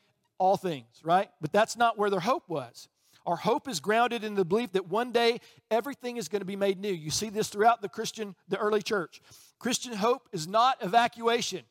all 0.43 0.57
things, 0.57 0.99
right? 1.03 1.29
But 1.39 1.53
that's 1.53 1.77
not 1.77 1.97
where 1.97 2.09
their 2.09 2.19
hope 2.19 2.49
was. 2.49 2.89
Our 3.25 3.37
hope 3.37 3.69
is 3.69 3.79
grounded 3.79 4.25
in 4.25 4.35
the 4.35 4.43
belief 4.43 4.73
that 4.73 4.89
one 4.89 5.13
day 5.13 5.39
everything 5.71 6.17
is 6.17 6.27
going 6.27 6.41
to 6.41 6.45
be 6.45 6.57
made 6.57 6.77
new. 6.77 6.91
You 6.91 7.11
see 7.11 7.29
this 7.29 7.47
throughout 7.47 7.81
the 7.81 7.87
Christian, 7.87 8.35
the 8.49 8.57
early 8.57 8.81
church. 8.81 9.21
Christian 9.57 9.93
hope 9.93 10.27
is 10.33 10.45
not 10.45 10.75
evacuation. 10.81 11.61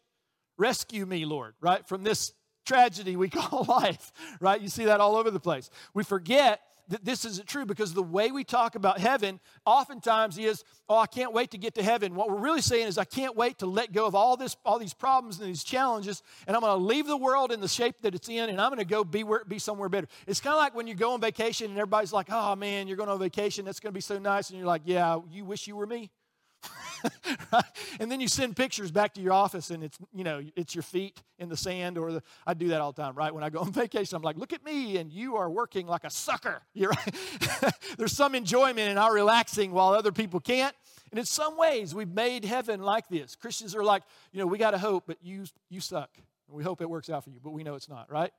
Rescue 0.57 1.05
me, 1.05 1.27
Lord, 1.27 1.53
right? 1.61 1.87
From 1.87 2.03
this 2.03 2.33
tragedy 2.65 3.15
we 3.15 3.29
call 3.31 3.65
life, 3.69 4.11
right? 4.41 4.59
You 4.59 4.71
see 4.71 4.87
that 4.87 5.01
all 5.01 5.17
over 5.17 5.31
the 5.31 5.39
place. 5.39 5.69
We 5.93 6.03
forget 6.03 6.63
that 6.93 7.05
this 7.05 7.25
isn't 7.25 7.49
true 7.49 7.65
because 7.65 7.95
the 7.95 8.03
way 8.03 8.31
we 8.31 8.45
talk 8.45 8.75
about 8.75 8.99
heaven 8.99 9.41
oftentimes 9.65 10.37
is, 10.37 10.63
oh, 10.91 10.99
I 10.99 11.07
can't 11.07 11.33
wait 11.33 11.51
to 11.53 11.59
get 11.59 11.75
to 11.77 11.83
heaven. 11.83 12.15
What 12.15 12.31
we're 12.31 12.37
really 12.37 12.61
saying 12.61 12.87
is, 12.87 12.99
I 12.99 13.05
can't 13.05 13.35
wait 13.35 13.59
to 13.59 13.67
let 13.67 13.93
go 13.93 14.07
of 14.07 14.15
all 14.15 14.37
this, 14.37 14.57
all 14.65 14.79
these 14.79 14.93
problems 14.93 15.41
and 15.41 15.49
these 15.49 15.65
challenges, 15.65 16.23
and 16.47 16.55
I'm 16.55 16.61
going 16.61 16.79
to 16.79 16.85
leave 16.85 17.07
the 17.07 17.17
world 17.17 17.51
in 17.51 17.61
the 17.61 17.69
shape 17.69 17.97
that 18.03 18.15
it's 18.15 18.29
in, 18.29 18.51
and 18.51 18.61
I'm 18.61 18.69
going 18.69 18.79
to 18.79 18.85
go 18.85 19.05
be 19.05 19.25
where, 19.25 19.43
be 19.45 19.59
somewhere 19.59 19.89
better. 19.89 20.07
It's 20.27 20.41
kind 20.41 20.55
of 20.55 20.61
like 20.61 20.75
when 20.75 20.87
you 20.87 20.95
go 20.95 21.15
on 21.15 21.21
vacation 21.21 21.71
and 21.71 21.79
everybody's 21.79 22.13
like, 22.13 22.27
oh 22.31 22.55
man, 22.57 22.89
you're 22.89 22.99
going 22.99 23.09
on 23.09 23.19
vacation, 23.19 23.65
that's 23.65 23.81
going 23.81 23.93
to 23.93 23.97
be 23.97 24.03
so 24.03 24.19
nice, 24.19 24.51
and 24.51 24.59
you're 24.59 24.69
like, 24.69 24.83
yeah, 24.85 25.19
you 25.31 25.47
wish 25.47 25.67
you 25.67 25.77
were 25.77 25.87
me. 25.87 26.11
And 28.01 28.11
then 28.11 28.21
you 28.21 28.29
send 28.29 28.57
pictures 28.57 28.91
back 28.91 29.15
to 29.15 29.21
your 29.21 29.33
office 29.33 29.71
and 29.71 29.85
it's, 29.85 29.99
you 30.15 30.25
know, 30.25 30.43
it's 30.57 30.75
your 30.75 30.83
feet 30.83 31.23
in 31.39 31.49
the 31.49 31.57
sand 31.57 31.99
or 31.99 32.13
the, 32.13 32.23
I 32.47 32.55
do 32.55 32.69
that 32.69 32.81
all 32.81 32.93
the 32.93 33.03
time, 33.03 33.15
right? 33.15 33.33
When 33.33 33.45
I 33.45 33.51
go 33.51 33.61
on 33.61 33.73
vacation, 33.73 34.17
I'm 34.17 34.23
like, 34.23 34.37
look 34.37 34.53
at 34.53 34.65
me 34.65 34.97
and 34.97 35.13
you 35.13 35.37
are 35.37 35.51
working 35.51 35.87
like 35.87 36.05
a 36.05 36.11
sucker. 36.11 36.63
You're. 36.75 36.93
There's 37.99 38.13
some 38.13 38.35
enjoyment 38.35 38.91
in 38.91 38.99
our 38.99 39.13
relaxing 39.13 39.73
while 39.73 39.93
other 39.93 40.13
people 40.13 40.41
can't. 40.41 40.75
And 41.11 41.19
in 41.19 41.27
some 41.27 41.59
ways, 41.59 41.95
we've 41.95 42.09
made 42.09 42.45
heaven 42.45 42.83
like 42.83 43.09
this. 43.09 43.37
Christians 43.37 43.77
are 43.77 43.85
like, 43.85 44.03
you 44.33 44.41
know, 44.41 44.47
we 44.47 44.57
got 44.57 44.71
to 44.71 44.79
hope, 44.79 45.05
but 45.07 45.19
you, 45.23 45.45
you 45.69 45.81
suck. 45.81 46.11
We 46.49 46.65
hope 46.65 46.81
it 46.81 46.89
works 46.89 47.11
out 47.11 47.25
for 47.25 47.31
you, 47.31 47.41
but 47.43 47.51
we 47.51 47.63
know 47.63 47.75
it's 47.75 47.89
not, 47.89 48.11
right? 48.11 48.33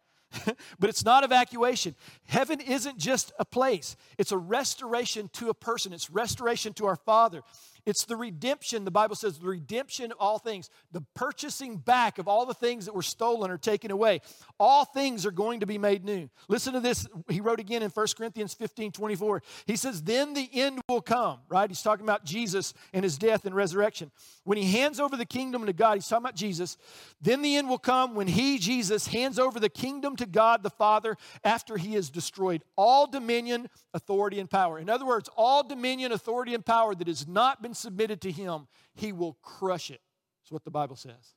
but 0.80 0.90
it's 0.90 1.06
not 1.06 1.24
evacuation. 1.24 1.96
Heaven 2.26 2.60
isn't 2.60 2.98
just 2.98 3.32
a 3.40 3.46
place, 3.46 3.96
it's 4.18 4.32
a 4.32 4.38
restoration 4.38 5.30
to 5.34 5.50
a 5.50 5.54
person, 5.54 5.94
it's 5.94 6.10
restoration 6.10 6.74
to 6.74 6.88
our 6.88 6.96
Father. 6.96 7.44
It's 7.86 8.06
the 8.06 8.16
redemption, 8.16 8.86
the 8.86 8.92
Bible 8.92 9.16
says, 9.16 9.40
the 9.40 9.48
redemption 9.48 10.12
of 10.12 10.18
all 10.20 10.40
things, 10.40 10.70
the 10.92 11.02
purchasing 11.16 11.78
back 11.78 12.18
of 12.18 12.28
all 12.28 12.46
the 12.46 12.54
things 12.54 12.86
that 12.86 12.96
were 12.96 13.02
stolen 13.02 13.52
or 13.52 13.58
taken 13.58 13.92
away. 13.92 14.22
All 14.60 14.86
things 14.86 15.26
are 15.26 15.32
going 15.32 15.60
to 15.60 15.66
be 15.66 15.78
made 15.78 16.06
new. 16.06 16.30
Listen 16.48 16.74
to 16.74 16.80
this. 16.80 17.08
He 17.30 17.42
wrote 17.42 17.60
again 17.60 17.84
in 17.84 17.90
1 17.90 18.08
Corinthians 18.18 18.54
15 18.54 18.92
24. 18.94 19.44
He 19.66 19.76
says, 19.76 20.02
Then 20.02 20.34
the 20.34 20.50
end 20.54 20.80
will 20.88 21.02
come, 21.02 21.40
right? 21.50 21.70
He's 21.70 21.82
talking 21.82 22.06
about 22.06 22.24
Jesus 22.24 22.74
and 22.94 23.04
his 23.04 23.18
death 23.18 23.46
and 23.46 23.54
resurrection. 23.54 24.12
When 24.46 24.58
he 24.58 24.72
hands 24.72 25.00
over 25.00 25.18
the 25.18 25.26
kingdom 25.26 25.66
to 25.66 25.74
God, 25.74 25.96
he's 25.96 26.08
talking 26.08 26.26
about 26.26 26.36
Jesus. 26.36 26.78
Then 27.22 27.42
the 27.42 27.58
end 27.58 27.68
will 27.68 27.78
come 27.78 28.16
when 28.16 28.28
he, 28.28 28.60
Jesus, 28.60 29.08
hands 29.08 29.40
over 29.40 29.60
the 29.60 29.70
kingdom 29.70 30.16
to 30.18 30.26
God 30.26 30.64
the 30.64 30.70
Father 30.70 31.18
after 31.44 31.78
he 31.78 31.94
has 31.96 32.10
destroyed 32.10 32.64
all 32.78 33.08
dominion, 33.08 33.70
authority, 33.94 34.40
and 34.40 34.50
power. 34.50 34.80
In 34.80 34.90
other 34.90 35.06
words, 35.06 35.30
all 35.36 35.64
dominion, 35.64 36.12
authority, 36.12 36.54
and 36.54 36.66
power 36.66 36.96
that 36.96 37.08
has 37.08 37.28
not 37.28 37.62
been 37.62 37.73
submitted 37.74 38.22
to 38.22 38.32
him, 38.32 38.68
he 38.94 39.12
will 39.12 39.38
crush 39.42 39.90
it. 39.92 40.02
That's 40.42 40.52
what 40.52 40.64
the 40.64 40.72
Bible 40.72 40.96
says. 40.96 41.36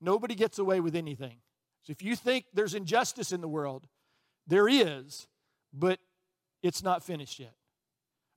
Nobody 0.00 0.34
gets 0.34 0.58
away 0.58 0.80
with 0.80 0.94
anything. 0.94 1.36
So 1.82 1.90
if 1.90 2.02
you 2.02 2.16
think 2.16 2.46
there's 2.54 2.74
injustice 2.74 3.32
in 3.32 3.40
the 3.40 3.48
world, 3.48 3.86
there 4.46 4.68
is, 4.68 5.26
but 5.72 5.98
it's 6.62 6.82
not 6.82 7.04
finished 7.04 7.38
yet. 7.38 7.54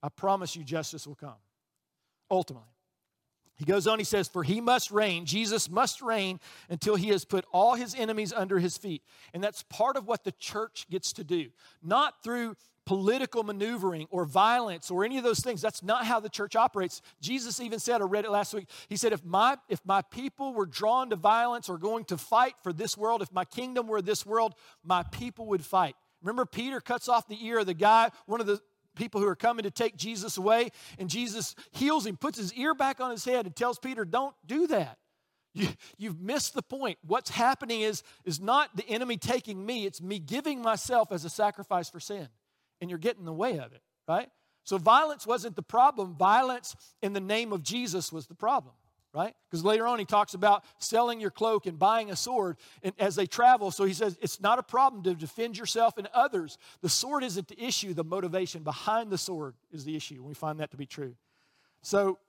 I 0.04 0.10
promise 0.10 0.56
you, 0.56 0.64
justice 0.64 1.08
will 1.08 1.16
come 1.16 1.36
ultimately. 2.30 2.68
He 3.58 3.66
goes 3.66 3.88
on, 3.88 3.98
he 3.98 4.06
says, 4.06 4.28
For 4.28 4.44
he 4.44 4.62
must 4.62 4.92
reign, 4.92 5.26
Jesus 5.26 5.70
must 5.70 6.02
reign 6.02 6.40
until 6.70 6.96
he 6.96 7.10
has 7.10 7.26
put 7.26 7.44
all 7.52 7.74
his 7.74 7.96
enemies 7.96 8.32
under 8.32 8.60
his 8.60 8.78
feet. 8.78 9.02
And 9.34 9.44
that's 9.44 9.64
part 9.64 9.98
of 9.98 10.08
what 10.08 10.24
the 10.24 10.32
church 10.34 10.86
gets 10.92 11.12
to 11.14 11.24
do. 11.24 11.48
Not 11.82 12.24
through 12.24 12.56
political 12.88 13.44
maneuvering 13.44 14.08
or 14.10 14.24
violence 14.24 14.90
or 14.90 15.04
any 15.04 15.18
of 15.18 15.24
those 15.24 15.42
things. 15.42 15.62
That's 15.62 15.84
not 15.84 16.06
how 16.06 16.22
the 16.22 16.30
church 16.30 16.56
operates. 16.56 17.02
Jesus 17.22 17.60
even 17.60 17.80
said, 17.80 18.02
I 18.02 18.06
read 18.06 18.24
it 18.24 18.32
last 18.32 18.54
week, 18.54 18.70
he 18.88 18.96
said, 18.96 19.12
if 19.12 19.26
my, 19.26 19.58
if 19.68 19.82
my 19.86 20.02
people 20.04 20.54
were 20.54 20.66
drawn 20.66 21.10
to 21.10 21.18
violence 21.18 21.68
or 21.68 21.78
going 21.78 22.06
to 22.06 22.18
fight 22.18 22.54
for 22.64 22.72
this 22.72 22.98
world, 22.98 23.22
if 23.22 23.32
my 23.32 23.44
kingdom 23.44 23.88
were 23.88 24.02
this 24.02 24.26
world, 24.26 24.56
my 24.86 25.04
people 25.04 25.48
would 25.48 25.66
fight. 25.66 25.96
Remember, 26.22 26.46
Peter 26.46 26.80
cuts 26.80 27.10
off 27.10 27.28
the 27.28 27.46
ear 27.46 27.60
of 27.60 27.66
the 27.66 27.74
guy, 27.74 28.10
one 28.26 28.40
of 28.40 28.48
the 28.48 28.62
people 28.96 29.20
who 29.20 29.28
are 29.28 29.36
coming 29.36 29.64
to 29.64 29.72
take 29.72 29.98
Jesus 29.98 30.38
away, 30.38 30.70
and 30.98 31.10
Jesus 31.10 31.56
heals 31.72 32.06
him, 32.06 32.16
puts 32.16 32.38
his 32.38 32.54
ear 32.54 32.74
back 32.74 33.02
on 33.02 33.12
his 33.12 33.26
head, 33.26 33.46
and 33.46 33.56
tells 33.56 33.78
Peter, 33.78 34.06
Don't 34.06 34.34
do 34.46 34.66
that. 34.68 34.98
You, 35.54 35.68
you've 35.98 36.22
missed 36.22 36.54
the 36.54 36.62
point. 36.62 37.00
What's 37.06 37.32
happening 37.32 37.82
is, 37.82 38.04
is 38.24 38.40
not 38.40 38.76
the 38.78 38.88
enemy 38.88 39.18
taking 39.18 39.66
me, 39.66 39.86
it's 39.86 40.02
me 40.02 40.20
giving 40.20 40.62
myself 40.62 41.12
as 41.12 41.26
a 41.26 41.30
sacrifice 41.30 41.90
for 41.90 42.00
sin. 42.00 42.30
And 42.82 42.90
you're 42.90 43.00
getting 43.00 43.22
in 43.22 43.26
the 43.26 43.34
way 43.34 43.60
of 43.60 43.74
it, 43.74 43.82
right? 44.08 44.30
So 44.64 44.78
violence 44.78 45.26
wasn't 45.26 45.56
the 45.56 45.64
problem. 45.64 46.16
Violence 46.16 46.76
in 47.02 47.14
the 47.14 47.20
name 47.20 47.54
of 47.54 47.64
Jesus 47.64 48.12
was 48.12 48.28
the 48.28 48.36
problem 48.36 48.74
right? 49.18 49.34
Because 49.50 49.66
later 49.66 49.88
on 49.88 49.98
he 49.98 50.06
talks 50.06 50.36
about 50.36 50.64
selling 50.78 51.20
your 51.20 51.32
cloak 51.32 51.66
and 51.66 51.80
buying 51.80 52.12
a 52.12 52.16
sword 52.16 52.58
and 52.84 52.94
as 53.00 53.16
they 53.16 53.26
travel. 53.26 53.72
So 53.72 53.84
he 53.84 53.94
says 53.94 54.16
it's 54.22 54.40
not 54.40 54.60
a 54.60 54.64
problem 54.64 55.02
to 55.04 55.16
defend 55.16 55.58
yourself 55.58 55.98
and 55.98 56.08
others. 56.14 56.60
The 56.82 56.90
sword 56.90 57.24
isn't 57.24 57.48
the 57.48 57.60
issue, 57.60 57.96
the 57.96 58.04
motivation 58.04 58.62
behind 58.62 59.10
the 59.10 59.18
sword 59.18 59.56
is 59.72 59.86
the 59.86 59.96
issue. 59.96 60.22
We 60.24 60.36
find 60.36 60.60
that 60.60 60.70
to 60.70 60.78
be 60.78 60.86
true. 60.86 61.16
So 61.82 62.20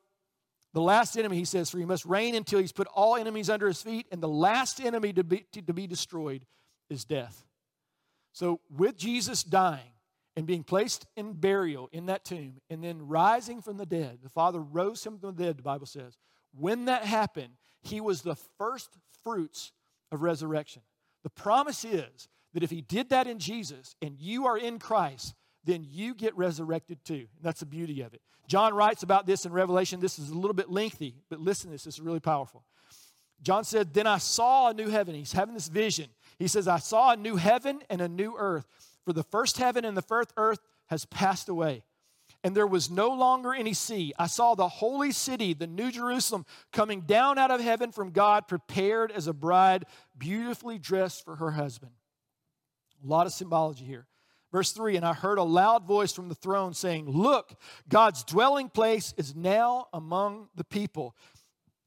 the 0.73 0.81
last 0.81 1.19
enemy, 1.19 1.37
he 1.37 1.45
says, 1.45 1.69
for 1.69 1.79
he 1.79 1.85
must 1.85 2.07
reign 2.07 2.35
until 2.35 2.59
he's 2.59 2.73
put 2.73 2.87
all 2.87 3.17
enemies 3.17 3.51
under 3.51 3.67
his 3.67 3.83
feet, 3.83 4.07
and 4.11 4.23
the 4.23 4.29
last 4.29 4.81
enemy 4.81 5.13
to 5.15 5.25
be, 5.25 5.45
to, 5.53 5.63
to 5.63 5.73
be 5.75 5.87
destroyed 5.87 6.47
is 6.89 7.05
death. 7.05 7.45
So 8.33 8.61
with 8.71 8.97
Jesus 8.97 9.43
dying, 9.43 9.93
and 10.39 10.47
being 10.47 10.63
placed 10.63 11.05
in 11.17 11.33
burial 11.33 11.89
in 11.91 12.07
that 12.07 12.25
tomb 12.25 12.61
and 12.71 12.83
then 12.83 13.09
rising 13.09 13.61
from 13.61 13.77
the 13.77 13.85
dead. 13.85 14.21
The 14.23 14.29
Father 14.29 14.61
rose 14.61 15.05
him 15.05 15.19
from 15.19 15.35
the 15.35 15.43
dead, 15.43 15.59
the 15.59 15.65
Bible 15.65 15.85
says. 15.85 16.17
When 16.57 16.85
that 16.85 17.03
happened, 17.03 17.55
he 17.83 18.01
was 18.01 18.23
the 18.23 18.37
first 18.57 18.89
fruits 19.25 19.73
of 20.13 20.23
resurrection. 20.23 20.83
The 21.25 21.31
promise 21.31 21.85
is 21.85 22.29
that 22.55 22.63
if 22.63 22.71
he 22.71 22.83
did 22.83 23.09
that 23.09 23.27
in 23.27 23.41
Jesus 23.41 23.97
and 24.01 24.15
you 24.17 24.47
are 24.47 24.57
in 24.57 24.79
Christ, 24.79 25.35
then 25.65 25.85
you 25.85 26.15
get 26.15 26.37
resurrected 26.37 27.05
too. 27.05 27.15
And 27.15 27.43
that's 27.43 27.59
the 27.59 27.67
beauty 27.67 28.03
of 28.03 28.15
it. 28.15 28.21
John 28.47 28.75
writes 28.75 29.03
about 29.03 29.27
this 29.27 29.45
in 29.45 29.51
Revelation. 29.51 29.99
This 29.99 30.21
is 30.21 30.31
a 30.31 30.39
little 30.39 30.55
bit 30.55 30.71
lengthy, 30.71 31.17
but 31.29 31.41
listen 31.41 31.73
this 31.73 31.85
is 31.85 31.99
really 31.99 32.21
powerful. 32.21 32.63
John 33.43 33.65
said, 33.65 33.93
Then 33.93 34.07
I 34.07 34.19
saw 34.19 34.71
a 34.71 34.75
new 34.75 34.89
heaven. 34.89 35.17
He's 35.17 35.33
having 35.33 35.55
this 35.55 35.67
vision. 35.67 36.11
He 36.39 36.47
says, 36.47 36.69
I 36.69 36.79
saw 36.79 37.11
a 37.11 37.17
new 37.17 37.35
heaven 37.35 37.81
and 37.91 38.01
a 38.01 38.09
new 38.09 38.37
earth. 38.39 38.88
For 39.09 39.15
the 39.15 39.23
first 39.23 39.57
heaven 39.57 39.87
and 39.87 39.97
the 39.97 40.03
first 40.03 40.35
earth 40.37 40.59
has 40.89 41.07
passed 41.07 41.49
away 41.49 41.83
and 42.45 42.55
there 42.55 42.67
was 42.67 42.91
no 42.91 43.09
longer 43.09 43.55
any 43.55 43.73
sea. 43.73 44.13
I 44.19 44.27
saw 44.27 44.55
the 44.55 44.69
holy 44.69 45.13
city, 45.13 45.55
the 45.55 45.67
New 45.67 45.91
Jerusalem, 45.91 46.45
coming 46.75 47.01
down 47.01 47.39
out 47.39 47.51
of 47.51 47.63
heaven 47.63 47.91
from 47.91 48.11
God, 48.11 48.47
prepared 48.49 49.11
as 49.11 49.27
a 49.27 49.33
bride, 49.33 49.87
beautifully 50.19 50.79
dressed 50.79 51.25
for 51.25 51.37
her 51.37 51.53
husband. 51.53 51.93
A 53.03 53.07
lot 53.07 53.25
of 53.25 53.33
symbology 53.33 53.87
here. 53.87 54.07
Verse 54.53 54.73
3 54.73 54.97
And 54.97 55.07
I 55.07 55.15
heard 55.15 55.39
a 55.39 55.43
loud 55.43 55.87
voice 55.87 56.13
from 56.13 56.29
the 56.29 56.35
throne 56.35 56.75
saying, 56.75 57.09
Look, 57.09 57.59
God's 57.89 58.25
dwelling 58.25 58.69
place 58.69 59.15
is 59.17 59.35
now 59.35 59.87
among 59.95 60.51
the 60.55 60.65
people, 60.65 61.17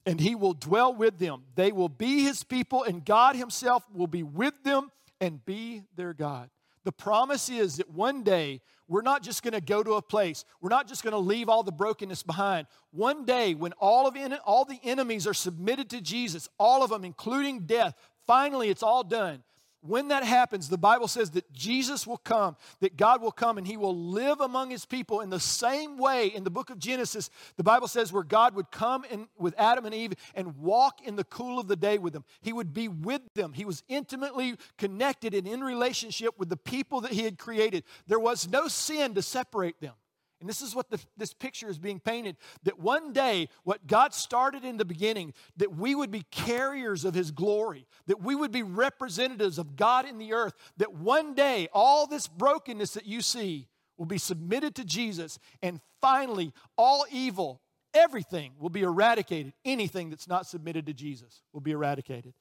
and 0.07 0.19
he 0.19 0.33
will 0.33 0.55
dwell 0.55 0.95
with 0.95 1.19
them. 1.19 1.43
They 1.53 1.71
will 1.71 1.87
be 1.87 2.23
his 2.23 2.43
people, 2.43 2.81
and 2.81 3.05
God 3.05 3.35
himself 3.35 3.83
will 3.93 4.07
be 4.07 4.23
with 4.23 4.63
them 4.63 4.89
and 5.19 5.45
be 5.45 5.83
their 5.95 6.15
God. 6.15 6.49
The 6.83 6.91
promise 6.91 7.49
is 7.49 7.77
that 7.77 7.89
one 7.89 8.23
day 8.23 8.61
we're 8.87 9.03
not 9.03 9.23
just 9.23 9.43
going 9.43 9.53
to 9.53 9.61
go 9.61 9.83
to 9.83 9.93
a 9.93 10.01
place. 10.01 10.43
We're 10.61 10.69
not 10.69 10.87
just 10.87 11.03
going 11.03 11.13
to 11.13 11.19
leave 11.19 11.47
all 11.47 11.63
the 11.63 11.71
brokenness 11.71 12.23
behind. 12.23 12.67
One 12.91 13.23
day 13.25 13.53
when 13.53 13.73
all 13.73 14.07
of 14.07 14.15
in, 14.15 14.33
all 14.45 14.65
the 14.65 14.79
enemies 14.83 15.27
are 15.27 15.33
submitted 15.33 15.89
to 15.91 16.01
Jesus, 16.01 16.49
all 16.57 16.83
of 16.83 16.89
them 16.89 17.05
including 17.05 17.61
death, 17.61 17.93
finally 18.25 18.69
it's 18.69 18.83
all 18.83 19.03
done. 19.03 19.43
When 19.81 20.09
that 20.09 20.23
happens, 20.23 20.69
the 20.69 20.77
Bible 20.77 21.07
says 21.07 21.31
that 21.31 21.51
Jesus 21.51 22.05
will 22.05 22.17
come, 22.17 22.55
that 22.79 22.97
God 22.97 23.21
will 23.21 23.31
come 23.31 23.57
and 23.57 23.65
he 23.65 23.77
will 23.77 23.95
live 23.95 24.39
among 24.39 24.69
his 24.69 24.85
people 24.85 25.21
in 25.21 25.29
the 25.29 25.39
same 25.39 25.97
way 25.97 26.27
in 26.27 26.43
the 26.43 26.49
book 26.49 26.69
of 26.69 26.77
Genesis. 26.77 27.29
The 27.57 27.63
Bible 27.63 27.87
says 27.87 28.13
where 28.13 28.23
God 28.23 28.55
would 28.55 28.71
come 28.71 29.03
in 29.09 29.27
with 29.37 29.55
Adam 29.57 29.85
and 29.85 29.95
Eve 29.95 30.13
and 30.35 30.57
walk 30.57 31.01
in 31.05 31.15
the 31.15 31.23
cool 31.23 31.59
of 31.59 31.67
the 31.67 31.75
day 31.75 31.97
with 31.97 32.13
them. 32.13 32.25
He 32.41 32.53
would 32.53 32.73
be 32.73 32.87
with 32.87 33.21
them. 33.33 33.53
He 33.53 33.65
was 33.65 33.83
intimately 33.87 34.55
connected 34.77 35.33
and 35.33 35.47
in 35.47 35.61
relationship 35.61 36.37
with 36.37 36.49
the 36.49 36.57
people 36.57 37.01
that 37.01 37.11
he 37.11 37.23
had 37.23 37.39
created. 37.39 37.83
There 38.07 38.19
was 38.19 38.47
no 38.47 38.67
sin 38.67 39.15
to 39.15 39.21
separate 39.21 39.79
them. 39.81 39.93
And 40.41 40.49
this 40.49 40.61
is 40.61 40.75
what 40.75 40.89
the, 40.89 40.99
this 41.15 41.33
picture 41.33 41.69
is 41.69 41.77
being 41.77 41.99
painted 41.99 42.35
that 42.63 42.79
one 42.79 43.13
day, 43.13 43.47
what 43.63 43.87
God 43.87 44.13
started 44.13 44.65
in 44.65 44.77
the 44.77 44.85
beginning, 44.85 45.33
that 45.57 45.77
we 45.77 45.95
would 45.95 46.11
be 46.11 46.23
carriers 46.31 47.05
of 47.05 47.13
His 47.13 47.31
glory, 47.31 47.85
that 48.07 48.21
we 48.21 48.35
would 48.35 48.51
be 48.51 48.63
representatives 48.63 49.57
of 49.57 49.75
God 49.75 50.05
in 50.05 50.17
the 50.17 50.33
earth, 50.33 50.53
that 50.77 50.93
one 50.93 51.35
day, 51.35 51.69
all 51.71 52.07
this 52.07 52.27
brokenness 52.27 52.95
that 52.95 53.05
you 53.05 53.21
see 53.21 53.67
will 53.97 54.07
be 54.07 54.17
submitted 54.17 54.73
to 54.75 54.83
Jesus, 54.83 55.37
and 55.61 55.79
finally, 56.01 56.51
all 56.75 57.05
evil, 57.11 57.61
everything 57.93 58.53
will 58.59 58.69
be 58.69 58.81
eradicated. 58.81 59.53
Anything 59.63 60.09
that's 60.09 60.27
not 60.27 60.47
submitted 60.47 60.87
to 60.87 60.93
Jesus 60.93 61.43
will 61.53 61.61
be 61.61 61.71
eradicated. 61.71 62.33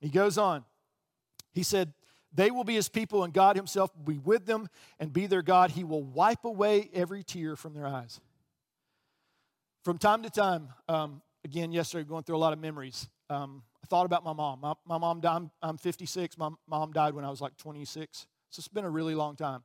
He 0.00 0.08
goes 0.08 0.36
on. 0.36 0.64
He 1.52 1.62
said, 1.62 1.94
they 2.34 2.50
will 2.50 2.64
be 2.64 2.74
his 2.74 2.88
people, 2.88 3.22
and 3.22 3.32
God 3.32 3.56
himself 3.56 3.94
will 3.96 4.14
be 4.14 4.18
with 4.18 4.44
them 4.46 4.68
and 4.98 5.12
be 5.12 5.26
their 5.26 5.42
God. 5.42 5.70
He 5.70 5.84
will 5.84 6.02
wipe 6.02 6.44
away 6.44 6.90
every 6.92 7.22
tear 7.22 7.56
from 7.56 7.74
their 7.74 7.86
eyes. 7.86 8.20
From 9.84 9.98
time 9.98 10.22
to 10.22 10.30
time, 10.30 10.68
um, 10.88 11.22
again, 11.44 11.70
yesterday, 11.70 12.08
going 12.08 12.24
through 12.24 12.36
a 12.36 12.38
lot 12.38 12.52
of 12.52 12.58
memories, 12.58 13.08
um, 13.30 13.62
I 13.82 13.86
thought 13.86 14.06
about 14.06 14.24
my 14.24 14.32
mom. 14.32 14.60
My, 14.60 14.74
my 14.86 14.98
mom 14.98 15.20
died, 15.20 15.36
I'm, 15.36 15.50
I'm 15.62 15.76
56. 15.76 16.38
My 16.38 16.50
mom 16.66 16.92
died 16.92 17.14
when 17.14 17.24
I 17.24 17.30
was 17.30 17.40
like 17.40 17.56
26. 17.56 18.26
So 18.50 18.60
it's 18.60 18.68
been 18.68 18.84
a 18.84 18.90
really 18.90 19.14
long 19.14 19.36
time. 19.36 19.62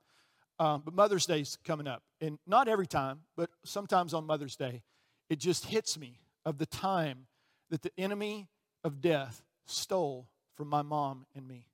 Um, 0.60 0.82
but 0.84 0.94
Mother's 0.94 1.26
Day's 1.26 1.58
coming 1.64 1.88
up. 1.88 2.04
And 2.20 2.38
not 2.46 2.68
every 2.68 2.88
time, 2.88 3.22
but 3.38 3.50
sometimes 3.64 4.14
on 4.14 4.26
Mother's 4.26 4.58
Day, 4.58 4.84
it 5.30 5.40
just 5.40 5.66
hits 5.66 5.98
me 5.98 6.20
of 6.46 6.58
the 6.58 6.66
time 6.66 7.28
that 7.70 7.82
the 7.82 7.92
enemy 7.98 8.50
of 8.84 9.00
death 9.00 9.42
stole 9.66 10.28
from 10.56 10.68
my 10.68 10.82
mom 10.82 11.26
and 11.34 11.48
me. 11.48 11.66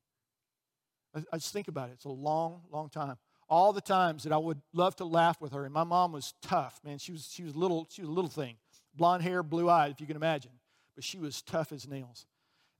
I, 1.31 1.37
just 1.37 1.53
think 1.53 1.67
about 1.67 1.89
it. 1.89 1.93
It's 1.93 2.05
a 2.05 2.09
long, 2.09 2.61
long 2.71 2.89
time. 2.89 3.17
All 3.47 3.73
the 3.73 3.81
times 3.81 4.23
that 4.23 4.33
I 4.33 4.37
would 4.37 4.59
love 4.73 4.95
to 4.97 5.05
laugh 5.05 5.39
with 5.39 5.53
her, 5.53 5.65
and 5.65 5.73
my 5.73 5.83
mom 5.83 6.11
was 6.11 6.33
tough, 6.41 6.79
man. 6.83 6.97
She 6.97 7.11
was 7.11 7.29
she 7.31 7.43
was 7.43 7.55
little, 7.55 7.87
she 7.91 8.01
was 8.01 8.09
a 8.09 8.13
little 8.13 8.29
thing, 8.29 8.55
blonde 8.95 9.23
hair, 9.23 9.43
blue 9.43 9.69
eyed, 9.69 9.91
if 9.91 10.01
you 10.01 10.07
can 10.07 10.15
imagine. 10.15 10.51
But 10.95 11.03
she 11.03 11.19
was 11.19 11.41
tough 11.41 11.71
as 11.71 11.87
nails. 11.87 12.25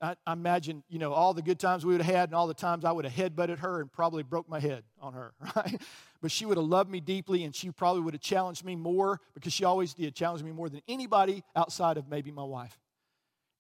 I, 0.01 0.15
I 0.25 0.33
imagine, 0.33 0.83
you 0.89 0.99
know, 0.99 1.13
all 1.13 1.33
the 1.33 1.41
good 1.41 1.59
times 1.59 1.85
we 1.85 1.93
would 1.93 2.01
have 2.01 2.15
had, 2.15 2.29
and 2.29 2.35
all 2.35 2.47
the 2.47 2.53
times 2.53 2.83
I 2.83 2.91
would 2.91 3.05
have 3.05 3.13
headbutted 3.13 3.59
her 3.59 3.79
and 3.79 3.91
probably 3.91 4.23
broke 4.23 4.49
my 4.49 4.59
head 4.59 4.83
on 4.99 5.13
her, 5.13 5.33
right? 5.55 5.81
But 6.21 6.31
she 6.31 6.45
would 6.45 6.57
have 6.57 6.65
loved 6.65 6.89
me 6.89 6.99
deeply, 6.99 7.43
and 7.43 7.55
she 7.55 7.71
probably 7.71 8.01
would 8.01 8.13
have 8.13 8.21
challenged 8.21 8.65
me 8.65 8.75
more 8.75 9.21
because 9.33 9.53
she 9.53 9.63
always 9.63 9.93
did 9.93 10.15
challenge 10.15 10.43
me 10.43 10.51
more 10.51 10.69
than 10.69 10.81
anybody 10.87 11.43
outside 11.55 11.97
of 11.97 12.09
maybe 12.09 12.31
my 12.31 12.43
wife. 12.43 12.77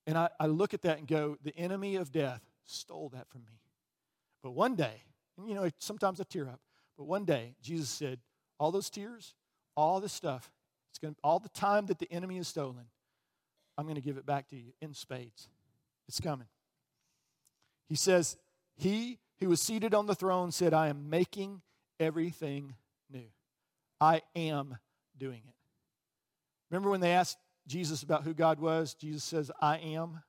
And 0.07 0.17
I, 0.17 0.29
I 0.39 0.47
look 0.47 0.73
at 0.73 0.81
that 0.83 0.99
and 0.99 1.07
go, 1.07 1.37
the 1.43 1.55
enemy 1.57 1.95
of 1.95 2.11
death 2.11 2.41
stole 2.65 3.09
that 3.09 3.29
from 3.29 3.41
me. 3.41 3.59
But 4.45 4.51
one 4.51 4.75
day, 4.75 5.01
and 5.39 5.49
you 5.49 5.55
know, 5.55 5.67
sometimes 5.79 6.21
I 6.21 6.23
tear 6.23 6.47
up, 6.47 6.59
but 6.99 7.05
one 7.05 7.25
day, 7.25 7.55
Jesus 7.63 7.89
said, 7.89 8.19
All 8.59 8.71
those 8.71 8.91
tears, 8.91 9.33
all 9.75 9.99
this 9.99 10.13
stuff, 10.13 10.51
it's 10.91 10.99
going 10.99 11.15
to, 11.15 11.19
all 11.23 11.39
the 11.39 11.49
time 11.49 11.87
that 11.87 11.97
the 11.97 12.07
enemy 12.11 12.37
has 12.37 12.47
stolen, 12.47 12.85
I'm 13.75 13.85
going 13.85 13.95
to 13.95 14.01
give 14.01 14.17
it 14.17 14.25
back 14.27 14.47
to 14.49 14.55
you 14.55 14.71
in 14.83 14.93
spades. 14.93 15.49
It's 16.07 16.19
coming. 16.19 16.45
He 17.89 17.95
says, 17.95 18.37
He 18.75 19.17
who 19.39 19.49
was 19.49 19.63
seated 19.63 19.95
on 19.95 20.05
the 20.05 20.13
throne 20.13 20.51
said, 20.51 20.75
I 20.75 20.89
am 20.89 21.09
making 21.09 21.63
everything 21.99 22.75
new. 23.11 23.25
I 23.99 24.21
am 24.35 24.77
doing 25.17 25.41
it. 25.43 25.55
Remember 26.69 26.91
when 26.91 27.01
they 27.01 27.13
asked 27.13 27.39
Jesus 27.65 28.03
about 28.03 28.23
who 28.23 28.35
God 28.35 28.59
was? 28.59 28.93
Jesus 28.93 29.23
says, 29.23 29.49
I 29.59 29.77
am. 29.77 30.21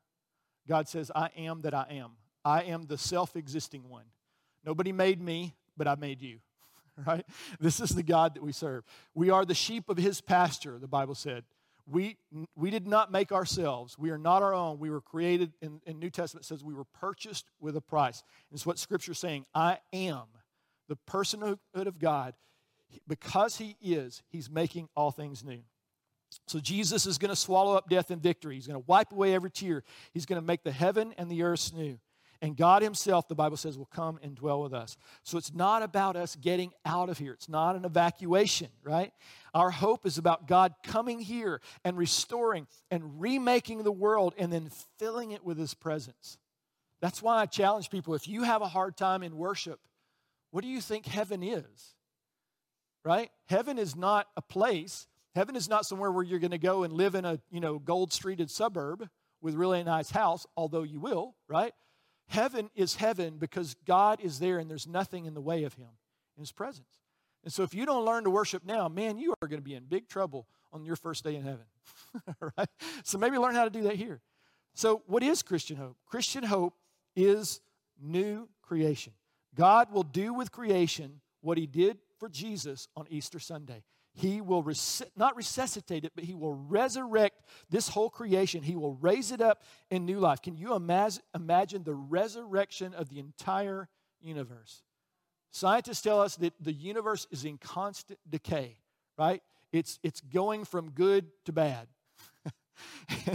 God 0.66 0.88
says, 0.88 1.12
I 1.14 1.28
am 1.36 1.60
that 1.60 1.74
I 1.74 1.86
am. 1.90 2.12
I 2.46 2.62
am 2.62 2.86
the 2.86 2.96
self 2.96 3.34
existing 3.34 3.88
one. 3.88 4.04
Nobody 4.64 4.92
made 4.92 5.20
me, 5.20 5.56
but 5.76 5.88
I 5.88 5.96
made 5.96 6.22
you. 6.22 6.38
Right? 7.06 7.26
This 7.60 7.78
is 7.78 7.90
the 7.90 8.02
God 8.02 8.36
that 8.36 8.42
we 8.42 8.52
serve. 8.52 8.82
We 9.14 9.28
are 9.28 9.44
the 9.44 9.52
sheep 9.52 9.90
of 9.90 9.98
his 9.98 10.22
pasture, 10.22 10.78
the 10.78 10.88
Bible 10.88 11.14
said. 11.14 11.44
We, 11.86 12.16
we 12.54 12.70
did 12.70 12.86
not 12.86 13.12
make 13.12 13.32
ourselves. 13.32 13.98
We 13.98 14.08
are 14.08 14.16
not 14.16 14.42
our 14.42 14.54
own. 14.54 14.78
We 14.78 14.88
were 14.88 15.02
created, 15.02 15.52
in, 15.60 15.82
in 15.84 15.98
New 15.98 16.08
Testament 16.08 16.46
says 16.46 16.64
we 16.64 16.72
were 16.72 16.86
purchased 16.98 17.50
with 17.60 17.76
a 17.76 17.82
price. 17.82 18.22
It's 18.50 18.64
what 18.64 18.78
Scripture 18.78 19.12
is 19.12 19.18
saying. 19.18 19.44
I 19.54 19.80
am 19.92 20.22
the 20.88 20.96
personhood 21.06 21.58
of 21.74 21.98
God. 21.98 22.32
Because 23.06 23.58
he 23.58 23.76
is, 23.82 24.22
he's 24.30 24.48
making 24.48 24.88
all 24.96 25.10
things 25.10 25.44
new. 25.44 25.60
So 26.48 26.60
Jesus 26.60 27.04
is 27.04 27.18
going 27.18 27.28
to 27.28 27.36
swallow 27.36 27.76
up 27.76 27.90
death 27.90 28.10
in 28.10 28.20
victory. 28.20 28.54
He's 28.54 28.66
going 28.66 28.80
to 28.80 28.86
wipe 28.86 29.12
away 29.12 29.34
every 29.34 29.50
tear. 29.50 29.82
He's 30.14 30.24
going 30.24 30.40
to 30.40 30.46
make 30.46 30.62
the 30.62 30.72
heaven 30.72 31.14
and 31.18 31.30
the 31.30 31.42
earth 31.42 31.74
new. 31.74 31.98
And 32.42 32.56
God 32.56 32.82
Himself, 32.82 33.28
the 33.28 33.34
Bible 33.34 33.56
says, 33.56 33.78
will 33.78 33.86
come 33.86 34.18
and 34.22 34.34
dwell 34.34 34.62
with 34.62 34.74
us. 34.74 34.96
So 35.22 35.38
it's 35.38 35.54
not 35.54 35.82
about 35.82 36.16
us 36.16 36.36
getting 36.36 36.72
out 36.84 37.08
of 37.08 37.18
here. 37.18 37.32
It's 37.32 37.48
not 37.48 37.76
an 37.76 37.84
evacuation, 37.84 38.68
right? 38.82 39.12
Our 39.54 39.70
hope 39.70 40.06
is 40.06 40.18
about 40.18 40.46
God 40.46 40.74
coming 40.82 41.18
here 41.18 41.60
and 41.84 41.96
restoring 41.96 42.66
and 42.90 43.20
remaking 43.20 43.82
the 43.82 43.92
world 43.92 44.34
and 44.38 44.52
then 44.52 44.70
filling 44.98 45.32
it 45.32 45.44
with 45.44 45.58
His 45.58 45.74
presence. 45.74 46.38
That's 47.00 47.22
why 47.22 47.40
I 47.40 47.46
challenge 47.46 47.90
people 47.90 48.14
if 48.14 48.28
you 48.28 48.42
have 48.42 48.62
a 48.62 48.68
hard 48.68 48.96
time 48.96 49.22
in 49.22 49.36
worship, 49.36 49.80
what 50.50 50.62
do 50.62 50.68
you 50.68 50.80
think 50.80 51.06
heaven 51.06 51.42
is? 51.42 51.94
Right? 53.04 53.30
Heaven 53.46 53.78
is 53.78 53.94
not 53.94 54.26
a 54.36 54.42
place. 54.42 55.06
Heaven 55.34 55.54
is 55.54 55.68
not 55.68 55.86
somewhere 55.86 56.10
where 56.10 56.24
you're 56.24 56.38
going 56.38 56.50
to 56.50 56.58
go 56.58 56.82
and 56.82 56.92
live 56.92 57.14
in 57.14 57.24
a, 57.24 57.38
you 57.50 57.60
know, 57.60 57.78
gold 57.78 58.10
streeted 58.10 58.50
suburb 58.50 59.08
with 59.40 59.54
really 59.54 59.80
a 59.80 59.84
nice 59.84 60.10
house, 60.10 60.46
although 60.56 60.82
you 60.82 60.98
will, 60.98 61.36
right? 61.46 61.72
Heaven 62.28 62.70
is 62.74 62.96
heaven 62.96 63.38
because 63.38 63.74
God 63.86 64.20
is 64.20 64.38
there 64.38 64.58
and 64.58 64.70
there's 64.70 64.86
nothing 64.86 65.26
in 65.26 65.34
the 65.34 65.40
way 65.40 65.64
of 65.64 65.74
Him 65.74 65.88
in 66.36 66.42
His 66.42 66.52
presence. 66.52 67.02
And 67.44 67.52
so 67.52 67.62
if 67.62 67.74
you 67.74 67.86
don't 67.86 68.04
learn 68.04 68.24
to 68.24 68.30
worship 68.30 68.64
now, 68.64 68.88
man, 68.88 69.18
you 69.18 69.34
are 69.40 69.48
going 69.48 69.60
to 69.60 69.64
be 69.64 69.74
in 69.74 69.84
big 69.84 70.08
trouble 70.08 70.46
on 70.72 70.84
your 70.84 70.96
first 70.96 71.24
day 71.24 71.36
in 71.36 71.42
heaven. 71.42 71.64
right? 72.58 72.68
So 73.04 73.18
maybe 73.18 73.38
learn 73.38 73.54
how 73.54 73.64
to 73.64 73.70
do 73.70 73.82
that 73.82 73.94
here. 73.94 74.20
So, 74.74 75.02
what 75.06 75.22
is 75.22 75.42
Christian 75.42 75.78
hope? 75.78 75.96
Christian 76.04 76.42
hope 76.44 76.74
is 77.14 77.62
new 77.98 78.46
creation. 78.60 79.14
God 79.54 79.90
will 79.90 80.02
do 80.02 80.34
with 80.34 80.52
creation 80.52 81.20
what 81.40 81.56
He 81.56 81.66
did 81.66 81.96
for 82.18 82.28
Jesus 82.28 82.88
on 82.94 83.06
Easter 83.08 83.38
Sunday. 83.38 83.84
He 84.16 84.40
will 84.40 84.62
res- 84.62 85.02
not 85.14 85.36
resuscitate 85.36 86.06
it, 86.06 86.12
but 86.14 86.24
he 86.24 86.34
will 86.34 86.54
resurrect 86.54 87.42
this 87.68 87.88
whole 87.88 88.08
creation. 88.08 88.62
He 88.62 88.74
will 88.74 88.94
raise 88.94 89.30
it 89.30 89.42
up 89.42 89.62
in 89.90 90.06
new 90.06 90.18
life. 90.18 90.40
Can 90.40 90.56
you 90.56 90.74
imagine, 90.74 91.22
imagine 91.34 91.84
the 91.84 91.94
resurrection 91.94 92.94
of 92.94 93.10
the 93.10 93.18
entire 93.18 93.88
universe? 94.22 94.82
Scientists 95.50 96.00
tell 96.00 96.20
us 96.20 96.36
that 96.36 96.54
the 96.58 96.72
universe 96.72 97.26
is 97.30 97.44
in 97.44 97.58
constant 97.58 98.18
decay, 98.26 98.78
right? 99.18 99.42
It's, 99.70 99.98
it's 100.02 100.22
going 100.22 100.64
from 100.64 100.92
good 100.92 101.26
to 101.44 101.52
bad. 101.52 101.86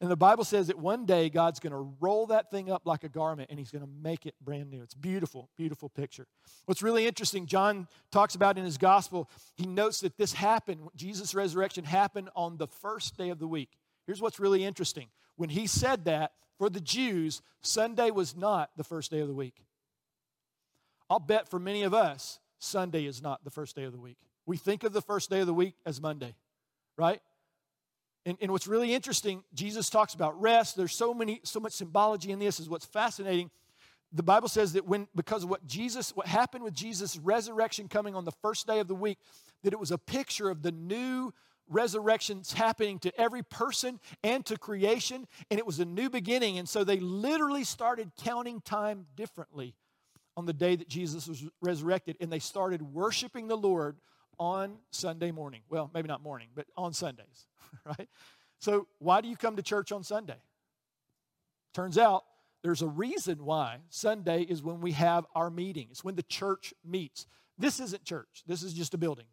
and 0.00 0.10
the 0.10 0.16
Bible 0.16 0.44
says 0.44 0.68
that 0.68 0.78
one 0.78 1.06
day 1.06 1.28
God's 1.28 1.60
going 1.60 1.72
to 1.72 1.94
roll 2.00 2.26
that 2.26 2.50
thing 2.50 2.70
up 2.70 2.82
like 2.84 3.04
a 3.04 3.08
garment 3.08 3.50
and 3.50 3.58
he's 3.58 3.70
going 3.70 3.84
to 3.84 3.90
make 4.02 4.26
it 4.26 4.34
brand 4.40 4.70
new. 4.70 4.82
It's 4.82 4.94
beautiful, 4.94 5.48
beautiful 5.56 5.88
picture. 5.88 6.26
What's 6.66 6.82
really 6.82 7.06
interesting, 7.06 7.46
John 7.46 7.88
talks 8.10 8.34
about 8.34 8.58
in 8.58 8.64
his 8.64 8.78
gospel, 8.78 9.30
he 9.56 9.66
notes 9.66 10.00
that 10.00 10.16
this 10.16 10.32
happened, 10.32 10.88
Jesus' 10.96 11.34
resurrection 11.34 11.84
happened 11.84 12.30
on 12.34 12.56
the 12.56 12.66
first 12.66 13.16
day 13.16 13.30
of 13.30 13.38
the 13.38 13.48
week. 13.48 13.70
Here's 14.06 14.20
what's 14.20 14.40
really 14.40 14.64
interesting. 14.64 15.08
When 15.36 15.50
he 15.50 15.66
said 15.66 16.04
that, 16.06 16.32
for 16.58 16.68
the 16.68 16.80
Jews, 16.80 17.40
Sunday 17.62 18.10
was 18.10 18.36
not 18.36 18.70
the 18.76 18.84
first 18.84 19.10
day 19.10 19.20
of 19.20 19.28
the 19.28 19.34
week. 19.34 19.62
I'll 21.08 21.20
bet 21.20 21.48
for 21.48 21.58
many 21.58 21.84
of 21.84 21.94
us, 21.94 22.40
Sunday 22.58 23.06
is 23.06 23.22
not 23.22 23.44
the 23.44 23.50
first 23.50 23.76
day 23.76 23.84
of 23.84 23.92
the 23.92 24.00
week. 24.00 24.18
We 24.44 24.56
think 24.56 24.82
of 24.82 24.92
the 24.92 25.00
first 25.00 25.30
day 25.30 25.40
of 25.40 25.46
the 25.46 25.54
week 25.54 25.74
as 25.86 26.00
Monday, 26.00 26.34
right? 26.96 27.20
And, 28.28 28.36
and 28.42 28.52
what's 28.52 28.66
really 28.66 28.92
interesting, 28.92 29.42
Jesus 29.54 29.88
talks 29.88 30.12
about 30.12 30.38
rest. 30.38 30.76
There's 30.76 30.94
so 30.94 31.14
many, 31.14 31.40
so 31.44 31.60
much 31.60 31.72
symbology 31.72 32.30
in 32.30 32.38
this, 32.38 32.60
is 32.60 32.68
what's 32.68 32.84
fascinating. 32.84 33.50
The 34.12 34.22
Bible 34.22 34.48
says 34.48 34.74
that 34.74 34.86
when 34.86 35.08
because 35.16 35.44
of 35.44 35.50
what 35.50 35.66
Jesus, 35.66 36.14
what 36.14 36.26
happened 36.26 36.62
with 36.62 36.74
Jesus' 36.74 37.16
resurrection 37.16 37.88
coming 37.88 38.14
on 38.14 38.26
the 38.26 38.32
first 38.42 38.66
day 38.66 38.80
of 38.80 38.86
the 38.86 38.94
week, 38.94 39.16
that 39.62 39.72
it 39.72 39.80
was 39.80 39.90
a 39.90 39.96
picture 39.96 40.50
of 40.50 40.60
the 40.60 40.72
new 40.72 41.32
resurrections 41.70 42.52
happening 42.52 42.98
to 42.98 43.18
every 43.18 43.42
person 43.42 43.98
and 44.22 44.44
to 44.44 44.58
creation, 44.58 45.26
and 45.50 45.58
it 45.58 45.64
was 45.64 45.80
a 45.80 45.86
new 45.86 46.10
beginning. 46.10 46.58
And 46.58 46.68
so 46.68 46.84
they 46.84 47.00
literally 47.00 47.64
started 47.64 48.12
counting 48.22 48.60
time 48.60 49.06
differently 49.16 49.74
on 50.36 50.44
the 50.44 50.52
day 50.52 50.76
that 50.76 50.88
Jesus 50.88 51.26
was 51.26 51.46
resurrected, 51.62 52.18
and 52.20 52.30
they 52.30 52.40
started 52.40 52.82
worshiping 52.82 53.48
the 53.48 53.56
Lord 53.56 53.96
on 54.38 54.76
Sunday 54.90 55.30
morning. 55.30 55.62
Well, 55.70 55.90
maybe 55.94 56.08
not 56.08 56.22
morning, 56.22 56.48
but 56.54 56.66
on 56.76 56.92
Sundays, 56.92 57.47
right? 57.84 58.08
So, 58.58 58.86
why 58.98 59.20
do 59.20 59.28
you 59.28 59.36
come 59.36 59.56
to 59.56 59.62
church 59.62 59.92
on 59.92 60.02
Sunday? 60.02 60.38
Turns 61.74 61.98
out 61.98 62.24
there's 62.62 62.82
a 62.82 62.88
reason 62.88 63.44
why 63.44 63.78
Sunday 63.88 64.42
is 64.42 64.62
when 64.62 64.80
we 64.80 64.92
have 64.92 65.26
our 65.34 65.50
meeting. 65.50 65.88
It's 65.90 66.02
when 66.02 66.16
the 66.16 66.24
church 66.24 66.74
meets. 66.84 67.26
This 67.56 67.80
isn't 67.80 68.04
church, 68.04 68.42
this 68.46 68.62
is 68.62 68.72
just 68.72 68.94
a 68.94 68.98
building. 68.98 69.26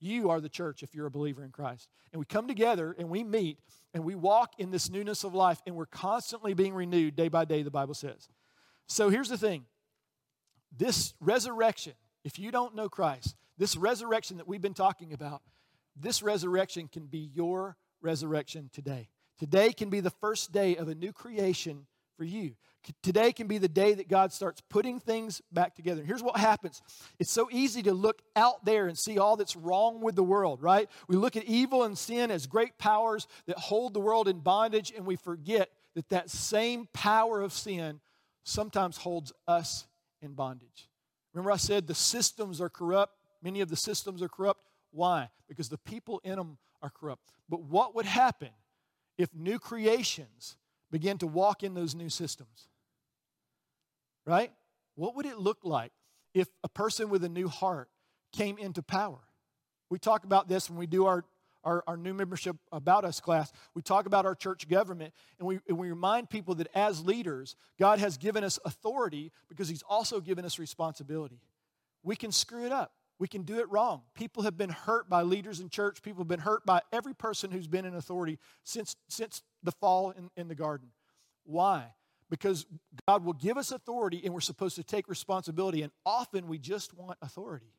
You 0.00 0.30
are 0.30 0.40
the 0.40 0.48
church 0.48 0.82
if 0.82 0.96
you're 0.96 1.06
a 1.06 1.12
believer 1.12 1.44
in 1.44 1.52
Christ. 1.52 1.88
And 2.12 2.18
we 2.18 2.26
come 2.26 2.48
together 2.48 2.94
and 2.98 3.08
we 3.08 3.22
meet 3.22 3.58
and 3.94 4.04
we 4.04 4.16
walk 4.16 4.54
in 4.58 4.72
this 4.72 4.90
newness 4.90 5.22
of 5.22 5.32
life 5.32 5.62
and 5.64 5.76
we're 5.76 5.86
constantly 5.86 6.54
being 6.54 6.74
renewed 6.74 7.14
day 7.14 7.28
by 7.28 7.44
day, 7.44 7.62
the 7.62 7.70
Bible 7.70 7.94
says. 7.94 8.28
So 8.88 9.10
here's 9.10 9.28
the 9.28 9.38
thing 9.38 9.64
this 10.76 11.14
resurrection, 11.20 11.92
if 12.24 12.38
you 12.38 12.50
don't 12.50 12.74
know 12.74 12.88
Christ, 12.88 13.36
this 13.58 13.76
resurrection 13.76 14.38
that 14.38 14.48
we've 14.48 14.62
been 14.62 14.74
talking 14.74 15.12
about, 15.12 15.42
this 15.96 16.22
resurrection 16.22 16.88
can 16.88 17.06
be 17.06 17.30
your 17.34 17.76
resurrection 18.00 18.70
today. 18.72 19.08
Today 19.38 19.72
can 19.72 19.90
be 19.90 20.00
the 20.00 20.10
first 20.10 20.52
day 20.52 20.76
of 20.76 20.88
a 20.88 20.94
new 20.94 21.12
creation 21.12 21.86
for 22.16 22.24
you. 22.24 22.54
Today 23.02 23.32
can 23.32 23.46
be 23.46 23.58
the 23.58 23.68
day 23.68 23.94
that 23.94 24.08
God 24.08 24.32
starts 24.32 24.60
putting 24.68 24.98
things 24.98 25.40
back 25.52 25.74
together. 25.74 26.00
And 26.00 26.08
here's 26.08 26.22
what 26.22 26.36
happens 26.36 26.82
it's 27.18 27.30
so 27.30 27.48
easy 27.52 27.82
to 27.84 27.92
look 27.92 28.22
out 28.34 28.64
there 28.64 28.88
and 28.88 28.98
see 28.98 29.18
all 29.18 29.36
that's 29.36 29.54
wrong 29.54 30.00
with 30.00 30.16
the 30.16 30.22
world, 30.22 30.62
right? 30.62 30.88
We 31.08 31.16
look 31.16 31.36
at 31.36 31.44
evil 31.44 31.84
and 31.84 31.96
sin 31.96 32.30
as 32.30 32.46
great 32.46 32.78
powers 32.78 33.28
that 33.46 33.58
hold 33.58 33.94
the 33.94 34.00
world 34.00 34.28
in 34.28 34.40
bondage, 34.40 34.92
and 34.96 35.06
we 35.06 35.16
forget 35.16 35.70
that 35.94 36.08
that 36.08 36.30
same 36.30 36.88
power 36.92 37.40
of 37.40 37.52
sin 37.52 38.00
sometimes 38.44 38.96
holds 38.96 39.32
us 39.46 39.86
in 40.20 40.32
bondage. 40.32 40.88
Remember, 41.34 41.52
I 41.52 41.56
said 41.56 41.86
the 41.86 41.94
systems 41.94 42.60
are 42.60 42.68
corrupt. 42.68 43.14
Many 43.42 43.60
of 43.60 43.68
the 43.68 43.76
systems 43.76 44.22
are 44.22 44.28
corrupt. 44.28 44.64
Why? 44.92 45.30
Because 45.48 45.68
the 45.68 45.78
people 45.78 46.20
in 46.22 46.36
them 46.36 46.58
are 46.82 46.90
corrupt. 46.90 47.22
But 47.48 47.62
what 47.62 47.94
would 47.94 48.06
happen 48.06 48.50
if 49.18 49.34
new 49.34 49.58
creations 49.58 50.56
began 50.90 51.18
to 51.18 51.26
walk 51.26 51.62
in 51.62 51.74
those 51.74 51.94
new 51.94 52.08
systems? 52.08 52.68
Right? 54.26 54.52
What 54.94 55.16
would 55.16 55.26
it 55.26 55.38
look 55.38 55.58
like 55.64 55.92
if 56.34 56.48
a 56.62 56.68
person 56.68 57.08
with 57.08 57.24
a 57.24 57.28
new 57.28 57.48
heart 57.48 57.88
came 58.32 58.58
into 58.58 58.82
power? 58.82 59.18
We 59.90 59.98
talk 59.98 60.24
about 60.24 60.48
this 60.48 60.70
when 60.70 60.78
we 60.78 60.86
do 60.86 61.06
our, 61.06 61.24
our, 61.64 61.82
our, 61.86 61.96
new 61.96 62.14
membership 62.14 62.56
about 62.70 63.04
us 63.04 63.20
class. 63.20 63.52
We 63.74 63.82
talk 63.82 64.06
about 64.06 64.24
our 64.24 64.34
church 64.34 64.68
government, 64.68 65.12
and 65.38 65.46
we, 65.46 65.60
and 65.68 65.76
we 65.76 65.90
remind 65.90 66.30
people 66.30 66.54
that 66.56 66.68
as 66.74 67.04
leaders, 67.04 67.56
God 67.78 67.98
has 67.98 68.16
given 68.16 68.42
us 68.42 68.58
authority 68.64 69.32
because 69.48 69.68
He's 69.68 69.82
also 69.82 70.20
given 70.20 70.44
us 70.44 70.58
responsibility. 70.58 71.40
We 72.02 72.16
can 72.16 72.32
screw 72.32 72.64
it 72.64 72.72
up. 72.72 72.92
We 73.22 73.28
can 73.28 73.42
do 73.42 73.60
it 73.60 73.70
wrong. 73.70 74.02
People 74.14 74.42
have 74.42 74.58
been 74.58 74.70
hurt 74.70 75.08
by 75.08 75.22
leaders 75.22 75.60
in 75.60 75.68
church. 75.68 76.02
People 76.02 76.22
have 76.22 76.28
been 76.28 76.40
hurt 76.40 76.66
by 76.66 76.80
every 76.92 77.14
person 77.14 77.52
who's 77.52 77.68
been 77.68 77.84
in 77.84 77.94
authority 77.94 78.36
since, 78.64 78.96
since 79.08 79.44
the 79.62 79.70
fall 79.70 80.10
in, 80.10 80.28
in 80.36 80.48
the 80.48 80.56
garden. 80.56 80.88
Why? 81.44 81.92
Because 82.30 82.66
God 83.06 83.24
will 83.24 83.34
give 83.34 83.56
us 83.56 83.70
authority 83.70 84.22
and 84.24 84.34
we're 84.34 84.40
supposed 84.40 84.74
to 84.74 84.82
take 84.82 85.06
responsibility. 85.06 85.82
And 85.82 85.92
often 86.04 86.48
we 86.48 86.58
just 86.58 86.94
want 86.94 87.16
authority, 87.22 87.72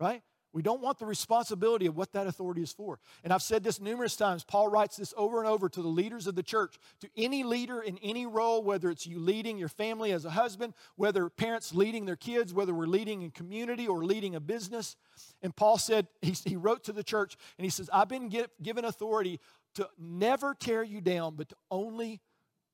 right? 0.00 0.24
We 0.54 0.62
don't 0.62 0.80
want 0.80 1.00
the 1.00 1.04
responsibility 1.04 1.86
of 1.86 1.96
what 1.96 2.12
that 2.12 2.28
authority 2.28 2.62
is 2.62 2.72
for. 2.72 3.00
And 3.24 3.32
I've 3.32 3.42
said 3.42 3.64
this 3.64 3.80
numerous 3.80 4.14
times. 4.14 4.44
Paul 4.44 4.68
writes 4.68 4.96
this 4.96 5.12
over 5.16 5.40
and 5.40 5.48
over 5.48 5.68
to 5.68 5.82
the 5.82 5.88
leaders 5.88 6.28
of 6.28 6.36
the 6.36 6.44
church, 6.44 6.78
to 7.00 7.10
any 7.16 7.42
leader 7.42 7.82
in 7.82 7.98
any 7.98 8.24
role, 8.24 8.62
whether 8.62 8.88
it's 8.88 9.04
you 9.04 9.18
leading 9.18 9.58
your 9.58 9.68
family 9.68 10.12
as 10.12 10.24
a 10.24 10.30
husband, 10.30 10.74
whether 10.94 11.28
parents 11.28 11.74
leading 11.74 12.06
their 12.06 12.14
kids, 12.14 12.54
whether 12.54 12.72
we're 12.72 12.86
leading 12.86 13.22
in 13.22 13.32
community 13.32 13.88
or 13.88 14.04
leading 14.04 14.36
a 14.36 14.40
business. 14.40 14.94
And 15.42 15.54
Paul 15.54 15.76
said, 15.76 16.06
he, 16.22 16.36
he 16.44 16.54
wrote 16.54 16.84
to 16.84 16.92
the 16.92 17.02
church 17.02 17.36
and 17.58 17.64
he 17.64 17.70
says, 17.70 17.90
I've 17.92 18.08
been 18.08 18.28
get, 18.28 18.50
given 18.62 18.84
authority 18.84 19.40
to 19.74 19.88
never 19.98 20.54
tear 20.54 20.84
you 20.84 21.00
down, 21.00 21.34
but 21.34 21.48
to 21.48 21.56
only 21.68 22.20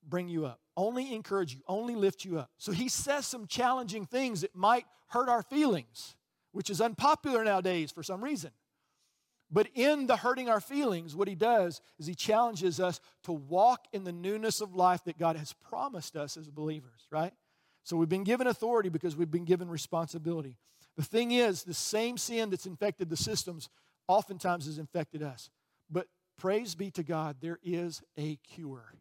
bring 0.07 0.29
you 0.29 0.45
up, 0.45 0.61
only 0.77 1.15
encourage 1.15 1.55
you, 1.55 1.61
only 1.67 1.95
lift 1.95 2.27
you 2.27 2.39
up. 2.39 2.51
So 2.59 2.73
he 2.73 2.91
says 2.91 3.27
some 3.27 3.47
challenging 3.47 4.05
things 4.05 4.43
that 4.43 4.55
might 4.55 4.85
hurt 5.07 5.31
our 5.31 5.43
feelings 5.43 6.15
which 6.53 6.71
is 6.71 6.81
unpopular 6.81 7.45
nowadays 7.45 7.91
for 7.91 8.03
some 8.03 8.23
reason. 8.23 8.51
But 9.51 9.69
in 9.75 10.07
the 10.07 10.17
hurting 10.17 10.49
our 10.49 10.61
feelings, 10.61 11.17
what 11.17 11.27
he 11.27 11.35
does 11.35 11.81
is 11.99 12.07
he 12.07 12.15
challenges 12.15 12.79
us 12.79 13.01
to 13.25 13.33
walk 13.33 13.87
in 13.93 14.05
the 14.05 14.13
newness 14.13 14.61
of 14.61 14.75
life 14.75 15.03
that 15.05 15.19
God 15.19 15.37
has 15.37 15.53
promised 15.53 16.17
us 16.17 16.37
as 16.37 16.49
believers, 16.49 17.09
right? 17.11 17.33
So 17.83 17.97
we've 17.97 18.09
been 18.09 18.25
given 18.25 18.47
authority 18.47 18.89
because 18.89 19.17
we've 19.17 19.31
been 19.31 19.45
given 19.45 19.69
responsibility. 19.69 20.57
The 20.97 21.03
thing 21.03 21.33
is, 21.33 21.65
the 21.65 21.75
same 21.75 22.17
sin 22.17 22.51
that's 22.51 22.67
infected 22.67 23.11
the 23.11 23.17
systems 23.17 23.69
oftentimes 24.07 24.67
has 24.67 24.79
infected 24.79 25.23
us. 25.23 25.51
But 25.91 26.07
praise 26.39 26.75
be 26.75 26.91
to 26.93 27.03
God, 27.03 27.37
there 27.41 27.59
is 27.65 28.03
a 28.17 28.37
cure. 28.37 28.95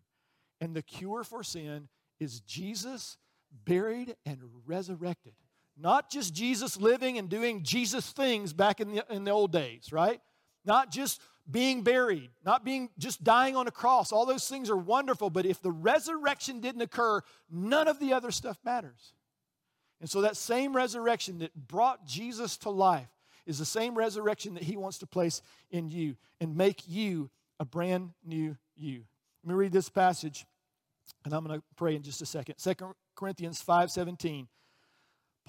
And 0.62 0.76
the 0.76 0.82
cure 0.82 1.24
for 1.24 1.44
sin 1.44 1.90
is 2.20 2.40
Jesus 2.42 3.18
buried 3.66 4.16
and 4.26 4.40
resurrected. 4.66 5.34
Not 5.82 6.10
just 6.10 6.34
Jesus 6.34 6.78
living 6.78 7.18
and 7.18 7.30
doing 7.30 7.64
Jesus 7.64 8.12
things 8.12 8.52
back 8.54 8.80
in 8.80 8.96
the, 8.96 9.06
in 9.10 9.24
the 9.24 9.32
old 9.32 9.52
days, 9.52 9.92
right? 9.92 10.20
Not 10.66 10.92
just 10.92 11.22
being 11.50 11.84
buried, 11.84 12.30
not 12.46 12.66
being 12.66 12.90
just 12.98 13.24
dying 13.24 13.56
on 13.56 13.68
a 13.68 13.72
cross. 13.72 14.12
All 14.12 14.26
those 14.26 14.48
things 14.48 14.70
are 14.70 14.78
wonderful, 14.78 15.30
but 15.30 15.46
if 15.46 15.62
the 15.62 15.72
resurrection 15.72 16.60
didn't 16.60 16.82
occur, 16.82 17.22
none 17.50 17.88
of 17.88 18.00
the 18.00 18.14
other 18.14 18.32
stuff 18.32 18.58
matters. 18.64 19.14
And 20.02 20.10
so 20.10 20.22
that 20.22 20.38
same 20.38 20.76
resurrection 20.76 21.40
that 21.40 21.56
brought 21.56 22.06
Jesus 22.06 22.58
to 22.58 22.70
life 22.70 23.10
is 23.46 23.58
the 23.58 23.66
same 23.66 23.98
resurrection 23.98 24.54
that 24.54 24.64
he 24.64 24.78
wants 24.78 25.00
to 25.00 25.08
place 25.08 25.42
in 25.72 25.90
you 25.90 26.16
and 26.40 26.56
make 26.56 26.84
you 26.88 27.30
a 27.60 27.66
brand 27.66 28.12
new 28.24 28.56
you. 28.76 29.04
Let 29.44 29.50
me 29.50 29.56
read 29.56 29.72
this 29.72 29.90
passage 29.90 30.46
and 31.26 31.34
I'm 31.34 31.44
going 31.44 31.60
to 31.60 31.66
pray 31.76 31.96
in 31.96 32.04
just 32.04 32.22
a 32.22 32.26
second. 32.26 32.56
2 32.58 32.94
Corinthians 33.16 33.64
5:17 33.64 34.48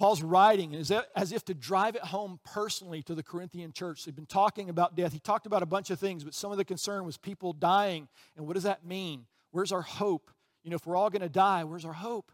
Paul's 0.01 0.23
writing 0.23 0.73
if, 0.73 0.89
as 1.15 1.31
if 1.31 1.45
to 1.45 1.53
drive 1.53 1.95
it 1.95 2.01
home 2.01 2.39
personally 2.43 3.03
to 3.03 3.13
the 3.13 3.21
Corinthian 3.21 3.71
church. 3.71 4.03
They've 4.03 4.15
been 4.15 4.25
talking 4.25 4.67
about 4.67 4.95
death. 4.95 5.13
He 5.13 5.19
talked 5.19 5.45
about 5.45 5.61
a 5.61 5.67
bunch 5.67 5.91
of 5.91 5.99
things, 5.99 6.23
but 6.23 6.33
some 6.33 6.51
of 6.51 6.57
the 6.57 6.65
concern 6.65 7.05
was 7.05 7.17
people 7.17 7.53
dying. 7.53 8.07
And 8.35 8.47
what 8.47 8.55
does 8.55 8.63
that 8.63 8.83
mean? 8.83 9.27
Where's 9.51 9.71
our 9.71 9.83
hope? 9.83 10.31
You 10.63 10.71
know, 10.71 10.75
if 10.77 10.87
we're 10.87 10.95
all 10.95 11.11
going 11.11 11.21
to 11.21 11.29
die, 11.29 11.65
where's 11.65 11.85
our 11.85 11.93
hope? 11.93 12.31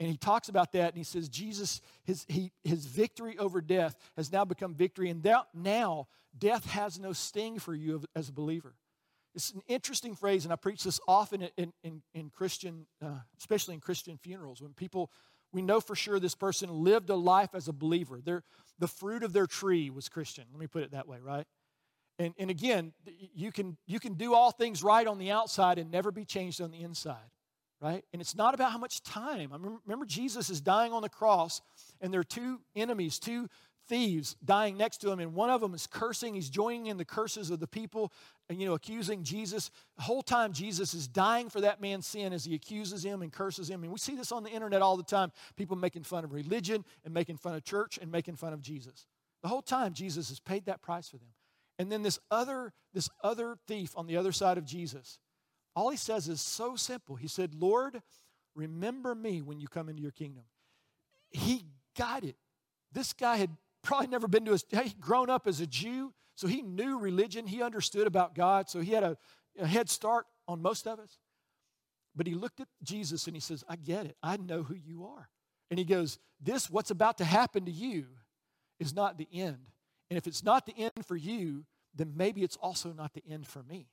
And 0.00 0.08
he 0.08 0.16
talks 0.16 0.48
about 0.48 0.72
that 0.72 0.88
and 0.88 0.96
he 0.96 1.04
says, 1.04 1.28
Jesus, 1.28 1.80
his, 2.02 2.26
he, 2.28 2.50
his 2.64 2.84
victory 2.84 3.38
over 3.38 3.60
death 3.60 3.94
has 4.16 4.32
now 4.32 4.44
become 4.44 4.74
victory. 4.74 5.08
And 5.08 5.22
that, 5.22 5.46
now, 5.54 6.08
death 6.36 6.68
has 6.70 6.98
no 6.98 7.12
sting 7.12 7.60
for 7.60 7.76
you 7.76 8.02
as 8.16 8.28
a 8.28 8.32
believer. 8.32 8.74
It's 9.36 9.52
an 9.52 9.62
interesting 9.68 10.16
phrase, 10.16 10.44
and 10.44 10.52
I 10.52 10.56
preach 10.56 10.82
this 10.82 10.98
often 11.06 11.48
in, 11.56 11.72
in, 11.84 12.02
in 12.12 12.30
Christian, 12.30 12.86
uh, 13.00 13.20
especially 13.38 13.74
in 13.74 13.80
Christian 13.80 14.18
funerals, 14.18 14.60
when 14.60 14.72
people 14.72 15.12
we 15.54 15.62
know 15.62 15.80
for 15.80 15.94
sure 15.94 16.18
this 16.18 16.34
person 16.34 16.68
lived 16.68 17.08
a 17.08 17.14
life 17.14 17.50
as 17.54 17.68
a 17.68 17.72
believer. 17.72 18.20
Their, 18.22 18.42
the 18.78 18.88
fruit 18.88 19.22
of 19.22 19.32
their 19.32 19.46
tree 19.46 19.88
was 19.88 20.08
Christian. 20.08 20.44
Let 20.52 20.60
me 20.60 20.66
put 20.66 20.82
it 20.82 20.90
that 20.90 21.06
way, 21.06 21.18
right? 21.22 21.46
And, 22.18 22.34
and 22.38 22.50
again, 22.50 22.92
you 23.34 23.52
can, 23.52 23.76
you 23.86 24.00
can 24.00 24.14
do 24.14 24.34
all 24.34 24.50
things 24.50 24.82
right 24.82 25.06
on 25.06 25.18
the 25.18 25.30
outside 25.30 25.78
and 25.78 25.90
never 25.90 26.10
be 26.10 26.24
changed 26.24 26.60
on 26.60 26.70
the 26.70 26.82
inside, 26.82 27.30
right? 27.80 28.04
And 28.12 28.20
it's 28.20 28.36
not 28.36 28.54
about 28.54 28.72
how 28.72 28.78
much 28.78 29.02
time. 29.02 29.52
I 29.52 29.56
remember, 29.56 29.78
remember 29.86 30.06
Jesus 30.06 30.50
is 30.50 30.60
dying 30.60 30.92
on 30.92 31.02
the 31.02 31.08
cross, 31.08 31.60
and 32.00 32.12
there 32.12 32.20
are 32.20 32.24
two 32.24 32.60
enemies, 32.76 33.18
two 33.18 33.48
thieves 33.88 34.36
dying 34.44 34.76
next 34.76 34.98
to 34.98 35.10
him, 35.10 35.20
and 35.20 35.34
one 35.34 35.50
of 35.50 35.60
them 35.60 35.74
is 35.74 35.86
cursing. 35.86 36.34
He's 36.34 36.50
joining 36.50 36.86
in 36.86 36.96
the 36.96 37.04
curses 37.04 37.50
of 37.50 37.60
the 37.60 37.66
people, 37.66 38.12
and 38.48 38.60
you 38.60 38.66
know, 38.66 38.74
accusing 38.74 39.22
Jesus. 39.22 39.70
The 39.96 40.02
whole 40.02 40.22
time 40.22 40.52
Jesus 40.52 40.94
is 40.94 41.08
dying 41.08 41.48
for 41.48 41.60
that 41.60 41.80
man's 41.80 42.06
sin 42.06 42.32
as 42.32 42.44
he 42.44 42.54
accuses 42.54 43.04
him 43.04 43.22
and 43.22 43.32
curses 43.32 43.68
him. 43.68 43.82
And 43.82 43.92
we 43.92 43.98
see 43.98 44.16
this 44.16 44.32
on 44.32 44.42
the 44.42 44.50
internet 44.50 44.82
all 44.82 44.96
the 44.96 45.02
time. 45.02 45.32
People 45.56 45.76
making 45.76 46.04
fun 46.04 46.24
of 46.24 46.32
religion 46.32 46.84
and 47.04 47.14
making 47.14 47.36
fun 47.36 47.54
of 47.54 47.64
church 47.64 47.98
and 48.00 48.10
making 48.10 48.36
fun 48.36 48.52
of 48.52 48.60
Jesus. 48.60 49.06
The 49.42 49.48
whole 49.48 49.62
time 49.62 49.92
Jesus 49.92 50.28
has 50.30 50.40
paid 50.40 50.66
that 50.66 50.82
price 50.82 51.08
for 51.08 51.18
them. 51.18 51.28
And 51.78 51.90
then 51.90 52.02
this 52.02 52.18
other, 52.30 52.72
this 52.92 53.08
other 53.22 53.56
thief 53.66 53.92
on 53.96 54.06
the 54.06 54.16
other 54.16 54.32
side 54.32 54.58
of 54.58 54.64
Jesus, 54.64 55.18
all 55.74 55.90
he 55.90 55.96
says 55.96 56.28
is 56.28 56.40
so 56.40 56.76
simple. 56.76 57.16
He 57.16 57.28
said, 57.28 57.54
Lord, 57.54 58.00
remember 58.54 59.14
me 59.14 59.42
when 59.42 59.58
you 59.58 59.66
come 59.66 59.88
into 59.88 60.02
your 60.02 60.12
kingdom. 60.12 60.44
He 61.30 61.64
got 61.98 62.24
it. 62.24 62.36
This 62.92 63.12
guy 63.12 63.38
had 63.38 63.50
probably 63.84 64.08
never 64.08 64.26
been 64.26 64.44
to 64.46 64.54
a, 64.54 64.82
he 64.82 64.94
grown 65.00 65.30
up 65.30 65.46
as 65.46 65.60
a 65.60 65.66
Jew, 65.66 66.12
so 66.34 66.46
he 66.46 66.62
knew 66.62 66.98
religion. 66.98 67.46
He 67.46 67.62
understood 67.62 68.06
about 68.06 68.34
God, 68.34 68.68
so 68.68 68.80
he 68.80 68.92
had 68.92 69.04
a, 69.04 69.16
a 69.58 69.66
head 69.66 69.88
start 69.88 70.26
on 70.48 70.60
most 70.60 70.86
of 70.86 70.98
us. 70.98 71.18
But 72.16 72.26
he 72.26 72.34
looked 72.34 72.60
at 72.60 72.68
Jesus 72.82 73.26
and 73.26 73.36
he 73.36 73.40
says, 73.40 73.64
I 73.68 73.76
get 73.76 74.06
it. 74.06 74.16
I 74.22 74.36
know 74.36 74.62
who 74.62 74.74
you 74.74 75.04
are. 75.06 75.28
And 75.70 75.78
he 75.78 75.84
goes, 75.84 76.18
This, 76.40 76.70
what's 76.70 76.90
about 76.90 77.18
to 77.18 77.24
happen 77.24 77.64
to 77.64 77.70
you, 77.70 78.06
is 78.80 78.94
not 78.94 79.18
the 79.18 79.28
end. 79.32 79.58
And 80.10 80.16
if 80.16 80.26
it's 80.26 80.44
not 80.44 80.66
the 80.66 80.76
end 80.76 81.06
for 81.06 81.16
you, 81.16 81.64
then 81.94 82.12
maybe 82.16 82.42
it's 82.42 82.56
also 82.56 82.92
not 82.92 83.14
the 83.14 83.22
end 83.28 83.46
for 83.46 83.62
me. 83.62 83.88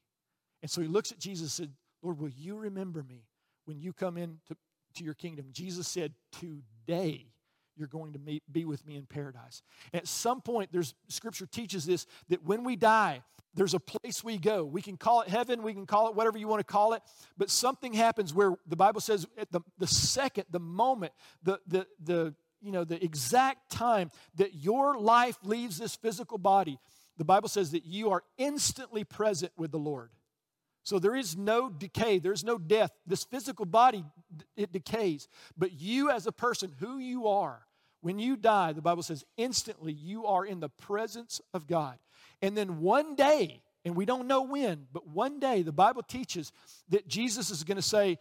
And 0.61 0.69
so 0.69 0.81
he 0.81 0.87
looks 0.87 1.11
at 1.11 1.19
Jesus 1.19 1.59
and 1.59 1.69
said, 1.69 1.75
Lord, 2.03 2.19
will 2.19 2.29
you 2.29 2.55
remember 2.55 3.03
me 3.03 3.25
when 3.65 3.79
you 3.79 3.93
come 3.93 4.17
into 4.17 4.55
to 4.95 5.03
your 5.03 5.13
kingdom? 5.13 5.47
Jesus 5.51 5.87
said, 5.87 6.13
Today 6.39 7.27
you're 7.75 7.87
going 7.87 8.13
to 8.13 8.19
meet, 8.19 8.43
be 8.51 8.65
with 8.65 8.85
me 8.85 8.95
in 8.95 9.05
paradise. 9.05 9.61
At 9.93 10.07
some 10.07 10.41
point, 10.41 10.71
there's 10.71 10.93
scripture 11.07 11.45
teaches 11.45 11.85
this 11.85 12.05
that 12.29 12.43
when 12.45 12.63
we 12.63 12.75
die, 12.75 13.21
there's 13.53 13.73
a 13.73 13.79
place 13.79 14.23
we 14.23 14.37
go. 14.37 14.63
We 14.63 14.81
can 14.81 14.97
call 14.97 15.21
it 15.21 15.27
heaven, 15.27 15.63
we 15.63 15.73
can 15.73 15.85
call 15.85 16.07
it 16.07 16.15
whatever 16.15 16.37
you 16.37 16.47
want 16.47 16.59
to 16.59 16.71
call 16.71 16.93
it, 16.93 17.01
but 17.37 17.49
something 17.49 17.93
happens 17.93 18.33
where 18.33 18.55
the 18.67 18.75
Bible 18.75 19.01
says 19.01 19.27
at 19.37 19.51
the, 19.51 19.61
the 19.77 19.87
second, 19.87 20.45
the 20.49 20.59
moment, 20.59 21.13
the, 21.43 21.59
the, 21.67 21.87
the, 22.03 22.33
you 22.61 22.71
know, 22.71 22.83
the 22.83 23.03
exact 23.03 23.71
time 23.71 24.11
that 24.35 24.55
your 24.55 24.97
life 24.99 25.37
leaves 25.43 25.77
this 25.77 25.95
physical 25.95 26.37
body, 26.37 26.79
the 27.17 27.25
Bible 27.25 27.49
says 27.49 27.71
that 27.71 27.85
you 27.85 28.11
are 28.11 28.23
instantly 28.37 29.03
present 29.03 29.51
with 29.57 29.71
the 29.71 29.79
Lord. 29.79 30.11
So 30.83 30.99
there 30.99 31.15
is 31.15 31.37
no 31.37 31.69
decay, 31.69 32.19
there's 32.19 32.43
no 32.43 32.57
death. 32.57 32.91
This 33.05 33.23
physical 33.23 33.65
body, 33.65 34.03
it 34.57 34.71
decays. 34.71 35.27
But 35.57 35.79
you, 35.79 36.09
as 36.09 36.25
a 36.25 36.31
person, 36.31 36.73
who 36.79 36.97
you 36.97 37.27
are, 37.27 37.61
when 38.01 38.17
you 38.17 38.35
die, 38.35 38.73
the 38.73 38.81
Bible 38.81 39.03
says 39.03 39.23
instantly 39.37 39.93
you 39.93 40.25
are 40.25 40.45
in 40.45 40.59
the 40.59 40.69
presence 40.69 41.39
of 41.53 41.67
God. 41.67 41.99
And 42.41 42.57
then 42.57 42.79
one 42.79 43.15
day, 43.15 43.61
and 43.85 43.95
we 43.95 44.05
don't 44.05 44.27
know 44.27 44.41
when, 44.41 44.87
but 44.91 45.07
one 45.07 45.39
day 45.39 45.61
the 45.61 45.71
Bible 45.71 46.01
teaches 46.01 46.51
that 46.89 47.07
Jesus 47.07 47.51
is 47.51 47.63
going 47.63 47.77
to 47.77 47.81
say, 47.81 48.17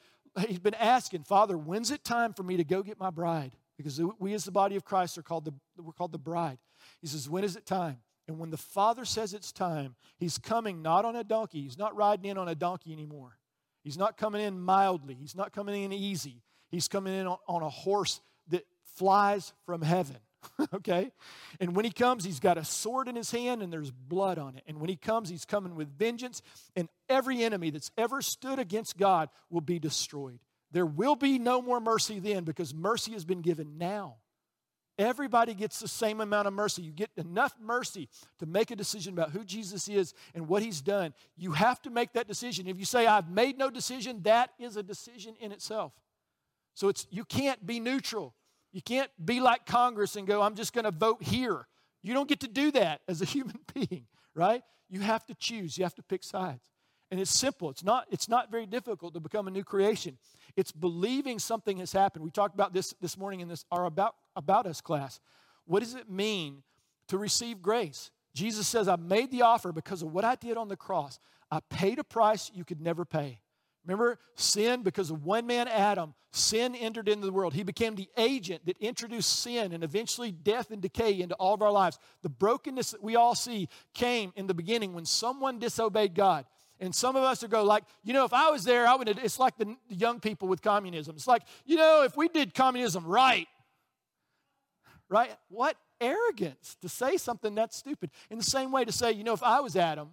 He's 0.47 0.61
been 0.61 0.75
asking, 0.75 1.25
Father, 1.25 1.59
when's 1.59 1.91
it 1.91 2.05
time 2.05 2.35
for 2.35 2.45
me 2.45 2.57
to 2.57 2.63
go 2.63 2.85
get 2.85 3.01
my 3.01 3.11
bride? 3.11 3.51
Because 3.77 4.01
we 4.21 4.33
as 4.33 4.45
the 4.45 4.53
body 4.53 4.77
of 4.77 4.85
Christ 4.85 5.19
are 5.19 5.23
called 5.23 5.45
the, 5.45 5.55
we're 5.77 5.93
called 5.93 6.13
the 6.13 6.19
bride. 6.19 6.59
He 7.01 7.09
says, 7.09 7.29
When 7.29 7.43
is 7.43 7.57
it 7.57 7.67
time? 7.67 7.97
And 8.29 8.39
when 8.39 8.51
the 8.51 8.57
Father 8.57 9.05
says 9.05 9.35
it's 9.35 9.53
time, 9.53 9.97
He's 10.19 10.39
coming 10.39 10.83
not 10.83 11.05
on 11.05 11.17
a 11.17 11.25
donkey. 11.25 11.63
He's 11.63 11.79
not 11.79 11.97
riding 11.97 12.31
in 12.31 12.39
on 12.39 12.49
a 12.49 12.55
donkey 12.55 12.93
anymore. 12.93 13.39
He's 13.83 13.99
not 13.99 14.17
coming 14.17 14.43
in 14.43 14.61
mildly. 14.61 15.15
He's 15.15 15.35
not 15.35 15.53
coming 15.53 15.83
in 15.83 15.93
easy. 15.93 16.43
He's 16.71 16.89
coming 16.89 17.15
in 17.15 17.27
on, 17.27 17.39
on 17.49 17.63
a 17.63 17.71
horse 17.71 18.21
that 18.49 18.67
flies 18.85 19.53
from 19.65 19.83
heaven. 19.83 20.19
okay? 20.75 21.13
And 21.59 21.75
when 21.75 21.85
he 21.85 21.91
comes, 21.91 22.25
he's 22.25 22.41
got 22.41 22.59
a 22.59 22.65
sword 22.65 23.09
in 23.09 23.17
his 23.17 23.31
hand 23.31 23.63
and 23.63 23.73
there's 23.73 23.91
blood 23.91 24.39
on 24.39 24.57
it. 24.57 24.65
And 24.67 24.81
when 24.81 24.89
he 24.89 24.97
comes, 24.97 25.29
he's 25.29 25.45
coming 25.45 25.75
with 25.75 25.89
vengeance, 25.99 26.43
and 26.77 26.89
every 27.09 27.43
enemy 27.43 27.71
that's 27.71 27.91
ever 27.97 28.23
stood 28.23 28.59
against 28.59 28.97
God 28.97 29.29
will 29.51 29.61
be 29.61 29.79
destroyed. 29.79 30.41
There 30.73 30.87
will 30.87 31.17
be 31.17 31.39
no 31.39 31.61
more 31.61 31.81
mercy 31.81 32.21
then 32.21 32.45
because 32.45 32.73
mercy 32.73 33.13
has 33.13 33.25
been 33.25 33.43
given 33.43 33.79
now. 33.79 34.17
Everybody 35.01 35.55
gets 35.55 35.81
the 35.81 35.89
same 35.89 36.21
amount 36.21 36.47
of 36.47 36.53
mercy. 36.53 36.83
You 36.83 36.93
get 36.93 37.09
enough 37.17 37.55
mercy 37.59 38.07
to 38.39 38.45
make 38.45 38.71
a 38.71 38.77
decision 38.77 39.15
about 39.15 39.31
who 39.31 39.45
Jesus 39.45 39.89
is 39.89 40.13
and 40.35 40.47
what 40.47 40.63
he's 40.63 40.83
done. 40.83 41.15
You 41.39 41.53
have 41.53 41.81
to 41.83 41.91
make 41.91 42.13
that 42.13 42.29
decision. 42.29 42.67
If 42.69 42.79
you 42.79 42.85
say, 42.85 43.07
I've 43.07 43.31
made 43.31 43.57
no 43.57 43.71
decision, 43.71 44.21
that 44.25 44.51
is 44.59 44.77
a 44.77 44.83
decision 44.83 45.37
in 45.41 45.53
itself. 45.53 45.95
So 46.75 46.89
it's, 46.89 47.07
you 47.11 47.25
can't 47.25 47.67
be 47.67 47.81
neutral. 47.81 48.35
You 48.73 48.83
can't 48.83 49.11
be 49.25 49.41
like 49.41 49.65
Congress 49.65 50.17
and 50.17 50.27
go, 50.27 50.43
I'm 50.43 50.55
just 50.55 50.75
going 50.75 50.85
to 50.85 50.91
vote 50.91 51.23
here. 51.23 51.67
You 52.03 52.13
don't 52.13 52.29
get 52.29 52.41
to 52.41 52.49
do 52.49 52.71
that 52.73 53.01
as 53.09 53.23
a 53.23 53.25
human 53.37 53.59
being, 53.73 54.05
right? 54.35 54.63
You 54.91 55.01
have 55.01 55.25
to 55.29 55.35
choose, 55.35 55.79
you 55.79 55.85
have 55.85 55.95
to 55.95 56.03
pick 56.03 56.23
sides. 56.23 56.69
And 57.11 57.19
it's 57.21 57.31
simple. 57.31 57.71
It's 57.71 57.83
not, 57.83 58.07
it's 58.11 58.29
not 58.29 58.51
very 58.51 58.67
difficult 58.67 59.15
to 59.15 59.21
become 59.21 59.49
a 59.49 59.51
new 59.51 59.65
creation. 59.65 60.17
It's 60.57 60.73
believing 60.73 61.39
something 61.39 61.79
has 61.79 61.93
happened. 61.93 62.25
We 62.25 62.31
talked 62.31 62.55
about 62.55 62.73
this 62.73 62.95
this 63.01 63.19
morning 63.19 63.41
in 63.41 63.49
this 63.49 63.65
our 63.73 63.87
about, 63.87 64.15
about 64.37 64.67
us 64.67 64.81
class. 64.81 65.21
What 65.65 65.81
does 65.81 65.95
it 65.95 66.09
mean 66.09 66.63
to 67.09 67.19
receive 67.19 67.63
grace? 67.63 68.11
Jesus 68.35 68.69
says, 68.69 68.87
I 68.87 68.97
made 68.97 69.31
the 69.31 69.43
offer 69.43 69.73
because 69.73 70.03
of 70.03 70.13
what 70.13 70.25
I 70.25 70.37
did 70.37 70.57
on 70.57 70.69
the 70.69 70.77
cross. 70.77 71.19
I 71.51 71.61
paid 71.69 71.99
a 71.99 72.05
price 72.05 72.51
you 72.55 72.65
could 72.65 72.81
never 72.81 73.05
pay. 73.05 73.41
Remember, 73.85 74.19
sin, 74.37 74.83
because 74.83 75.11
of 75.11 75.25
one 75.25 75.47
man, 75.47 75.67
Adam, 75.67 76.15
sin 76.33 76.75
entered 76.75 77.09
into 77.09 77.27
the 77.27 77.33
world. 77.33 77.55
He 77.55 77.63
became 77.63 77.95
the 77.95 78.09
agent 78.17 78.67
that 78.67 78.77
introduced 78.79 79.41
sin 79.41 79.73
and 79.73 79.83
eventually 79.83 80.31
death 80.31 80.71
and 80.71 80.83
decay 80.83 81.21
into 81.21 81.35
all 81.37 81.55
of 81.55 81.63
our 81.63 81.73
lives. 81.73 81.99
The 82.23 82.29
brokenness 82.29 82.93
that 82.93 83.03
we 83.03 83.17
all 83.17 83.35
see 83.35 83.69
came 83.95 84.33
in 84.37 84.47
the 84.47 84.55
beginning 84.55 84.93
when 84.93 85.07
someone 85.07 85.59
disobeyed 85.59 86.15
God. 86.15 86.45
And 86.81 86.95
some 86.95 87.15
of 87.15 87.23
us 87.23 87.45
are 87.45 87.49
go 87.49 87.63
like, 87.63 87.85
you 88.03 88.13
know, 88.15 88.25
if 88.25 88.33
I 88.33 88.51
was 88.51 88.65
there, 88.65 88.87
I 88.87 88.95
would. 88.95 89.09
It's 89.09 89.39
like 89.39 89.57
the 89.59 89.77
young 89.89 90.19
people 90.19 90.49
with 90.49 90.63
communism. 90.63 91.15
It's 91.15 91.27
like, 91.27 91.43
you 91.67 91.77
know, 91.77 92.03
if 92.05 92.17
we 92.17 92.29
did 92.29 92.55
communism 92.55 93.07
right, 93.07 93.47
right? 95.09 95.31
What 95.49 95.77
arrogance 96.01 96.77
to 96.81 96.89
say 96.89 97.17
something 97.17 97.55
that 97.57 97.75
stupid. 97.75 98.11
In 98.31 98.39
the 98.39 98.45
same 98.45 98.73
way 98.73 98.85
to 98.85 98.93
say, 98.93 99.13
you 99.13 99.25
know, 99.25 99.35
if 99.35 99.43
I 99.43 99.61
was 99.61 99.77
Adam, 99.77 100.11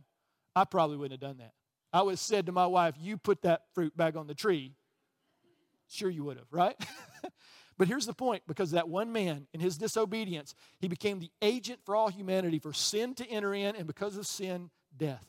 I 0.56 0.66
probably 0.66 0.98
wouldn't 0.98 1.22
have 1.22 1.30
done 1.30 1.38
that. 1.38 1.54
I 1.94 2.02
would 2.02 2.12
have 2.12 2.20
said 2.20 2.46
to 2.48 2.52
my 2.52 2.68
wife, 2.68 2.96
you 3.00 3.18
put 3.18 3.44
that 3.44 3.64
fruit 3.74 3.96
back 3.96 4.16
on 4.16 4.28
the 4.28 4.36
tree. 4.36 4.74
Sure, 5.88 6.10
you 6.10 6.26
would 6.26 6.38
have, 6.38 6.48
right? 6.52 6.76
but 7.78 7.88
here's 7.88 8.06
the 8.06 8.14
point 8.14 8.44
because 8.46 8.72
that 8.72 8.90
one 8.90 9.14
man, 9.14 9.48
in 9.54 9.62
his 9.62 9.78
disobedience, 9.78 10.54
he 10.80 10.90
became 10.90 11.20
the 11.20 11.32
agent 11.42 11.80
for 11.86 11.96
all 11.96 12.10
humanity 12.10 12.60
for 12.60 12.74
sin 12.74 13.16
to 13.16 13.28
enter 13.28 13.54
in, 13.54 13.76
and 13.76 13.88
because 13.88 14.18
of 14.18 14.28
sin, 14.28 14.70
death. 14.98 15.24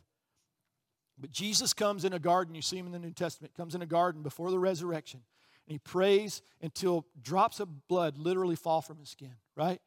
But 1.20 1.32
Jesus 1.32 1.72
comes 1.72 2.04
in 2.04 2.12
a 2.12 2.18
garden, 2.18 2.54
you 2.54 2.62
see 2.62 2.78
him 2.78 2.86
in 2.86 2.92
the 2.92 2.98
New 2.98 3.12
Testament, 3.12 3.54
comes 3.54 3.74
in 3.74 3.82
a 3.82 3.86
garden 3.86 4.22
before 4.22 4.50
the 4.50 4.58
resurrection, 4.58 5.20
and 5.66 5.72
he 5.72 5.78
prays 5.78 6.42
until 6.62 7.06
drops 7.20 7.60
of 7.60 7.88
blood 7.88 8.18
literally 8.18 8.56
fall 8.56 8.80
from 8.80 8.98
his 8.98 9.08
skin, 9.08 9.34
right? 9.56 9.80